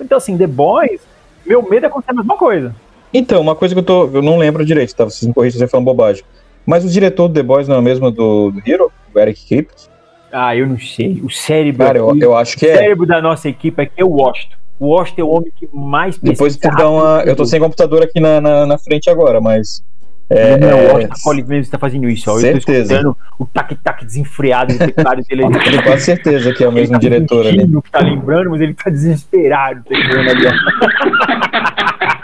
Então, 0.00 0.18
assim, 0.18 0.36
The 0.38 0.46
Boys, 0.46 1.00
meu 1.44 1.62
medo 1.68 1.84
é 1.84 1.88
acontecer 1.88 2.12
a 2.12 2.14
mesma 2.14 2.36
coisa. 2.36 2.74
Então, 3.16 3.40
uma 3.40 3.54
coisa 3.54 3.74
que 3.74 3.78
eu 3.78 3.84
tô. 3.84 4.06
Eu 4.12 4.22
não 4.22 4.36
lembro 4.36 4.64
direito, 4.64 4.94
tá? 4.94 5.04
Vocês 5.04 5.26
me 5.26 5.32
corrigem 5.32 5.58
se 5.58 5.64
eu 5.64 5.68
falando 5.68 5.86
bobagem. 5.86 6.22
Mas 6.66 6.84
o 6.84 6.88
diretor 6.88 7.28
do 7.28 7.34
The 7.34 7.42
Boys 7.42 7.66
não 7.68 7.76
é 7.76 7.78
o 7.78 7.82
mesmo 7.82 8.10
do, 8.10 8.50
do 8.50 8.62
Hero? 8.66 8.92
O 9.14 9.18
Eric 9.18 9.46
Kripke? 9.46 9.86
Ah, 10.32 10.54
eu 10.54 10.66
não 10.66 10.78
sei. 10.78 11.20
O 11.22 11.30
cérebro, 11.30 11.86
Cara, 11.86 11.98
eu, 11.98 12.18
eu 12.20 12.36
acho 12.36 12.58
que 12.58 12.66
o 12.66 12.70
é. 12.70 12.76
cérebro 12.76 13.06
da 13.06 13.22
nossa 13.22 13.48
equipe 13.48 13.80
aqui 13.80 13.94
é 13.96 14.04
o 14.04 14.10
Washington. 14.10 14.56
O 14.78 14.88
Washington 14.88 15.20
é 15.20 15.24
o 15.24 15.28
homem 15.30 15.52
que 15.56 15.68
mais 15.72 16.18
Depois 16.18 16.56
tu 16.56 16.68
dá 16.68 16.90
uma. 16.90 17.22
Eu 17.24 17.34
tô 17.34 17.46
sem 17.46 17.58
computador 17.60 18.02
aqui 18.02 18.20
na, 18.20 18.40
na, 18.40 18.66
na 18.66 18.76
frente 18.78 19.08
agora, 19.08 19.40
mas. 19.40 19.82
É, 20.28 20.56
Não, 20.58 20.68
é, 20.68 20.74
o 20.74 20.94
Washington 20.94 21.14
Poli 21.22 21.42
mesmo 21.44 21.62
está 21.62 21.78
fazendo 21.78 22.08
isso, 22.08 22.28
ó. 22.30 22.34
Eu 22.34 22.40
Certeza. 22.40 22.94
escutando 22.94 23.16
o 23.38 23.46
tac-tac 23.46 24.04
desenfreado 24.04 24.76
do 24.76 24.78
teclado 24.84 25.22
dele. 25.22 25.44
eu 25.44 25.50
tenho 25.62 25.82
quase 25.84 26.04
certeza 26.04 26.52
que 26.52 26.64
é 26.64 26.66
o 26.66 26.70
Ele 26.70 26.80
mesmo 26.80 26.94
tá 26.94 26.98
diretor 26.98 27.46
ali. 27.46 27.64
que 27.80 27.90
tá 27.92 28.00
lembrando, 28.00 28.50
mas 28.50 28.60
ele 28.60 28.74
tá 28.74 28.90
desesperado 28.90 29.84
teclando 29.84 30.30
ali, 30.30 30.46
ó. 30.48 30.50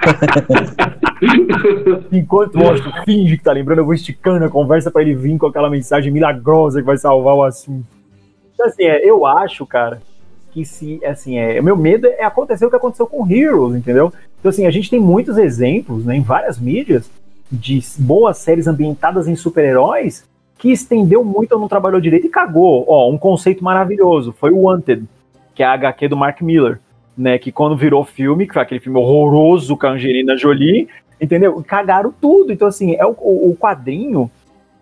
Enquanto 2.11 2.57
o 2.57 2.63
Washington 2.63 2.93
finge 3.05 3.37
que 3.37 3.45
tá 3.45 3.53
lembrando, 3.53 3.79
eu 3.79 3.85
vou 3.85 3.95
esticando 3.95 4.45
a 4.45 4.49
conversa 4.49 4.91
pra 4.91 5.03
ele 5.03 5.15
vir 5.15 5.39
com 5.39 5.47
aquela 5.47 5.71
mensagem 5.71 6.13
milagrosa 6.13 6.81
que 6.81 6.87
vai 6.87 6.97
salvar 6.97 7.35
o 7.35 7.45
assunto. 7.45 7.87
Então, 8.55 8.67
assim, 8.67 8.85
é, 8.85 9.09
eu 9.09 9.27
acho, 9.27 9.67
cara, 9.67 10.03
que 10.53 10.65
se, 10.65 11.01
assim, 11.05 11.39
é, 11.39 11.61
o 11.61 11.65
meu 11.65 11.77
medo 11.77 12.07
é 12.07 12.25
acontecer 12.25 12.67
o 12.67 12.71
que 12.71 12.77
aconteceu 12.77 13.07
com 13.07 13.29
Heroes, 13.31 13.77
entendeu? 13.77 14.13
Então, 14.39 14.51
assim, 14.51 14.67
a 14.67 14.71
gente 14.71 14.91
tem 14.91 15.01
muitos 15.01 15.39
exemplos, 15.39 16.05
né, 16.05 16.17
em 16.17 16.23
várias 16.23 16.59
mídias, 16.59 17.11
de 17.51 17.81
boas 17.99 18.39
séries 18.39 18.67
ambientadas 18.67 19.29
em 19.29 19.37
super-heróis 19.37 20.25
que 20.59 20.71
estendeu 20.71 21.25
muito 21.25 21.53
ou 21.53 21.61
não 21.61 21.69
trabalhou 21.69 22.01
direito 22.01 22.27
e 22.27 22.31
cagou. 22.31 22.85
Ó, 22.87 23.11
um 23.11 23.19
conceito 23.19 23.65
maravilhoso 23.65 24.33
foi 24.33 24.51
o 24.51 24.61
Wanted, 24.61 25.05
que 25.55 25.63
é 25.63 25.67
a 25.67 25.73
HQ 25.73 26.09
do 26.09 26.17
Mark 26.17 26.41
Miller, 26.41 26.79
né? 27.19 27.37
Que 27.37 27.51
quando 27.51 27.77
virou 27.77 28.05
filme, 28.05 28.47
que 28.47 28.55
foi 28.55 28.63
aquele 28.63 28.81
filme 28.81 28.97
horroroso 28.97 29.77
com 29.77 29.87
a 29.87 29.91
Angelina 29.91 30.37
Jolie, 30.37 30.89
entendeu? 31.23 31.63
Cagaram 31.67 32.13
tudo. 32.21 32.53
Então, 32.53 32.67
assim, 32.67 32.95
é 32.97 33.07
o, 33.07 33.11
o 33.13 33.57
quadrinho, 33.59 34.29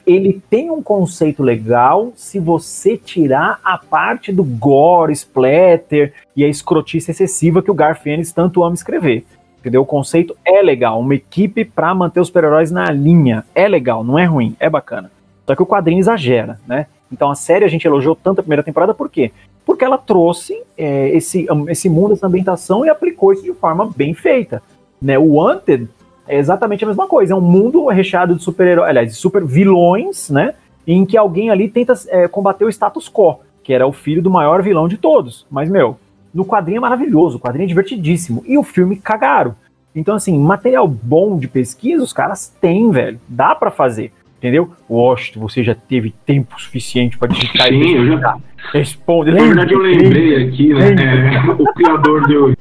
ele 0.07 0.43
tem 0.49 0.71
um 0.71 0.83
conceito 0.83 1.43
legal 1.43 2.13
se 2.17 2.39
você 2.41 2.97
tirar 2.97 3.61
a 3.63 3.77
parte 3.77 4.33
do 4.33 4.43
gore, 4.43 5.13
splatter 5.13 6.15
e 6.35 6.43
a 6.43 6.49
escrotice 6.49 7.11
excessiva 7.11 7.63
que 7.63 7.71
o 7.71 7.75
Garfienes 7.75 8.33
tanto 8.33 8.65
ama 8.65 8.75
escrever. 8.75 9.25
Entendeu? 9.59 9.83
O 9.83 9.87
conceito 9.87 10.35
é 10.43 10.63
legal. 10.63 10.99
Uma 10.99 11.15
equipe 11.15 11.67
pra 11.67 11.95
manter 11.95 12.19
os 12.19 12.29
super-heróis 12.29 12.71
na 12.71 12.91
linha. 12.91 13.45
É 13.55 13.69
legal, 13.69 14.03
não 14.03 14.19
é 14.19 14.25
ruim, 14.25 14.57
é 14.59 14.71
bacana. 14.71 15.11
Só 15.47 15.55
que 15.55 15.63
o 15.63 15.67
quadrinho 15.67 16.01
exagera, 16.01 16.59
né? 16.67 16.87
Então 17.13 17.31
a 17.31 17.35
série 17.35 17.65
a 17.65 17.69
gente 17.69 17.85
elogiou 17.85 18.17
tanto 18.17 18.39
a 18.39 18.43
primeira 18.43 18.63
temporada, 18.63 18.95
por 18.95 19.11
quê? 19.11 19.33
Porque 19.67 19.85
ela 19.85 19.99
trouxe 19.99 20.63
é, 20.79 21.11
esse, 21.11 21.47
esse 21.69 21.89
mundo, 21.91 22.15
essa 22.15 22.27
ambientação 22.27 22.87
e 22.87 22.89
aplicou 22.89 23.33
isso 23.33 23.43
de 23.43 23.53
forma 23.53 23.91
bem 23.95 24.15
feita. 24.15 24.63
Né? 25.03 25.19
O 25.19 25.35
Wanted 25.35 25.89
é 26.31 26.39
exatamente 26.39 26.85
a 26.85 26.87
mesma 26.87 27.09
coisa. 27.09 27.33
É 27.33 27.37
um 27.37 27.41
mundo 27.41 27.89
recheado 27.89 28.37
de 28.37 28.43
super-heróis, 28.43 28.89
aliás, 28.89 29.09
de 29.09 29.15
super 29.17 29.45
vilões, 29.45 30.31
né? 30.31 30.55
Em 30.87 31.05
que 31.05 31.17
alguém 31.17 31.51
ali 31.51 31.69
tenta 31.69 31.93
é, 32.09 32.29
combater 32.29 32.65
o 32.65 32.69
status 32.69 33.11
quo, 33.11 33.41
que 33.65 33.73
era 33.73 33.87
o 33.87 33.93
filho 33.93 34.23
do 34.23 34.31
maior 34.31 34.63
vilão 34.63 34.87
de 34.87 34.97
todos. 34.97 35.45
Mas, 35.51 35.69
meu, 35.69 35.99
no 36.33 36.45
quadrinho 36.45 36.79
é 36.79 36.81
maravilhoso, 36.81 37.37
o 37.37 37.41
quadrinho 37.41 37.65
é 37.65 37.69
divertidíssimo. 37.69 38.45
E 38.47 38.57
o 38.57 38.63
filme 38.63 38.97
cagaram. 38.97 39.57
Então, 39.95 40.15
assim, 40.15 40.39
material 40.39 40.87
bom 40.87 41.37
de 41.37 41.49
pesquisa 41.49 42.05
os 42.05 42.13
caras 42.13 42.55
têm, 42.61 42.93
velho. 42.93 43.21
Dá 43.29 43.55
pra 43.57 43.73
fazer. 43.73 44.13
Entendeu? 44.39 44.71
Washington, 44.89 45.41
você 45.41 45.65
já 45.65 45.75
teve 45.75 46.15
tempo 46.25 46.59
suficiente 46.59 47.19
pra 47.19 47.29
digitar 47.29 47.73
e 47.73 47.83
Sim, 47.83 47.97
eu 47.97 48.19
já-. 48.19 48.37
Responde. 48.73 49.33
Na 49.33 49.43
verdade, 49.43 49.75
eu 49.75 49.81
lembre, 49.81 50.05
lembrei 50.05 50.45
aqui, 50.47 50.73
né? 50.73 50.95
é, 50.95 51.51
o 51.51 51.65
criador 51.75 52.27
do. 52.27 52.55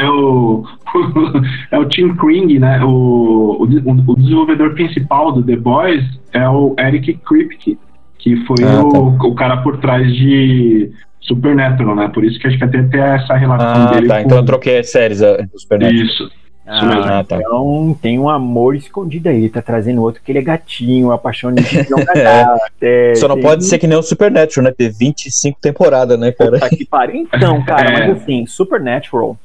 É 0.00 0.08
o, 0.08 0.64
é 1.70 1.78
o 1.78 1.84
Tim 1.88 2.14
Kring, 2.16 2.58
né? 2.58 2.82
O, 2.84 3.56
o, 3.60 4.12
o 4.12 4.16
desenvolvedor 4.16 4.74
principal 4.74 5.32
do 5.32 5.42
The 5.42 5.56
Boys 5.56 6.04
é 6.32 6.48
o 6.48 6.74
Eric 6.78 7.14
Kripke, 7.26 7.78
que 8.18 8.36
foi 8.46 8.56
Ah, 8.64 8.82
o, 8.82 9.08
o 9.16 9.34
cara 9.34 9.58
por 9.58 9.78
trás 9.78 10.06
de 10.14 10.90
Supernatural, 11.20 11.94
né? 11.94 12.08
Por 12.12 12.24
isso 12.24 12.38
que 12.38 12.46
acho 12.46 12.56
que 12.58 12.64
até 12.64 12.82
tem 12.82 13.00
essa 13.00 13.34
relação 13.36 13.66
Ah, 13.68 13.90
dele 13.92 14.08
tá. 14.08 14.16
com 14.16 14.26
Então 14.26 14.38
eu 14.38 14.44
troquei 14.44 14.78
as 14.78 14.90
séries 14.90 15.22
ah, 15.22 15.36
do 15.52 15.58
Supernatural. 15.60 16.02
isso. 16.04 16.30
Isso 16.72 16.86
mesmo. 16.86 17.02
Ah, 17.02 17.24
tá. 17.24 17.36
Então 17.36 17.96
tem 18.00 18.16
um 18.18 18.28
amor 18.28 18.76
escondido 18.76 19.28
aí, 19.28 19.48
tá 19.48 19.60
trazendo 19.60 20.02
outro 20.02 20.22
que 20.24 20.30
ele 20.30 20.38
é 20.38 20.42
gatinho, 20.42 21.10
a 21.10 21.18
paixão 21.18 21.52
de 21.52 21.62
não 21.90 22.04
cagar. 22.04 22.56
É, 22.80 23.12
Só 23.16 23.26
não 23.26 23.34
tem- 23.34 23.42
pode 23.44 23.64
ser 23.64 23.78
que 23.78 23.88
nem 23.88 23.98
o 23.98 24.02
Supernatural, 24.02 24.70
né? 24.70 24.74
Ter 24.76 24.88
25 24.92 25.58
temporadas, 25.60 26.16
né, 26.18 26.30
cara? 26.30 26.52
Puta 26.52 26.68
que 26.70 26.84
pariu. 26.86 27.26
Então, 27.34 27.60
cara, 27.66 27.90
É. 27.90 28.08
mas 28.08 28.22
assim, 28.22 28.46
Supernatural. 28.46 29.36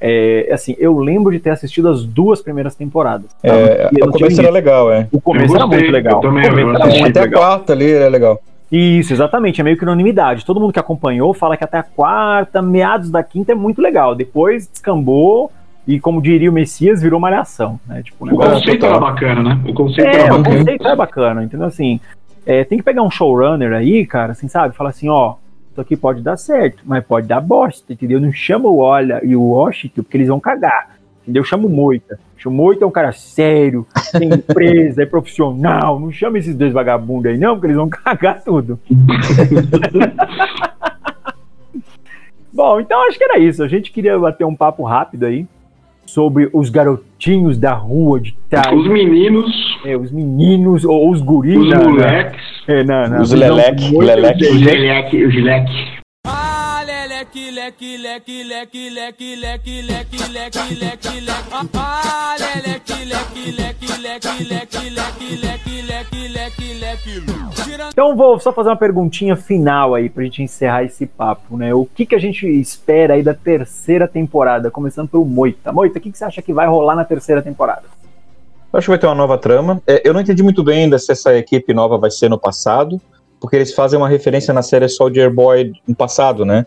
É, 0.00 0.48
assim, 0.52 0.74
eu 0.78 0.98
lembro 0.98 1.30
de 1.30 1.38
ter 1.38 1.50
assistido 1.50 1.88
as 1.88 2.04
duas 2.04 2.40
primeiras 2.40 2.74
temporadas. 2.74 3.26
tá? 3.42 3.48
É, 3.48 3.90
E 3.92 4.02
o 4.02 4.10
começo 4.10 4.40
era 4.40 4.50
legal, 4.50 4.90
é. 4.92 5.06
O 5.12 5.20
começo 5.20 5.54
era 5.54 5.66
muito 5.66 5.90
legal. 5.90 6.20
também, 6.20 6.44
era 6.44 6.54
muito 6.54 7.06
Até 7.06 7.20
a 7.20 7.30
quarta 7.30 7.72
ali 7.72 7.92
era 7.92 8.08
legal. 8.08 8.40
Isso, 8.72 9.12
exatamente. 9.12 9.60
É 9.60 9.64
meio 9.64 9.76
que 9.76 9.82
unanimidade. 9.82 10.44
Todo 10.44 10.60
mundo 10.60 10.72
que 10.72 10.78
acompanhou 10.78 11.34
fala 11.34 11.56
que 11.56 11.64
até 11.64 11.78
a 11.78 11.82
quarta, 11.82 12.62
meados 12.62 13.10
da 13.10 13.22
quinta 13.22 13.52
é 13.52 13.54
muito 13.54 13.82
legal. 13.82 14.14
Depois 14.14 14.68
descambou 14.68 15.50
e, 15.88 15.98
como 15.98 16.22
diria 16.22 16.48
o 16.48 16.52
Messias, 16.52 17.02
virou 17.02 17.18
malhação. 17.18 17.80
Né? 17.86 18.02
Tipo, 18.02 18.26
um 18.26 18.34
O 18.34 18.36
conceito 18.36 18.86
era 18.86 18.98
bacana, 18.98 19.42
né? 19.42 19.60
O 19.68 19.74
conceito 19.74 20.06
É, 20.08 20.20
era 20.20 20.34
o 20.34 20.38
bacana. 20.38 20.56
conceito 20.58 20.86
é 20.88 20.96
bacana, 20.96 21.42
entendeu? 21.44 21.66
Assim, 21.66 21.98
é, 22.46 22.62
tem 22.64 22.78
que 22.78 22.84
pegar 22.84 23.02
um 23.02 23.10
showrunner 23.10 23.72
aí, 23.72 24.06
cara, 24.06 24.32
assim, 24.32 24.46
sabe? 24.46 24.74
Falar 24.74 24.90
assim, 24.90 25.08
ó, 25.08 25.34
isso 25.70 25.80
aqui 25.80 25.96
pode 25.96 26.20
dar 26.20 26.36
certo, 26.36 26.82
mas 26.84 27.04
pode 27.04 27.28
dar 27.28 27.40
bosta, 27.40 27.92
entendeu? 27.92 28.20
Não 28.20 28.32
chama 28.32 28.68
o 28.68 28.78
Olha 28.78 29.20
e 29.24 29.36
o 29.36 29.42
Washington, 29.42 30.02
porque 30.02 30.16
eles 30.16 30.28
vão 30.28 30.40
cagar, 30.40 30.98
entendeu? 31.22 31.44
Chama 31.44 31.66
o 31.66 31.70
Moita. 31.70 32.18
O 32.44 32.50
Moita 32.50 32.84
é 32.84 32.86
um 32.86 32.90
cara 32.90 33.12
sério, 33.12 33.86
tem 34.12 34.28
empresa, 34.34 35.02
é 35.02 35.06
profissional. 35.06 36.00
Não 36.00 36.10
chama 36.10 36.38
esses 36.38 36.56
dois 36.56 36.72
vagabundos 36.72 37.30
aí, 37.30 37.38
não, 37.38 37.54
porque 37.54 37.66
eles 37.68 37.76
vão 37.76 37.88
cagar 37.90 38.42
tudo. 38.42 38.80
Bom, 42.52 42.80
então 42.80 43.06
acho 43.06 43.16
que 43.16 43.24
era 43.24 43.38
isso. 43.38 43.62
A 43.62 43.68
gente 43.68 43.92
queria 43.92 44.18
bater 44.18 44.44
um 44.44 44.56
papo 44.56 44.82
rápido 44.82 45.24
aí 45.24 45.46
sobre 46.12 46.48
os 46.52 46.68
garotinhos 46.70 47.58
da 47.58 47.72
rua 47.72 48.20
de 48.20 48.34
trás. 48.48 48.72
Os 48.76 48.86
meninos, 48.88 49.50
É, 49.84 49.96
os 49.96 50.10
meninos 50.12 50.84
ou 50.84 51.10
os 51.10 51.20
guris. 51.22 51.56
os 51.58 51.68
na- 51.68 51.82
moleques, 51.82 52.40
é, 52.68 52.84
na- 52.84 53.08
na 53.08 53.20
Os 53.22 53.32
visão 53.32 53.54
leleque, 53.56 53.82
muito- 53.84 54.00
leleque. 54.00 54.44
o 54.46 54.58
gileque, 54.58 55.24
o 55.24 55.30
gileque. 55.30 55.72
Ah, 55.72 55.74
leleque, 55.76 55.89
leque, 57.20 57.50
leque, 57.50 57.96
leque, 57.98 58.44
leque, 58.44 58.90
leque, 58.90 59.36
leque, 59.36 59.82
leque, 59.82 60.74
leque, 60.74 61.20
leque. 61.20 61.40
Ah, 61.74 62.34
leleque, 62.38 63.04
leque, 63.04 63.50
leque, 63.52 63.86
leque, 64.00 64.44
leque, 64.48 64.90
leque, 64.90 65.36
leque, 65.36 65.82
leque, 65.82 66.28
leque, 66.28 66.74
leque. 66.80 67.62
Tirando 67.62 67.90
Então 67.92 68.16
vou 68.16 68.40
só 68.40 68.52
fazer 68.52 68.70
uma 68.70 68.76
perguntinha 68.76 69.36
final 69.36 69.94
aí 69.94 70.08
pra 70.08 70.24
gente 70.24 70.42
encerrar 70.42 70.84
esse 70.84 71.04
papo, 71.04 71.58
né? 71.58 71.74
O 71.74 71.84
que, 71.84 72.06
que 72.06 72.14
a 72.14 72.18
gente 72.18 72.46
espera 72.46 73.14
aí 73.14 73.22
da 73.22 73.34
terceira 73.34 74.08
temporada? 74.08 74.70
Começando 74.70 75.08
pelo 75.08 75.26
Moita. 75.26 75.72
Moita, 75.72 75.98
o 75.98 76.00
que, 76.00 76.10
que 76.10 76.16
você 76.16 76.24
acha 76.24 76.40
que 76.40 76.54
vai 76.54 76.66
rolar 76.66 76.94
na 76.94 77.04
terceira 77.04 77.42
temporada? 77.42 77.82
Eu 78.72 78.78
Acho 78.78 78.86
que 78.86 78.90
vai 78.90 78.98
ter 78.98 79.06
uma 79.06 79.14
nova 79.14 79.36
trama. 79.36 79.82
É, 79.86 80.00
eu 80.08 80.14
não 80.14 80.22
entendi 80.22 80.42
muito 80.42 80.64
bem 80.64 80.84
ainda 80.84 80.98
se 80.98 81.12
essa 81.12 81.36
equipe 81.36 81.74
nova 81.74 81.98
vai 81.98 82.10
ser 82.10 82.30
no 82.30 82.38
passado, 82.38 82.98
porque 83.38 83.56
eles 83.56 83.74
fazem 83.74 83.98
uma 83.98 84.08
referência 84.08 84.54
na 84.54 84.62
série 84.62 84.88
Soldier 84.88 85.30
Boy 85.30 85.72
no 85.86 85.94
passado, 85.94 86.46
né? 86.46 86.64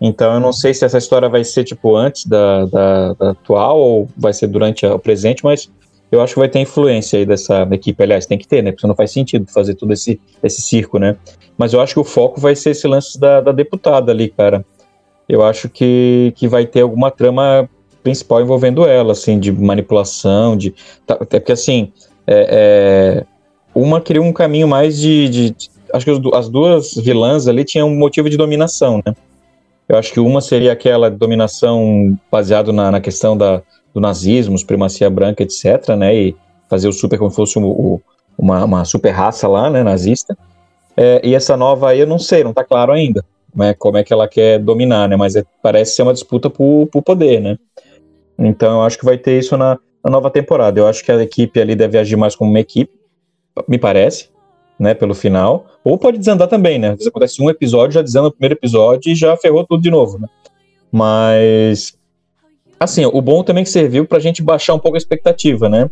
Então 0.00 0.34
eu 0.34 0.40
não 0.40 0.52
sei 0.52 0.74
se 0.74 0.84
essa 0.84 0.98
história 0.98 1.28
vai 1.28 1.42
ser 1.44 1.64
tipo 1.64 1.96
antes 1.96 2.26
da, 2.26 2.66
da, 2.66 3.12
da 3.14 3.30
atual 3.30 3.78
ou 3.78 4.08
vai 4.16 4.32
ser 4.32 4.46
durante 4.46 4.84
o 4.84 4.98
presente, 4.98 5.42
mas 5.44 5.70
eu 6.10 6.20
acho 6.20 6.34
que 6.34 6.40
vai 6.40 6.48
ter 6.48 6.60
influência 6.60 7.18
aí 7.18 7.26
dessa 7.26 7.66
equipe. 7.72 8.02
Aliás, 8.02 8.26
tem 8.26 8.38
que 8.38 8.46
ter, 8.46 8.62
né? 8.62 8.72
Porque 8.72 8.86
não 8.86 8.94
faz 8.94 9.10
sentido 9.10 9.50
fazer 9.52 9.74
todo 9.74 9.92
esse, 9.92 10.20
esse 10.42 10.62
circo, 10.62 10.98
né? 10.98 11.16
Mas 11.58 11.72
eu 11.72 11.80
acho 11.80 11.94
que 11.94 12.00
o 12.00 12.04
foco 12.04 12.40
vai 12.40 12.54
ser 12.54 12.70
esse 12.70 12.86
lance 12.86 13.18
da, 13.18 13.40
da 13.40 13.52
deputada 13.52 14.12
ali, 14.12 14.28
cara. 14.28 14.64
Eu 15.28 15.44
acho 15.44 15.68
que, 15.68 16.32
que 16.36 16.46
vai 16.46 16.66
ter 16.66 16.82
alguma 16.82 17.10
trama 17.10 17.68
principal 18.02 18.40
envolvendo 18.40 18.86
ela, 18.86 19.12
assim, 19.12 19.38
de 19.38 19.50
manipulação, 19.50 20.56
de 20.56 20.72
Tá, 21.04 21.14
Até 21.14 21.40
porque, 21.40 21.52
assim, 21.52 21.92
é, 22.26 23.24
é, 23.24 23.26
uma 23.74 24.00
queria 24.00 24.22
um 24.22 24.32
caminho 24.32 24.68
mais 24.68 24.98
de. 24.98 25.28
de- 25.28 25.56
acho 25.92 26.04
que 26.04 26.36
as 26.36 26.48
duas 26.48 26.94
vilãs 26.94 27.48
ali 27.48 27.64
tinham 27.64 27.88
um 27.88 27.96
motivo 27.96 28.30
de 28.30 28.36
dominação, 28.36 29.00
né? 29.04 29.14
Eu 29.88 29.96
acho 29.96 30.12
que 30.12 30.20
uma 30.20 30.40
seria 30.40 30.72
aquela 30.72 31.10
dominação 31.10 32.18
baseada 32.30 32.72
na, 32.72 32.90
na 32.90 33.00
questão 33.00 33.36
da, 33.36 33.62
do 33.94 34.00
nazismo, 34.00 34.58
supremacia 34.58 35.08
branca, 35.08 35.42
etc., 35.42 35.96
né? 35.96 36.14
E 36.14 36.36
fazer 36.68 36.88
o 36.88 36.92
super 36.92 37.18
como 37.18 37.30
se 37.30 37.36
fosse 37.36 37.58
um- 37.58 37.66
o- 37.66 38.00
uma, 38.36 38.64
uma 38.64 38.84
super 38.84 39.10
raça 39.10 39.46
lá, 39.48 39.70
né? 39.70 39.82
Nazista. 39.82 40.36
É, 40.96 41.20
e 41.24 41.34
essa 41.34 41.56
nova 41.56 41.90
aí, 41.90 42.00
eu 42.00 42.06
não 42.06 42.18
sei, 42.18 42.42
não 42.42 42.52
tá 42.54 42.64
claro 42.64 42.92
ainda 42.92 43.24
né, 43.56 43.72
como 43.74 43.96
é 43.96 44.04
que 44.04 44.12
ela 44.12 44.28
quer 44.28 44.58
dominar, 44.58 45.08
né? 45.08 45.16
Mas 45.16 45.34
é- 45.34 45.44
parece 45.62 45.96
ser 45.96 46.02
uma 46.02 46.12
disputa 46.12 46.50
por, 46.50 46.86
por 46.88 47.02
poder, 47.02 47.40
né? 47.40 47.56
Então 48.38 48.74
eu 48.74 48.82
acho 48.82 48.98
que 48.98 49.04
vai 49.04 49.16
ter 49.16 49.38
isso 49.38 49.56
na, 49.56 49.78
na 50.04 50.10
nova 50.10 50.30
temporada. 50.30 50.78
Eu 50.78 50.86
acho 50.86 51.02
que 51.02 51.10
a 51.10 51.22
equipe 51.22 51.58
ali 51.60 51.74
deve 51.74 51.98
agir 51.98 52.16
mais 52.16 52.36
como 52.36 52.50
uma 52.50 52.60
equipe, 52.60 52.92
me 53.66 53.78
parece, 53.78 54.28
né, 54.78 54.94
pelo 54.94 55.14
final. 55.14 55.66
Ou 55.84 55.96
pode 55.98 56.18
desandar 56.18 56.48
também, 56.48 56.78
né? 56.78 56.88
Às 56.88 56.94
vezes 56.94 57.06
acontece 57.08 57.42
um 57.42 57.48
episódio, 57.50 57.92
já 57.94 58.02
desanda 58.02 58.28
o 58.28 58.32
primeiro 58.32 58.54
episódio 58.54 59.10
e 59.10 59.14
já 59.14 59.36
ferrou 59.36 59.64
tudo 59.64 59.82
de 59.82 59.90
novo, 59.90 60.18
né? 60.18 60.28
Mas, 60.92 61.94
assim, 62.78 63.04
o 63.04 63.20
bom 63.20 63.42
também 63.42 63.62
é 63.62 63.64
que 63.64 63.70
serviu 63.70 64.06
pra 64.06 64.18
gente 64.18 64.42
baixar 64.42 64.74
um 64.74 64.78
pouco 64.78 64.96
a 64.96 64.98
expectativa, 64.98 65.68
né? 65.68 65.90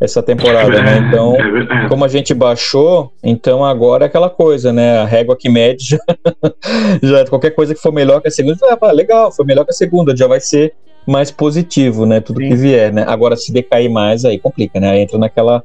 Essa 0.00 0.22
temporada, 0.22 0.82
né? 0.82 0.98
Então, 1.08 1.36
É, 1.36 1.40
é, 1.40 1.84
é. 1.84 1.88
como 1.88 2.04
a 2.04 2.08
gente 2.08 2.34
baixou, 2.34 3.12
então 3.22 3.64
agora 3.64 4.04
é 4.04 4.06
aquela 4.06 4.28
coisa, 4.28 4.72
né? 4.72 4.98
A 4.98 5.04
régua 5.04 5.36
que 5.36 5.48
mede 5.48 5.90
já, 5.90 5.98
já 7.02 7.26
qualquer 7.26 7.50
coisa 7.50 7.74
que 7.74 7.80
for 7.80 7.92
melhor 7.92 8.20
que 8.20 8.28
a 8.28 8.30
segunda, 8.30 8.58
ah, 8.80 8.92
legal, 8.92 9.30
foi 9.30 9.44
melhor 9.44 9.64
que 9.64 9.70
a 9.70 9.74
segunda, 9.74 10.16
já 10.16 10.26
vai 10.26 10.40
ser 10.40 10.74
mais 11.06 11.30
positivo, 11.30 12.06
né? 12.06 12.20
Tudo 12.20 12.40
Sim. 12.40 12.48
que 12.48 12.56
vier, 12.56 12.92
né? 12.92 13.04
Agora, 13.06 13.36
se 13.36 13.52
decair 13.52 13.90
mais, 13.90 14.24
aí 14.24 14.38
complica, 14.38 14.80
né? 14.80 14.90
Aí 14.90 15.00
entra 15.00 15.18
naquela, 15.18 15.62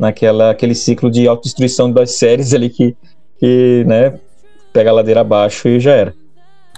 naquela, 0.00 0.50
aquele 0.50 0.74
ciclo 0.74 1.10
de 1.10 1.28
autodestruição 1.28 1.92
das 1.92 2.12
séries 2.12 2.54
ali 2.54 2.70
que, 2.70 2.96
que, 3.38 3.84
né? 3.86 4.18
Pega 4.72 4.90
a 4.90 4.94
ladeira 4.94 5.20
abaixo 5.20 5.68
e 5.68 5.78
já 5.78 5.92
era. 5.92 6.14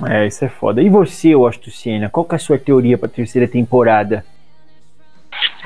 É, 0.08 0.26
isso 0.26 0.44
é 0.44 0.48
foda. 0.48 0.82
E 0.82 0.88
você, 0.88 1.34
Washington 1.34 1.70
Senna, 1.70 2.10
qual 2.10 2.24
que 2.24 2.34
é 2.34 2.36
a 2.36 2.40
sua 2.40 2.58
teoria 2.58 2.98
pra 2.98 3.08
terceira 3.08 3.46
temporada? 3.46 4.24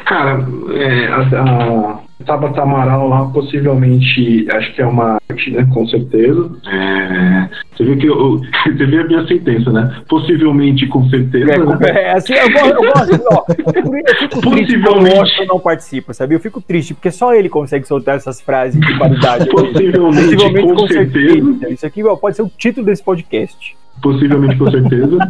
Cara, 0.05 0.47
é, 0.73 1.07
a, 1.09 1.21
a 1.21 1.99
Tabata 2.25 2.63
Amaral 2.63 3.09
lá 3.09 3.25
possivelmente 3.27 4.47
acho 4.51 4.73
que 4.73 4.81
é 4.81 4.87
uma 4.87 5.19
arte, 5.29 5.51
né? 5.51 5.69
Com 5.73 5.87
certeza. 5.87 6.51
É, 6.67 7.49
você 7.73 7.85
viu 7.85 7.99
que 7.99 8.07
eu, 8.07 8.41
você 8.65 8.87
viu 8.87 9.01
a 9.01 9.05
minha 9.05 9.27
sentença, 9.27 9.71
né? 9.73 10.03
Possivelmente, 10.09 10.87
com 10.87 11.09
certeza. 11.11 11.53
É, 11.83 11.91
é, 11.91 12.13
assim, 12.13 12.35
eu 12.35 12.51
gosto, 12.53 12.85
eu 12.85 12.93
gosto, 12.93 13.25
ó, 13.33 13.45
eu 13.49 14.17
fico 14.17 14.41
triste 14.41 14.79
Possivelmente. 14.79 15.19
Washington 15.19 15.55
não 15.55 15.61
participa, 15.61 16.15
sabe? 16.15 16.35
Eu 16.35 16.41
fico 16.41 16.61
triste, 16.61 16.95
porque 16.95 17.11
só 17.11 17.35
ele 17.35 17.49
consegue 17.49 17.87
soltar 17.87 18.17
essas 18.17 18.41
frases 18.41 18.81
de 18.81 18.99
qualidade. 18.99 19.49
Possivelmente, 19.51 20.75
com 20.75 20.87
certeza. 20.87 21.69
Isso 21.69 21.87
aqui 21.87 22.03
ó, 22.05 22.17
pode 22.17 22.37
ser 22.37 22.43
o 22.43 22.51
título 22.57 22.87
desse 22.87 23.03
podcast. 23.03 23.77
Possivelmente, 24.01 24.57
com 24.57 24.71
certeza. 24.71 25.19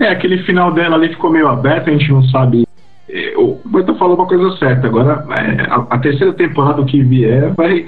É, 0.00 0.10
aquele 0.10 0.44
final 0.44 0.72
dela 0.72 0.94
ali 0.94 1.08
ficou 1.08 1.28
meio 1.28 1.48
aberto, 1.48 1.88
a 1.88 1.92
gente 1.92 2.08
não 2.12 2.22
sabe. 2.28 2.67
O 3.36 3.58
Beto 3.64 3.94
falou 3.94 4.16
uma 4.16 4.26
coisa 4.26 4.56
certa. 4.58 4.86
Agora, 4.86 5.24
é, 5.30 5.62
a, 5.70 5.76
a 5.90 5.98
terceira 5.98 6.32
temporada 6.34 6.84
que 6.84 7.02
vier, 7.02 7.54
vai, 7.54 7.86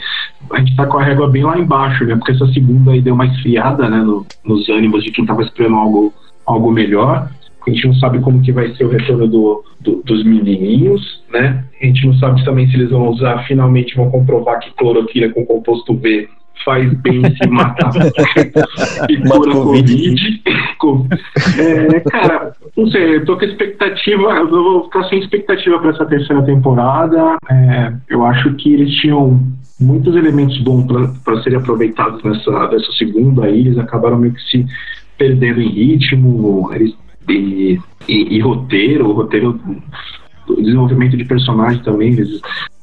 a 0.52 0.58
gente 0.60 0.74
tá 0.76 0.86
com 0.86 0.98
a 0.98 1.02
régua 1.04 1.28
bem 1.28 1.42
lá 1.44 1.58
embaixo, 1.58 2.04
né? 2.06 2.16
Porque 2.16 2.32
essa 2.32 2.46
segunda 2.52 2.92
aí 2.92 3.02
deu 3.02 3.14
uma 3.14 3.26
esfriada, 3.26 3.88
né? 3.88 3.98
no- 3.98 4.24
nos 4.44 4.68
ânimos 4.70 5.04
de 5.04 5.10
quem 5.10 5.26
tava 5.26 5.42
esperando 5.42 5.76
algo, 5.76 6.12
algo 6.46 6.70
melhor. 6.72 7.28
A 7.66 7.70
gente 7.70 7.86
não 7.86 7.94
sabe 7.96 8.20
como 8.20 8.40
que 8.40 8.50
vai 8.52 8.74
ser 8.74 8.84
o 8.84 8.88
retorno 8.88 9.28
do, 9.28 9.62
do- 9.80 10.02
dos 10.04 10.24
menininhos, 10.24 11.22
né? 11.30 11.64
A 11.82 11.84
gente 11.86 12.06
não 12.06 12.14
sabe 12.14 12.42
também 12.44 12.66
se 12.68 12.74
eles 12.76 12.90
vão 12.90 13.08
usar, 13.10 13.44
finalmente 13.46 13.94
vão 13.96 14.10
comprovar 14.10 14.58
que 14.60 14.72
cloroquina 14.74 15.28
com 15.28 15.44
composto 15.44 15.92
B 15.92 16.28
faz 16.64 16.92
bem 17.00 17.22
se 17.36 17.48
matar 17.48 17.92
e 19.08 19.16
cura 19.18 19.52
Covid. 19.52 20.42
Covid. 20.78 21.20
É, 21.58 22.00
cara, 22.00 22.52
não 22.76 22.86
sei, 22.88 23.16
eu 23.16 23.24
tô 23.24 23.36
com 23.36 23.44
expectativa, 23.44 24.22
eu 24.22 24.48
vou 24.48 24.84
ficar 24.84 25.04
sem 25.04 25.18
expectativa 25.20 25.78
para 25.78 25.90
essa 25.90 26.06
terceira 26.06 26.42
temporada. 26.42 27.36
É, 27.50 27.92
eu 28.08 28.24
acho 28.24 28.54
que 28.54 28.72
eles 28.72 28.92
tinham 28.96 29.40
muitos 29.80 30.14
elementos 30.14 30.58
bons 30.58 30.86
para 31.24 31.42
serem 31.42 31.58
aproveitados 31.58 32.22
nessa, 32.22 32.68
nessa 32.68 32.92
segunda 32.92 33.46
aí, 33.46 33.60
eles 33.60 33.78
acabaram 33.78 34.18
meio 34.18 34.34
que 34.34 34.42
se 34.42 34.66
perdendo 35.18 35.60
em 35.60 35.68
ritmo 35.68 36.70
eles, 36.72 36.94
e, 37.28 37.78
e- 38.08 38.36
e 38.36 38.40
roteiro, 38.40 39.08
o 39.08 39.12
roteiro, 39.12 39.60
o 40.48 40.56
desenvolvimento 40.56 41.16
de 41.16 41.24
personagem 41.24 41.82
também, 41.82 42.12
eles 42.12 42.40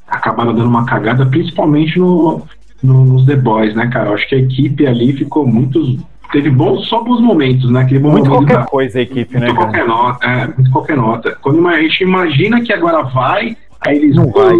acabaram 0.08 0.54
dando 0.54 0.70
uma 0.70 0.86
cagada, 0.86 1.26
principalmente 1.26 2.00
no, 2.00 2.44
no- 2.84 3.06
nos 3.06 3.26
The 3.26 3.36
Boys, 3.36 3.76
né, 3.76 3.88
cara? 3.88 4.10
Eu 4.10 4.13
acho 4.16 4.28
que 4.28 4.36
a 4.36 4.40
equipe 4.40 4.86
ali 4.88 5.13
ficou 5.13 5.46
muito. 5.48 5.97
Teve 6.32 6.49
bons, 6.49 6.88
só 6.88 7.01
bons 7.04 7.22
momentos, 7.22 7.72
né? 7.72 7.82
Aquele 7.82 7.99
bom 8.01 8.12
Muito 8.12 8.30
momento 8.30 8.47
qualquer 8.47 8.64
da- 8.64 8.70
coisa 8.70 8.99
a 8.99 9.01
equipe, 9.01 9.34
né, 9.39 9.45
muito 9.47 9.56
cara? 9.56 9.66
qualquer 9.68 9.88
nota, 9.88 10.26
é, 10.28 10.47
muito 10.47 10.72
qualquer 10.72 10.97
nota. 10.97 11.38
Quando 11.41 11.66
a 11.68 11.82
gente 11.82 12.04
imagina 12.04 12.62
que 12.62 12.74
agora 12.74 13.04
vai, 13.04 13.56
aí 13.82 13.97
eles 13.97 14.16
Não 14.16 14.30
vai. 14.32 14.54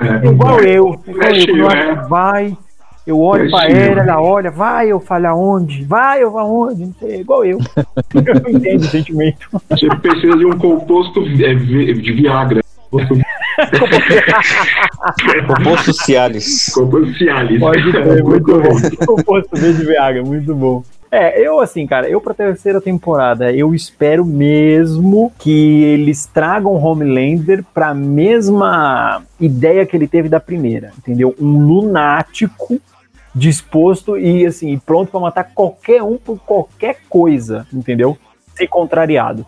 É, 0.00 0.26
Igual 0.26 0.60
eu, 0.60 1.00
igual 1.08 1.30
eu, 1.32 1.70
é. 1.70 1.94
vai, 2.08 2.56
Eu 3.06 3.20
olho 3.20 3.46
É 3.46 3.50
pra 3.50 3.68
isso, 3.68 3.76
ela, 3.76 3.94
né? 3.96 4.10
ela 4.12 4.22
olha, 4.22 4.50
vai, 4.50 4.90
eu 4.90 4.98
falo 4.98 5.26
aonde? 5.26 5.84
Vai, 5.84 6.22
eu 6.22 6.30
vou 6.30 6.40
aonde? 6.40 6.86
Não 6.86 6.94
sei, 6.98 7.20
igual 7.20 7.44
eu. 7.44 7.58
eu 8.14 8.34
não 8.42 8.50
entendo 8.50 8.80
o 8.80 8.84
sentimento. 8.84 9.48
Você 9.68 9.86
precisa 9.96 10.34
de 10.38 10.46
um 10.46 10.56
composto 10.56 11.20
é, 11.20 11.54
de 11.54 12.12
Viagra. 12.12 12.63
Composto, 12.94 14.14
Composto 15.46 15.92
Cialis. 16.04 16.70
composto 16.72 17.14
Cialis. 17.14 17.60
Pode 17.60 17.90
ser, 17.90 18.22
muito 18.22 18.60
bom. 18.60 19.12
O 19.12 19.24
posto 19.24 19.56
V 19.56 19.72
de 19.72 19.84
VH, 19.84 20.22
muito 20.24 20.54
bom. 20.54 20.82
É, 21.10 21.40
eu 21.40 21.60
assim, 21.60 21.86
cara, 21.86 22.08
eu 22.08 22.20
pra 22.20 22.34
terceira 22.34 22.80
temporada, 22.80 23.52
eu 23.52 23.72
espero 23.72 24.24
mesmo 24.24 25.32
que 25.38 25.84
eles 25.84 26.26
tragam 26.26 26.74
Homelander 26.74 27.64
pra 27.72 27.94
mesma 27.94 29.22
ideia 29.40 29.86
que 29.86 29.96
ele 29.96 30.08
teve 30.08 30.28
da 30.28 30.40
primeira, 30.40 30.92
entendeu? 30.98 31.34
Um 31.40 31.66
lunático 31.66 32.80
disposto 33.32 34.18
e 34.18 34.44
assim, 34.44 34.76
pronto 34.78 35.10
pra 35.10 35.20
matar 35.20 35.50
qualquer 35.54 36.02
um 36.02 36.16
por 36.16 36.38
qualquer 36.38 36.98
coisa, 37.08 37.66
entendeu? 37.72 38.18
Se 38.56 38.66
contrariado. 38.66 39.46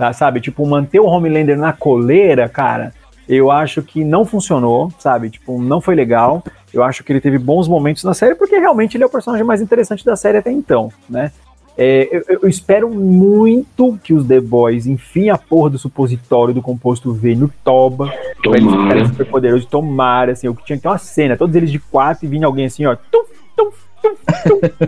Tá, 0.00 0.14
sabe? 0.14 0.40
Tipo, 0.40 0.66
manter 0.66 0.98
o 0.98 1.04
Homelander 1.04 1.58
na 1.58 1.74
coleira, 1.74 2.48
cara, 2.48 2.90
eu 3.28 3.50
acho 3.50 3.82
que 3.82 4.02
não 4.02 4.24
funcionou, 4.24 4.90
sabe? 4.98 5.28
Tipo, 5.28 5.60
não 5.60 5.78
foi 5.78 5.94
legal. 5.94 6.42
Eu 6.72 6.82
acho 6.82 7.04
que 7.04 7.12
ele 7.12 7.20
teve 7.20 7.36
bons 7.36 7.68
momentos 7.68 8.02
na 8.02 8.14
série, 8.14 8.34
porque 8.34 8.58
realmente 8.58 8.96
ele 8.96 9.04
é 9.04 9.06
o 9.06 9.10
personagem 9.10 9.44
mais 9.44 9.60
interessante 9.60 10.02
da 10.02 10.16
série 10.16 10.38
até 10.38 10.50
então, 10.50 10.90
né? 11.06 11.30
É, 11.76 12.08
eu, 12.10 12.40
eu 12.44 12.48
espero 12.48 12.88
muito 12.88 13.98
que 14.02 14.14
os 14.14 14.26
The 14.26 14.40
Boys 14.40 14.86
enfiem 14.86 15.28
a 15.28 15.36
porra 15.36 15.68
do 15.68 15.78
supositório 15.78 16.54
do 16.54 16.62
composto 16.62 17.12
V 17.12 17.34
no 17.34 17.52
Toba. 17.62 18.10
Pra 18.42 18.56
eles 18.56 18.72
Tomara. 18.72 19.06
super 19.06 19.26
poderosos. 19.26 19.66
Tomara, 19.66 20.32
assim, 20.32 20.46
eu 20.46 20.56
tinha 20.64 20.78
que 20.78 20.82
ter 20.82 20.88
uma 20.88 20.96
cena, 20.96 21.36
todos 21.36 21.54
eles 21.54 21.70
de 21.70 21.78
quatro 21.78 22.24
e 22.24 22.28
vinha 22.28 22.46
alguém 22.46 22.64
assim, 22.64 22.86
ó. 22.86 22.96
Tum, 22.96 23.24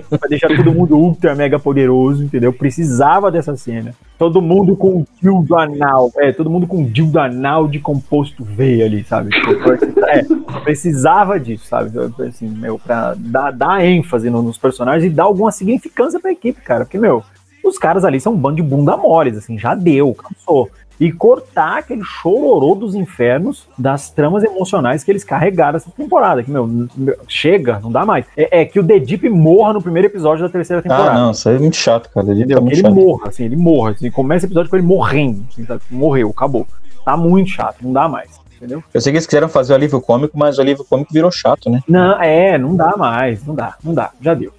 pra 0.09 0.29
deixar 0.29 0.49
todo 0.49 0.73
mundo 0.73 0.97
ultra 0.97 1.35
mega 1.35 1.59
poderoso, 1.59 2.25
entendeu? 2.25 2.53
Precisava 2.53 3.31
dessa 3.31 3.57
cena. 3.57 3.95
Todo 4.19 4.41
mundo 4.41 4.77
com 4.77 5.05
dildo 5.21 5.57
anal. 5.59 6.11
É, 6.17 6.33
todo 6.33 6.49
mundo 6.51 6.67
com 6.67 6.85
dildo 6.85 7.19
anal 7.19 7.67
de 7.69 7.79
composto 7.79 8.45
V 8.45 8.83
ali, 8.83 9.05
sabe? 9.05 9.31
É, 10.09 10.23
precisava 10.63 11.39
disso, 11.39 11.67
sabe? 11.67 11.91
Assim, 12.27 12.49
meu, 12.49 12.79
pra 12.79 13.15
dar, 13.17 13.51
dar 13.51 13.85
ênfase 13.85 14.31
no- 14.31 14.43
nos 14.43 14.59
personagens 14.59 15.05
e 15.05 15.15
dar 15.15 15.25
alguma 15.25 15.51
significância 15.51 16.21
pra 16.21 16.33
equipe, 16.33 16.61
cara. 16.61 16.85
Porque, 16.85 16.99
meu, 16.99 17.23
os 17.65 17.79
caras 17.79 18.05
ali 18.05 18.21
são 18.21 18.33
um 18.33 18.37
bando 18.37 18.57
de 18.57 18.63
bunda 18.63 18.97
moles, 18.97 19.37
assim, 19.37 19.59
já 19.59 19.75
deu, 19.75 20.15
cansou. 20.15 20.69
E 21.03 21.11
cortar 21.11 21.79
aquele 21.79 22.05
chororô 22.05 22.77
dos 22.77 22.95
infernos 22.95 23.67
das 23.77 24.09
tramas 24.09 24.45
emocionais 24.45 25.03
que 25.03 25.11
eles 25.11 25.25
carregaram 25.25 25.77
essa 25.77 25.91
temporada. 25.91 26.45
Que, 26.45 26.51
meu, 26.51 26.65
meu, 26.65 27.17
chega, 27.27 27.81
não 27.81 27.91
dá 27.91 28.07
mais. 28.07 28.25
É, 28.37 28.61
é 28.61 28.65
que 28.65 28.79
o 28.79 28.85
The 28.87 29.01
Deep 29.01 29.29
morra 29.29 29.73
no 29.73 29.83
primeiro 29.83 30.07
episódio 30.07 30.45
da 30.45 30.49
terceira 30.49 30.81
temporada. 30.81 31.11
Ah, 31.11 31.15
não, 31.15 31.31
isso 31.33 31.49
aí 31.49 31.57
é 31.57 31.59
muito 31.59 31.77
chato, 31.77 32.09
cara. 32.09 32.27
Ele 32.27 32.37
tá 32.39 32.45
Entendeu? 32.45 32.63
muito 32.63 32.75
ele 32.75 32.83
chato. 32.83 32.95
morra, 32.95 33.29
assim, 33.29 33.45
ele 33.45 33.57
morra. 33.57 33.91
Assim, 33.91 34.11
começa 34.13 34.47
o 34.47 34.49
episódio 34.49 34.71
com 34.71 34.77
ele 34.77 34.87
morrendo. 34.87 35.45
assim, 35.51 35.67
sabe? 35.67 35.83
Morreu, 35.91 36.31
acabou. 36.31 36.69
Tá 37.05 37.17
muito 37.17 37.51
chato, 37.51 37.79
não 37.83 37.93
dá 37.93 38.09
mais. 38.09 38.41
Entendeu? 38.57 38.81
Eu 38.95 39.01
sei 39.01 39.11
que 39.11 39.17
eles 39.17 39.27
quiseram 39.27 39.49
fazer 39.49 39.73
o 39.73 39.77
alívio 39.77 40.01
cômico, 40.01 40.39
mas 40.39 40.57
o 40.57 40.61
alívio 40.61 40.85
cômico 40.85 41.13
virou 41.13 41.33
chato, 41.33 41.69
né? 41.69 41.81
Não, 41.89 42.23
é, 42.23 42.57
não 42.57 42.77
dá 42.77 42.97
mais, 42.97 43.45
não 43.45 43.57
dá, 43.57 43.75
não 43.83 43.93
dá, 43.93 44.13
já 44.21 44.35
deu. 44.35 44.53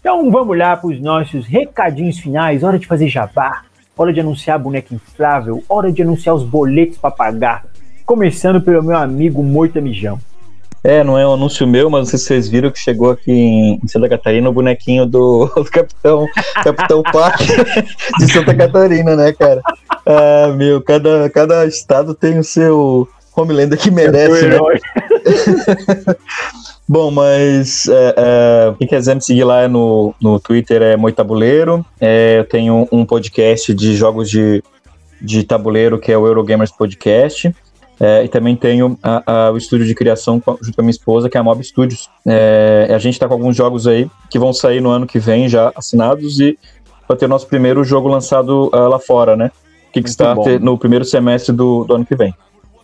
Então 0.00 0.28
vamos 0.32 0.58
lá 0.58 0.76
para 0.76 0.88
os 0.88 1.00
nossos 1.00 1.46
recadinhos 1.46 2.18
finais, 2.18 2.64
hora 2.64 2.76
de 2.76 2.88
fazer 2.88 3.08
jabá, 3.08 3.62
hora 3.96 4.12
de 4.12 4.20
anunciar 4.20 4.56
a 4.56 4.58
boneca 4.58 4.94
inflável, 4.94 5.64
hora 5.68 5.90
de 5.90 6.02
anunciar 6.02 6.34
os 6.34 6.42
boletos 6.42 6.98
para 6.98 7.10
pagar. 7.10 7.64
Começando 8.04 8.60
pelo 8.60 8.82
meu 8.82 8.96
amigo 8.96 9.42
Moita 9.42 9.80
Mijão. 9.80 10.20
É, 10.84 11.02
não 11.02 11.18
é 11.18 11.26
um 11.26 11.32
anúncio 11.32 11.66
meu, 11.66 11.90
mas 11.90 12.00
não 12.00 12.06
sei 12.06 12.18
se 12.18 12.26
vocês 12.26 12.48
viram 12.48 12.70
que 12.70 12.78
chegou 12.78 13.10
aqui 13.10 13.32
em 13.32 13.88
Santa 13.88 14.08
Catarina 14.08 14.48
o 14.48 14.52
bonequinho 14.52 15.06
do, 15.06 15.46
do 15.56 15.64
Capitão, 15.64 16.26
Capitão 16.62 17.02
Parque 17.02 17.46
de 18.20 18.32
Santa 18.32 18.54
Catarina, 18.54 19.16
né, 19.16 19.32
cara? 19.32 19.60
Ah, 20.04 20.52
meu, 20.54 20.80
cada, 20.80 21.28
cada 21.30 21.66
estado 21.66 22.14
tem 22.14 22.38
o 22.38 22.44
seu 22.44 23.08
Homelander 23.34 23.78
que 23.78 23.90
merece, 23.90 24.46
né? 24.46 24.58
Bom, 26.88 27.10
mas 27.10 27.88
é, 27.88 28.14
é, 28.16 28.74
quem 28.78 28.86
quiser 28.86 29.14
me 29.16 29.20
seguir 29.22 29.44
lá 29.44 29.66
no, 29.66 30.14
no 30.20 30.38
Twitter 30.38 30.82
é 30.82 30.96
Moitabuleiro. 30.96 31.84
É, 32.00 32.38
eu 32.38 32.44
tenho 32.44 32.86
um 32.92 33.04
podcast 33.04 33.74
de 33.74 33.96
jogos 33.96 34.30
de, 34.30 34.62
de 35.20 35.42
tabuleiro 35.42 35.98
que 35.98 36.12
é 36.12 36.18
o 36.18 36.26
Eurogamers 36.26 36.70
Podcast. 36.70 37.54
É, 37.98 38.24
e 38.24 38.28
também 38.28 38.54
tenho 38.54 38.98
a- 39.02 39.22
a- 39.46 39.50
o 39.52 39.56
estúdio 39.56 39.86
de 39.86 39.94
criação 39.94 40.34
junto 40.60 40.74
com 40.76 40.82
a 40.82 40.84
minha 40.84 40.90
esposa, 40.90 41.30
que 41.30 41.36
é 41.36 41.40
a 41.40 41.42
Mob 41.42 41.64
Studios. 41.64 42.10
É, 42.26 42.88
a 42.94 42.98
gente 42.98 43.14
está 43.14 43.26
com 43.26 43.32
alguns 43.32 43.56
jogos 43.56 43.86
aí 43.86 44.06
que 44.30 44.38
vão 44.38 44.52
sair 44.52 44.82
no 44.82 44.90
ano 44.90 45.06
que 45.06 45.18
vem 45.18 45.48
já 45.48 45.72
assinados 45.74 46.38
e 46.38 46.58
vai 47.08 47.16
ter 47.16 47.24
o 47.24 47.28
nosso 47.28 47.46
primeiro 47.46 47.82
jogo 47.82 48.06
lançado 48.06 48.68
ah, 48.72 48.86
lá 48.86 48.98
fora, 48.98 49.34
né? 49.34 49.50
Kickstarter 49.92 50.60
no 50.60 50.76
primeiro 50.76 51.06
semestre 51.06 51.54
do, 51.54 51.84
do 51.84 51.94
ano 51.94 52.04
que 52.04 52.14
vem. 52.14 52.34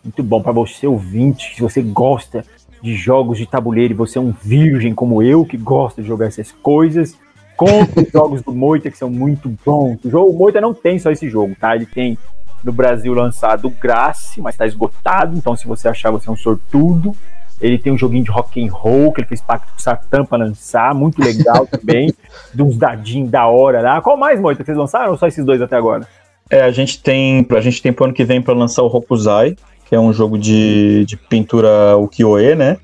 Muito 0.04 0.22
bom 0.22 0.42
para 0.42 0.52
você 0.52 0.86
ouvinte, 0.86 1.54
se 1.54 1.62
você 1.62 1.80
gosta 1.80 2.44
de 2.82 2.94
jogos 2.94 3.38
de 3.38 3.46
tabuleiro 3.46 3.92
e 3.92 3.96
você 3.96 4.18
é 4.18 4.20
um 4.20 4.32
virgem 4.42 4.94
como 4.94 5.22
eu 5.22 5.44
que 5.44 5.56
gosta 5.56 6.02
de 6.02 6.08
jogar 6.08 6.26
essas 6.26 6.50
coisas, 6.50 7.16
compre 7.56 8.02
os 8.02 8.10
jogos 8.10 8.42
do 8.42 8.52
Moita 8.52 8.90
que 8.90 8.98
são 8.98 9.08
muito 9.08 9.48
bons. 9.64 10.04
O, 10.04 10.10
jogo, 10.10 10.30
o 10.30 10.36
Moita 10.36 10.60
não 10.60 10.74
tem 10.74 10.98
só 10.98 11.10
esse 11.10 11.28
jogo, 11.28 11.54
tá? 11.58 11.76
Ele 11.76 11.86
tem 11.86 12.18
no 12.64 12.72
Brasil 12.72 13.14
lançado 13.14 13.68
o 13.68 13.70
Grace, 13.70 14.40
mas 14.40 14.56
tá 14.56 14.66
esgotado, 14.66 15.36
então 15.36 15.54
se 15.56 15.66
você 15.66 15.88
achar 15.88 16.10
você 16.10 16.28
é 16.28 16.32
um 16.32 16.36
sortudo. 16.36 17.14
Ele 17.60 17.78
tem 17.78 17.92
um 17.92 17.98
joguinho 17.98 18.24
de 18.24 18.30
rock 18.30 18.60
and 18.60 18.72
roll 18.72 19.12
que 19.12 19.20
ele 19.20 19.28
fez 19.28 19.40
pacto 19.40 19.70
com 19.70 19.78
o 19.78 19.80
Satã 19.80 20.24
pra 20.24 20.36
lançar, 20.36 20.92
muito 20.92 21.22
legal 21.22 21.64
também, 21.64 22.12
de 22.52 22.60
uns 22.60 22.76
dadinhos 22.76 23.30
da 23.30 23.46
hora 23.46 23.80
lá. 23.80 24.00
Qual 24.00 24.16
mais, 24.16 24.40
Moita, 24.40 24.64
que 24.64 24.66
vocês 24.66 24.76
lançaram 24.76 25.12
ou 25.12 25.16
só 25.16 25.28
esses 25.28 25.44
dois 25.44 25.62
até 25.62 25.76
agora? 25.76 26.08
É, 26.50 26.62
a 26.62 26.72
gente 26.72 27.00
tem, 27.00 27.46
a 27.48 27.60
gente 27.60 27.80
tem 27.80 27.92
pro 27.92 28.06
ano 28.06 28.14
que 28.14 28.24
vem 28.24 28.42
para 28.42 28.52
lançar 28.52 28.82
o 28.82 28.86
Hokuzai, 28.86 29.56
que 29.92 29.96
é 29.96 30.00
um 30.00 30.10
jogo 30.10 30.38
de, 30.38 31.04
de 31.04 31.18
pintura 31.18 31.98
ukiyo-e, 31.98 32.54
né? 32.54 32.78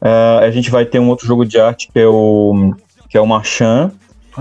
Ah, 0.00 0.38
a 0.42 0.50
gente 0.52 0.70
vai 0.70 0.86
ter 0.86 1.00
um 1.00 1.08
outro 1.08 1.26
jogo 1.26 1.44
de 1.44 1.58
arte 1.58 1.88
que 1.92 1.98
é 1.98 2.06
o 2.06 2.72
que 3.10 3.18
é 3.18 3.20
o 3.20 3.26
Marchand, 3.26 3.90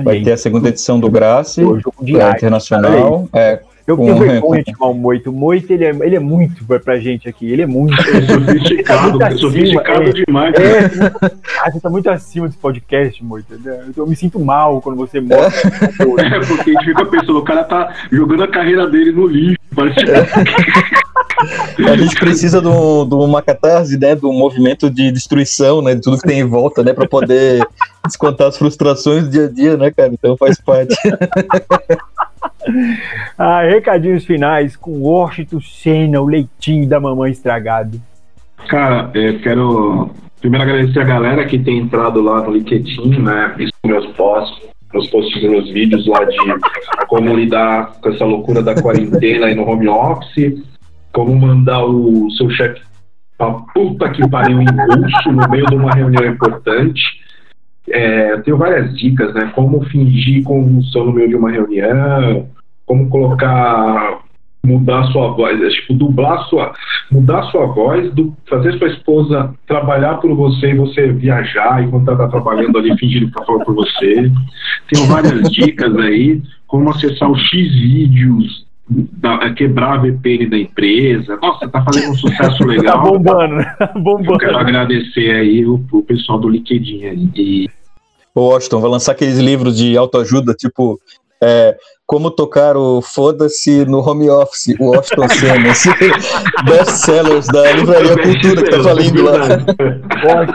vai 0.03 0.21
ter 0.21 0.33
a 0.33 0.37
segunda 0.37 0.69
edição 0.69 0.99
do 0.99 1.09
Grace, 1.09 1.63
o 1.63 1.79
jogo 1.79 2.05
de 2.05 2.15
é, 2.15 2.21
arte. 2.21 2.37
internacional. 2.37 3.27
É, 3.33 3.59
Eu 3.87 3.95
tenho 3.97 4.17
vergonha 4.17 4.63
de 4.63 4.71
chamar 4.77 4.87
o 4.91 4.93
Moito. 4.95 5.29
O 5.29 5.33
Moito, 5.33 5.71
ele 5.71 5.85
é, 5.85 5.89
ele 5.89 6.15
é 6.15 6.19
muito 6.19 6.65
pra, 6.65 6.79
pra 6.79 6.97
gente 6.99 7.29
aqui. 7.29 7.51
Ele 7.51 7.61
é 7.61 7.67
muito. 7.67 7.95
Sofisticado, 7.95 9.19
Tá 9.19 9.25
muito 9.29 9.39
sofisticado 9.41 10.01
acima, 10.01 10.09
é. 10.09 10.23
demais. 10.25 10.55
É, 10.55 11.11
ah, 11.61 11.71
você 11.71 11.79
tá 11.79 11.89
muito 11.89 12.09
acima 12.09 12.47
desse 12.47 12.57
podcast, 12.59 13.23
Moito. 13.23 13.47
Eu, 13.63 13.79
eu 13.97 14.07
me 14.07 14.15
sinto 14.15 14.39
mal 14.39 14.81
quando 14.81 14.97
você 14.97 15.21
mostra. 15.21 15.71
É 16.35 16.39
porque 16.47 16.71
a 16.71 16.73
gente 16.73 16.85
fica 16.85 17.05
pensando, 17.05 17.37
o 17.37 17.43
cara 17.43 17.63
tá 17.63 17.93
jogando 18.11 18.43
a 18.43 18.47
carreira 18.47 18.87
dele 18.89 19.11
no 19.11 19.27
lixo. 19.27 19.55
Parece 19.75 19.95
a 21.87 21.95
gente 21.97 22.15
precisa 22.15 22.61
de 22.61 22.67
um- 22.67 23.07
de 23.07 23.13
uma 23.15 23.41
catarse, 23.41 23.97
né, 23.97 24.15
do 24.15 24.31
movimento 24.31 24.89
de 24.89 25.11
destruição, 25.11 25.81
né, 25.81 25.93
de 25.95 26.01
tudo 26.01 26.17
que 26.17 26.27
tem 26.27 26.39
em 26.39 26.45
volta, 26.45 26.81
né, 26.83 26.93
para 26.93 27.07
poder 27.07 27.65
descontar 28.05 28.47
as 28.47 28.57
frustrações 28.57 29.25
do 29.25 29.29
dia 29.29 29.45
a 29.45 29.49
dia, 29.51 29.77
né, 29.77 29.91
cara? 29.91 30.09
Então 30.13 30.37
faz 30.37 30.59
parte. 30.61 30.95
ah, 33.37 33.61
recadinhos 33.61 34.25
finais 34.25 34.75
com 34.75 35.01
Washington 35.01 35.59
Senna, 35.61 36.21
o 36.21 36.25
leitinho 36.25 36.87
da 36.87 36.99
mamãe 36.99 37.31
estragado. 37.31 38.01
Cara, 38.67 39.11
é, 39.13 39.33
quero 39.33 40.11
primeiro 40.41 40.63
agradecer 40.63 40.99
a 40.99 41.03
galera 41.03 41.45
que 41.45 41.57
tem 41.57 41.79
entrado 41.79 42.21
lá 42.21 42.41
no 42.41 42.51
LinkedIn, 42.51 43.19
né? 43.19 43.53
Visto 43.57 43.75
meus 43.85 44.05
posts, 44.13 44.69
meus 44.93 45.07
posts 45.09 45.41
meus 45.43 45.69
vídeos 45.71 46.05
lá 46.07 46.23
de 46.23 46.37
como 47.07 47.35
lidar 47.35 47.93
com 48.01 48.09
essa 48.09 48.25
loucura 48.25 48.61
da 48.61 48.75
quarentena 48.75 49.49
e 49.49 49.55
no 49.55 49.67
home 49.67 49.87
office, 49.87 50.63
como 51.11 51.35
mandar 51.35 51.83
o 51.85 52.29
seu 52.31 52.49
chefe 52.49 52.81
pra 53.37 53.51
puta 53.73 54.09
que 54.09 54.27
pariu 54.29 54.61
em 54.61 54.65
russo 54.65 55.31
no 55.31 55.49
meio 55.49 55.65
de 55.65 55.75
uma 55.75 55.91
reunião 55.91 56.25
importante. 56.25 57.01
É, 57.89 58.31
eu 58.31 58.43
tenho 58.43 58.57
várias 58.57 58.97
dicas, 58.97 59.33
né? 59.33 59.51
Como 59.53 59.83
fingir 59.85 60.43
convulsão 60.43 61.05
no 61.05 61.13
meio 61.13 61.29
de 61.29 61.35
uma 61.35 61.51
reunião, 61.51 62.47
como 62.85 63.09
colocar 63.09 64.19
mudar 64.63 65.03
sua 65.11 65.27
voz, 65.29 65.61
é, 65.61 65.69
tipo, 65.69 65.93
dublar 65.93 66.43
sua, 66.49 66.73
mudar 67.11 67.43
sua 67.51 67.67
voz, 67.67 68.11
do, 68.15 68.35
fazer 68.49 68.75
sua 68.79 68.87
esposa 68.87 69.53
trabalhar 69.67 70.15
por 70.15 70.33
você 70.35 70.71
e 70.71 70.75
você 70.75 71.11
viajar 71.11 71.83
enquanto 71.83 72.07
ela 72.09 72.17
tá 72.17 72.27
trabalhando 72.29 72.75
ali 72.79 72.89
fingindo 72.97 73.27
que 73.27 73.33
tá 73.33 73.45
falando 73.45 73.63
por 73.63 73.75
você. 73.75 74.31
Tenho 74.91 75.05
várias 75.07 75.51
dicas 75.51 75.95
aí, 75.97 76.41
como 76.65 76.89
acessar 76.89 77.29
o 77.29 77.37
X-Vídeos, 77.37 78.65
da- 78.89 79.51
quebrar 79.53 79.93
a 79.93 79.97
VPN 79.97 80.47
da 80.49 80.57
empresa. 80.57 81.37
Nossa, 81.41 81.67
tá 81.69 81.83
fazendo 81.83 82.11
um 82.11 82.15
sucesso 82.15 82.57
Tá 82.65 82.65
legal. 82.65 83.03
bombando, 83.03 83.55
né? 83.57 83.75
Tá 83.77 83.91
Eu 83.95 84.01
bombando. 84.01 84.37
quero 84.39 84.57
agradecer 84.57 85.29
aí 85.31 85.63
o, 85.63 85.83
o 85.91 86.01
pessoal 86.01 86.39
do 86.39 86.49
LinkedIn 86.49 87.03
aí. 87.05 87.29
E 87.35 87.69
O 88.33 88.41
Washington 88.41 88.81
vai 88.81 88.89
lançar 88.89 89.11
aqueles 89.11 89.37
livros 89.37 89.77
de 89.77 89.95
autoajuda, 89.95 90.53
tipo, 90.55 90.99
é, 91.43 91.75
como 92.05 92.29
tocar 92.29 92.77
o 92.77 93.01
Foda-se 93.01 93.85
no 93.85 93.99
home 93.99 94.29
office, 94.29 94.75
o 94.79 94.91
Washington 94.91 95.27
Senna. 95.29 95.67
esse 95.69 95.89
Best-sellers 96.65 97.47
da 97.47 97.71
Livraria 97.71 98.15
Cultura 98.15 98.63
que 98.63 98.69
tá 98.69 98.83
falindo 98.83 99.23
lá. 99.23 99.31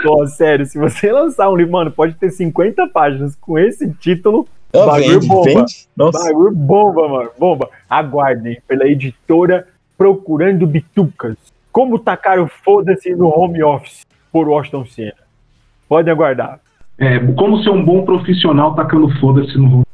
Ó, 0.07 0.22
ó, 0.22 0.26
sério, 0.26 0.64
se 0.64 0.78
você 0.78 1.11
lançar 1.12 1.51
um 1.51 1.57
livro, 1.57 1.72
mano, 1.72 1.90
pode 1.90 2.14
ter 2.14 2.30
50 2.30 2.86
páginas 2.88 3.36
com 3.36 3.59
esse 3.59 3.90
título. 3.94 4.46
Ah, 4.72 4.86
bagulho 4.86 5.20
vende, 5.20 5.26
bomba. 5.26 5.44
vende. 5.44 5.88
Nossa. 5.96 6.24
Bagulho 6.24 6.53
bomba, 6.53 7.09
mano. 7.09 7.30
Bomba. 7.36 7.68
Aguardem 7.88 8.61
pela 8.68 8.86
editora 8.86 9.66
Procurando 9.98 10.66
Bitucas. 10.66 11.36
Como 11.72 11.98
tacar 11.98 12.38
o 12.38 12.48
foda-se 12.64 13.14
no 13.14 13.26
home 13.28 13.62
office 13.62 14.07
por 14.32 14.48
Washington 14.48 14.86
Senna. 14.86 15.14
Podem 15.88 16.12
aguardar. 16.12 16.61
É, 16.96 17.18
como 17.18 17.62
ser 17.62 17.70
um 17.70 17.84
bom 17.84 18.05
profissional 18.05 18.74
tacando 18.74 19.09
foda-se 19.18 19.57
no 19.57 19.64
home 19.64 19.80
office. 19.80 19.89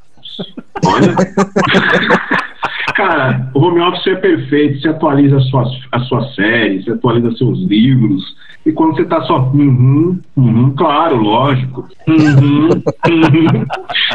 Olha. 0.84 1.14
Cara, 2.94 3.50
o 3.52 3.60
home 3.60 3.80
office 3.80 4.06
é 4.06 4.14
perfeito, 4.14 4.80
você 4.80 4.88
atualiza 4.88 5.36
as 5.36 5.46
suas, 5.50 5.68
as 5.92 6.08
suas 6.08 6.34
séries, 6.34 6.84
você 6.84 6.92
atualiza 6.92 7.30
seus 7.36 7.58
livros, 7.68 8.22
e 8.64 8.72
quando 8.72 8.96
você 8.96 9.04
tá 9.04 9.20
só, 9.22 9.50
uhum, 9.54 10.18
uhum, 10.36 10.74
claro, 10.74 11.16
lógico, 11.16 11.86
uhum, 12.08 12.70
uhum. 12.70 13.66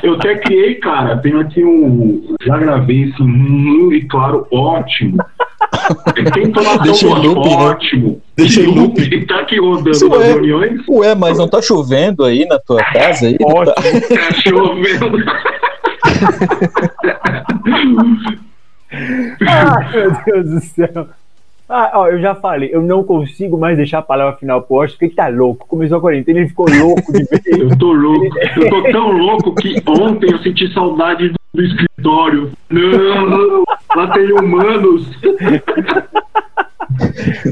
Eu 0.02 0.16
até 0.16 0.36
criei, 0.40 0.76
cara, 0.76 1.18
tenho 1.18 1.40
aqui 1.40 1.64
um, 1.64 2.36
já 2.44 2.58
gravei 2.58 3.04
esse 3.04 3.22
uhum, 3.22 3.94
e 3.94 4.02
claro, 4.02 4.48
ótimo. 4.52 5.18
Tem 6.34 6.44
entonação 6.44 7.14
loop, 7.14 7.50
né? 7.50 7.56
ótimo. 7.56 8.22
Deixa 8.36 8.62
em 8.62 8.76
loop. 8.76 9.02
E 9.02 9.26
tá 9.26 9.40
aqui 9.40 9.60
rodando 9.60 10.10
nas 10.10 10.22
é. 10.22 10.34
reuniões, 10.34 10.82
Ué, 10.90 11.16
mas 11.16 11.38
não 11.38 11.48
tá 11.48 11.62
chovendo 11.62 12.26
aí 12.26 12.46
na 12.46 12.60
tua 12.60 12.84
casa 12.84 13.28
aí? 13.28 13.38
Ótimo. 13.42 13.76
tá 13.76 14.34
chovendo. 14.44 15.24
Ai, 19.48 19.92
meu 19.94 20.12
Deus 20.26 20.50
do 20.50 20.62
céu. 20.62 21.08
Ah, 21.74 21.92
ó, 21.94 22.10
eu 22.10 22.20
já 22.20 22.36
falei, 22.36 22.70
eu 22.74 22.82
não 22.82 23.02
consigo 23.02 23.58
mais 23.58 23.78
deixar 23.78 24.00
a 24.00 24.02
palavra 24.02 24.38
final 24.38 24.62
pro 24.62 24.76
Washington, 24.76 24.98
porque 24.98 25.06
ele 25.06 25.16
tá 25.16 25.30
louco. 25.30 25.66
Começou 25.68 25.98
a 25.98 26.02
quarentena, 26.02 26.40
ele 26.40 26.50
ficou 26.50 26.70
louco 26.70 27.14
de 27.14 27.24
vez. 27.24 27.46
Eu 27.46 27.78
tô 27.78 27.94
louco. 27.94 28.38
Eu 28.58 28.70
tô 28.70 28.92
tão 28.92 29.12
louco 29.14 29.56
que 29.56 29.82
ontem 29.88 30.34
eu 30.34 30.40
senti 30.40 30.68
saudade 30.74 31.30
do, 31.30 31.36
do 31.54 31.64
escritório. 31.64 32.52
Não, 32.70 33.64
lá 33.96 34.08
tem 34.12 34.34
humanos. 34.34 35.08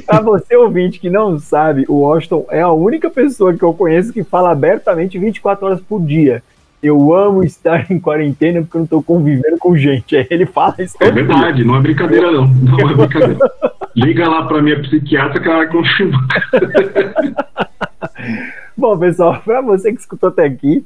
Pra 0.06 0.20
você 0.20 0.56
ouvinte 0.58 1.00
que 1.00 1.10
não 1.10 1.40
sabe, 1.40 1.86
o 1.88 2.02
Washington 2.02 2.46
é 2.50 2.60
a 2.60 2.72
única 2.72 3.10
pessoa 3.10 3.54
que 3.54 3.64
eu 3.64 3.74
conheço 3.74 4.12
que 4.12 4.24
fala 4.24 4.52
abertamente 4.52 5.18
24 5.18 5.66
horas 5.66 5.80
por 5.80 6.02
dia. 6.02 6.44
Eu 6.82 7.14
amo 7.14 7.44
estar 7.44 7.92
em 7.92 8.00
quarentena 8.00 8.62
porque 8.62 8.78
eu 8.78 8.82
não 8.82 8.88
tô 8.88 9.04
convivendo 9.04 9.58
com 9.60 9.76
gente. 9.76 10.16
Aí 10.16 10.26
ele 10.30 10.46
fala 10.46 10.76
isso 10.80 10.96
É 11.00 11.12
verdade, 11.12 11.64
não 11.64 11.76
é 11.76 11.82
brincadeira 11.82 12.32
não. 12.32 12.48
Não 12.48 12.80
é 12.80 12.94
brincadeira. 12.94 13.38
Liga 13.96 14.30
lá 14.30 14.46
pra 14.46 14.62
minha 14.62 14.82
psiquiatra 14.82 15.42
que 15.42 15.48
ela 15.48 15.58
vai 15.58 15.68
confirmar. 15.68 16.26
Bom, 18.78 18.98
pessoal, 18.98 19.42
para 19.44 19.62
você 19.62 19.92
que 19.92 20.00
escutou 20.00 20.30
até 20.30 20.46
aqui, 20.46 20.86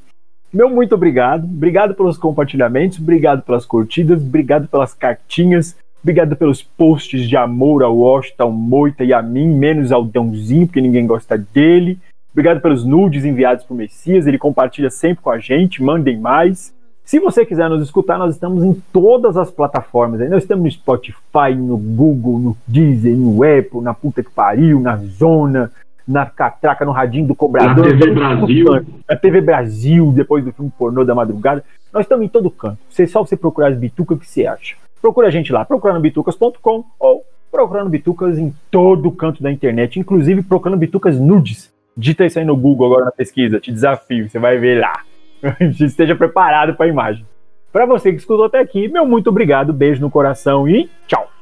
meu 0.52 0.70
muito 0.70 0.96
obrigado. 0.96 1.46
Obrigado 1.46 1.94
pelos 1.94 2.18
compartilhamentos, 2.18 3.00
obrigado 3.00 3.44
pelas 3.44 3.66
curtidas, 3.66 4.20
obrigado 4.20 4.68
pelas 4.68 4.94
cartinhas, 4.94 5.76
obrigado 6.02 6.36
pelos 6.36 6.64
posts 6.64 7.30
de 7.30 7.38
amor 7.38 7.84
ao 7.84 7.96
Washington, 7.96 8.52
Moita 8.52 9.04
e 9.04 9.14
a 9.14 9.22
mim, 9.22 9.48
menos 9.48 9.91
ao 9.91 10.04
Dãozinho, 10.04 10.66
porque 10.66 10.82
ninguém 10.82 11.06
gosta 11.06 11.38
dele. 11.38 12.00
Obrigado 12.34 12.62
pelos 12.62 12.84
nudes 12.84 13.24
enviados 13.24 13.64
pro 13.64 13.76
Messias, 13.76 14.26
ele 14.26 14.40
compartilha 14.40 14.90
sempre 14.90 15.24
com 15.24 15.30
a 15.30 15.38
gente, 15.38 15.84
mandem 15.84 16.18
mais. 16.18 16.74
Se 17.06 17.20
você 17.20 17.46
quiser 17.46 17.70
nos 17.70 17.84
escutar, 17.84 18.18
nós 18.18 18.34
estamos 18.34 18.64
em 18.64 18.74
todas 18.92 19.38
as 19.38 19.52
plataformas. 19.52 20.20
Nós 20.30 20.44
estamos 20.44 20.64
no 20.64 20.72
Spotify, 20.72 21.54
no 21.56 21.78
Google, 21.78 22.40
no 22.40 22.58
Deezer, 22.66 23.16
no 23.16 23.44
Apple, 23.44 23.82
na 23.82 23.94
puta 23.94 24.24
que 24.24 24.32
pariu, 24.32 24.80
na 24.80 24.96
Zona, 24.98 25.70
na 26.08 26.26
Catraca, 26.26 26.86
no 26.86 26.92
Radinho 26.92 27.28
do 27.28 27.36
Cobrador. 27.36 27.86
Na 27.86 27.92
TV 27.92 28.12
Brasil. 28.12 28.66
Na 29.08 29.16
TV 29.16 29.42
Brasil, 29.42 30.12
depois 30.14 30.46
do 30.46 30.54
filme 30.54 30.72
pornô 30.78 31.04
da 31.04 31.14
madrugada. 31.14 31.64
Nós 31.92 32.06
estamos 32.06 32.26
em 32.26 32.30
todo 32.30 32.50
canto. 32.50 32.80
Você, 32.90 33.06
só 33.06 33.24
você 33.24 33.36
procurar 33.36 33.68
as 33.68 33.78
bitucas, 33.78 34.18
o 34.18 34.20
que 34.20 34.28
você 34.28 34.48
acha? 34.48 34.76
Procura 35.02 35.28
a 35.28 35.32
gente 35.32 35.52
lá, 35.52 35.66
procurando 35.66 36.00
bitucas.com 36.00 36.86
ou 36.98 37.24
procurando 37.52 37.90
bitucas 37.90 38.40
em 38.40 38.54
todo 38.72 39.12
canto 39.12 39.44
da 39.44 39.52
internet, 39.52 40.00
inclusive 40.00 40.42
procurando 40.42 40.80
bitucas 40.80 41.20
nudes. 41.20 41.72
Digita 41.96 42.26
isso 42.26 42.39
aí 42.39 42.46
no 42.46 42.58
Google 42.58 42.88
agora 42.88 43.06
na 43.06 43.12
pesquisa, 43.12 43.60
te 43.60 43.72
desafio, 43.72 44.30
você 44.30 44.39
vai 44.39 44.58
ver 44.58 44.80
lá. 44.80 45.02
Esteja 45.80 46.16
preparado 46.16 46.76
para 46.76 46.86
a 46.86 46.89
imagem. 46.89 47.26
Para 47.72 47.86
você 47.86 48.12
que 48.12 48.18
escutou 48.18 48.46
até 48.46 48.60
aqui, 48.60 48.88
meu 48.88 49.06
muito 49.06 49.30
obrigado, 49.30 49.74
beijo 49.74 50.02
no 50.02 50.10
coração 50.10 50.68
e 50.68 50.89
tchau. 51.08 51.33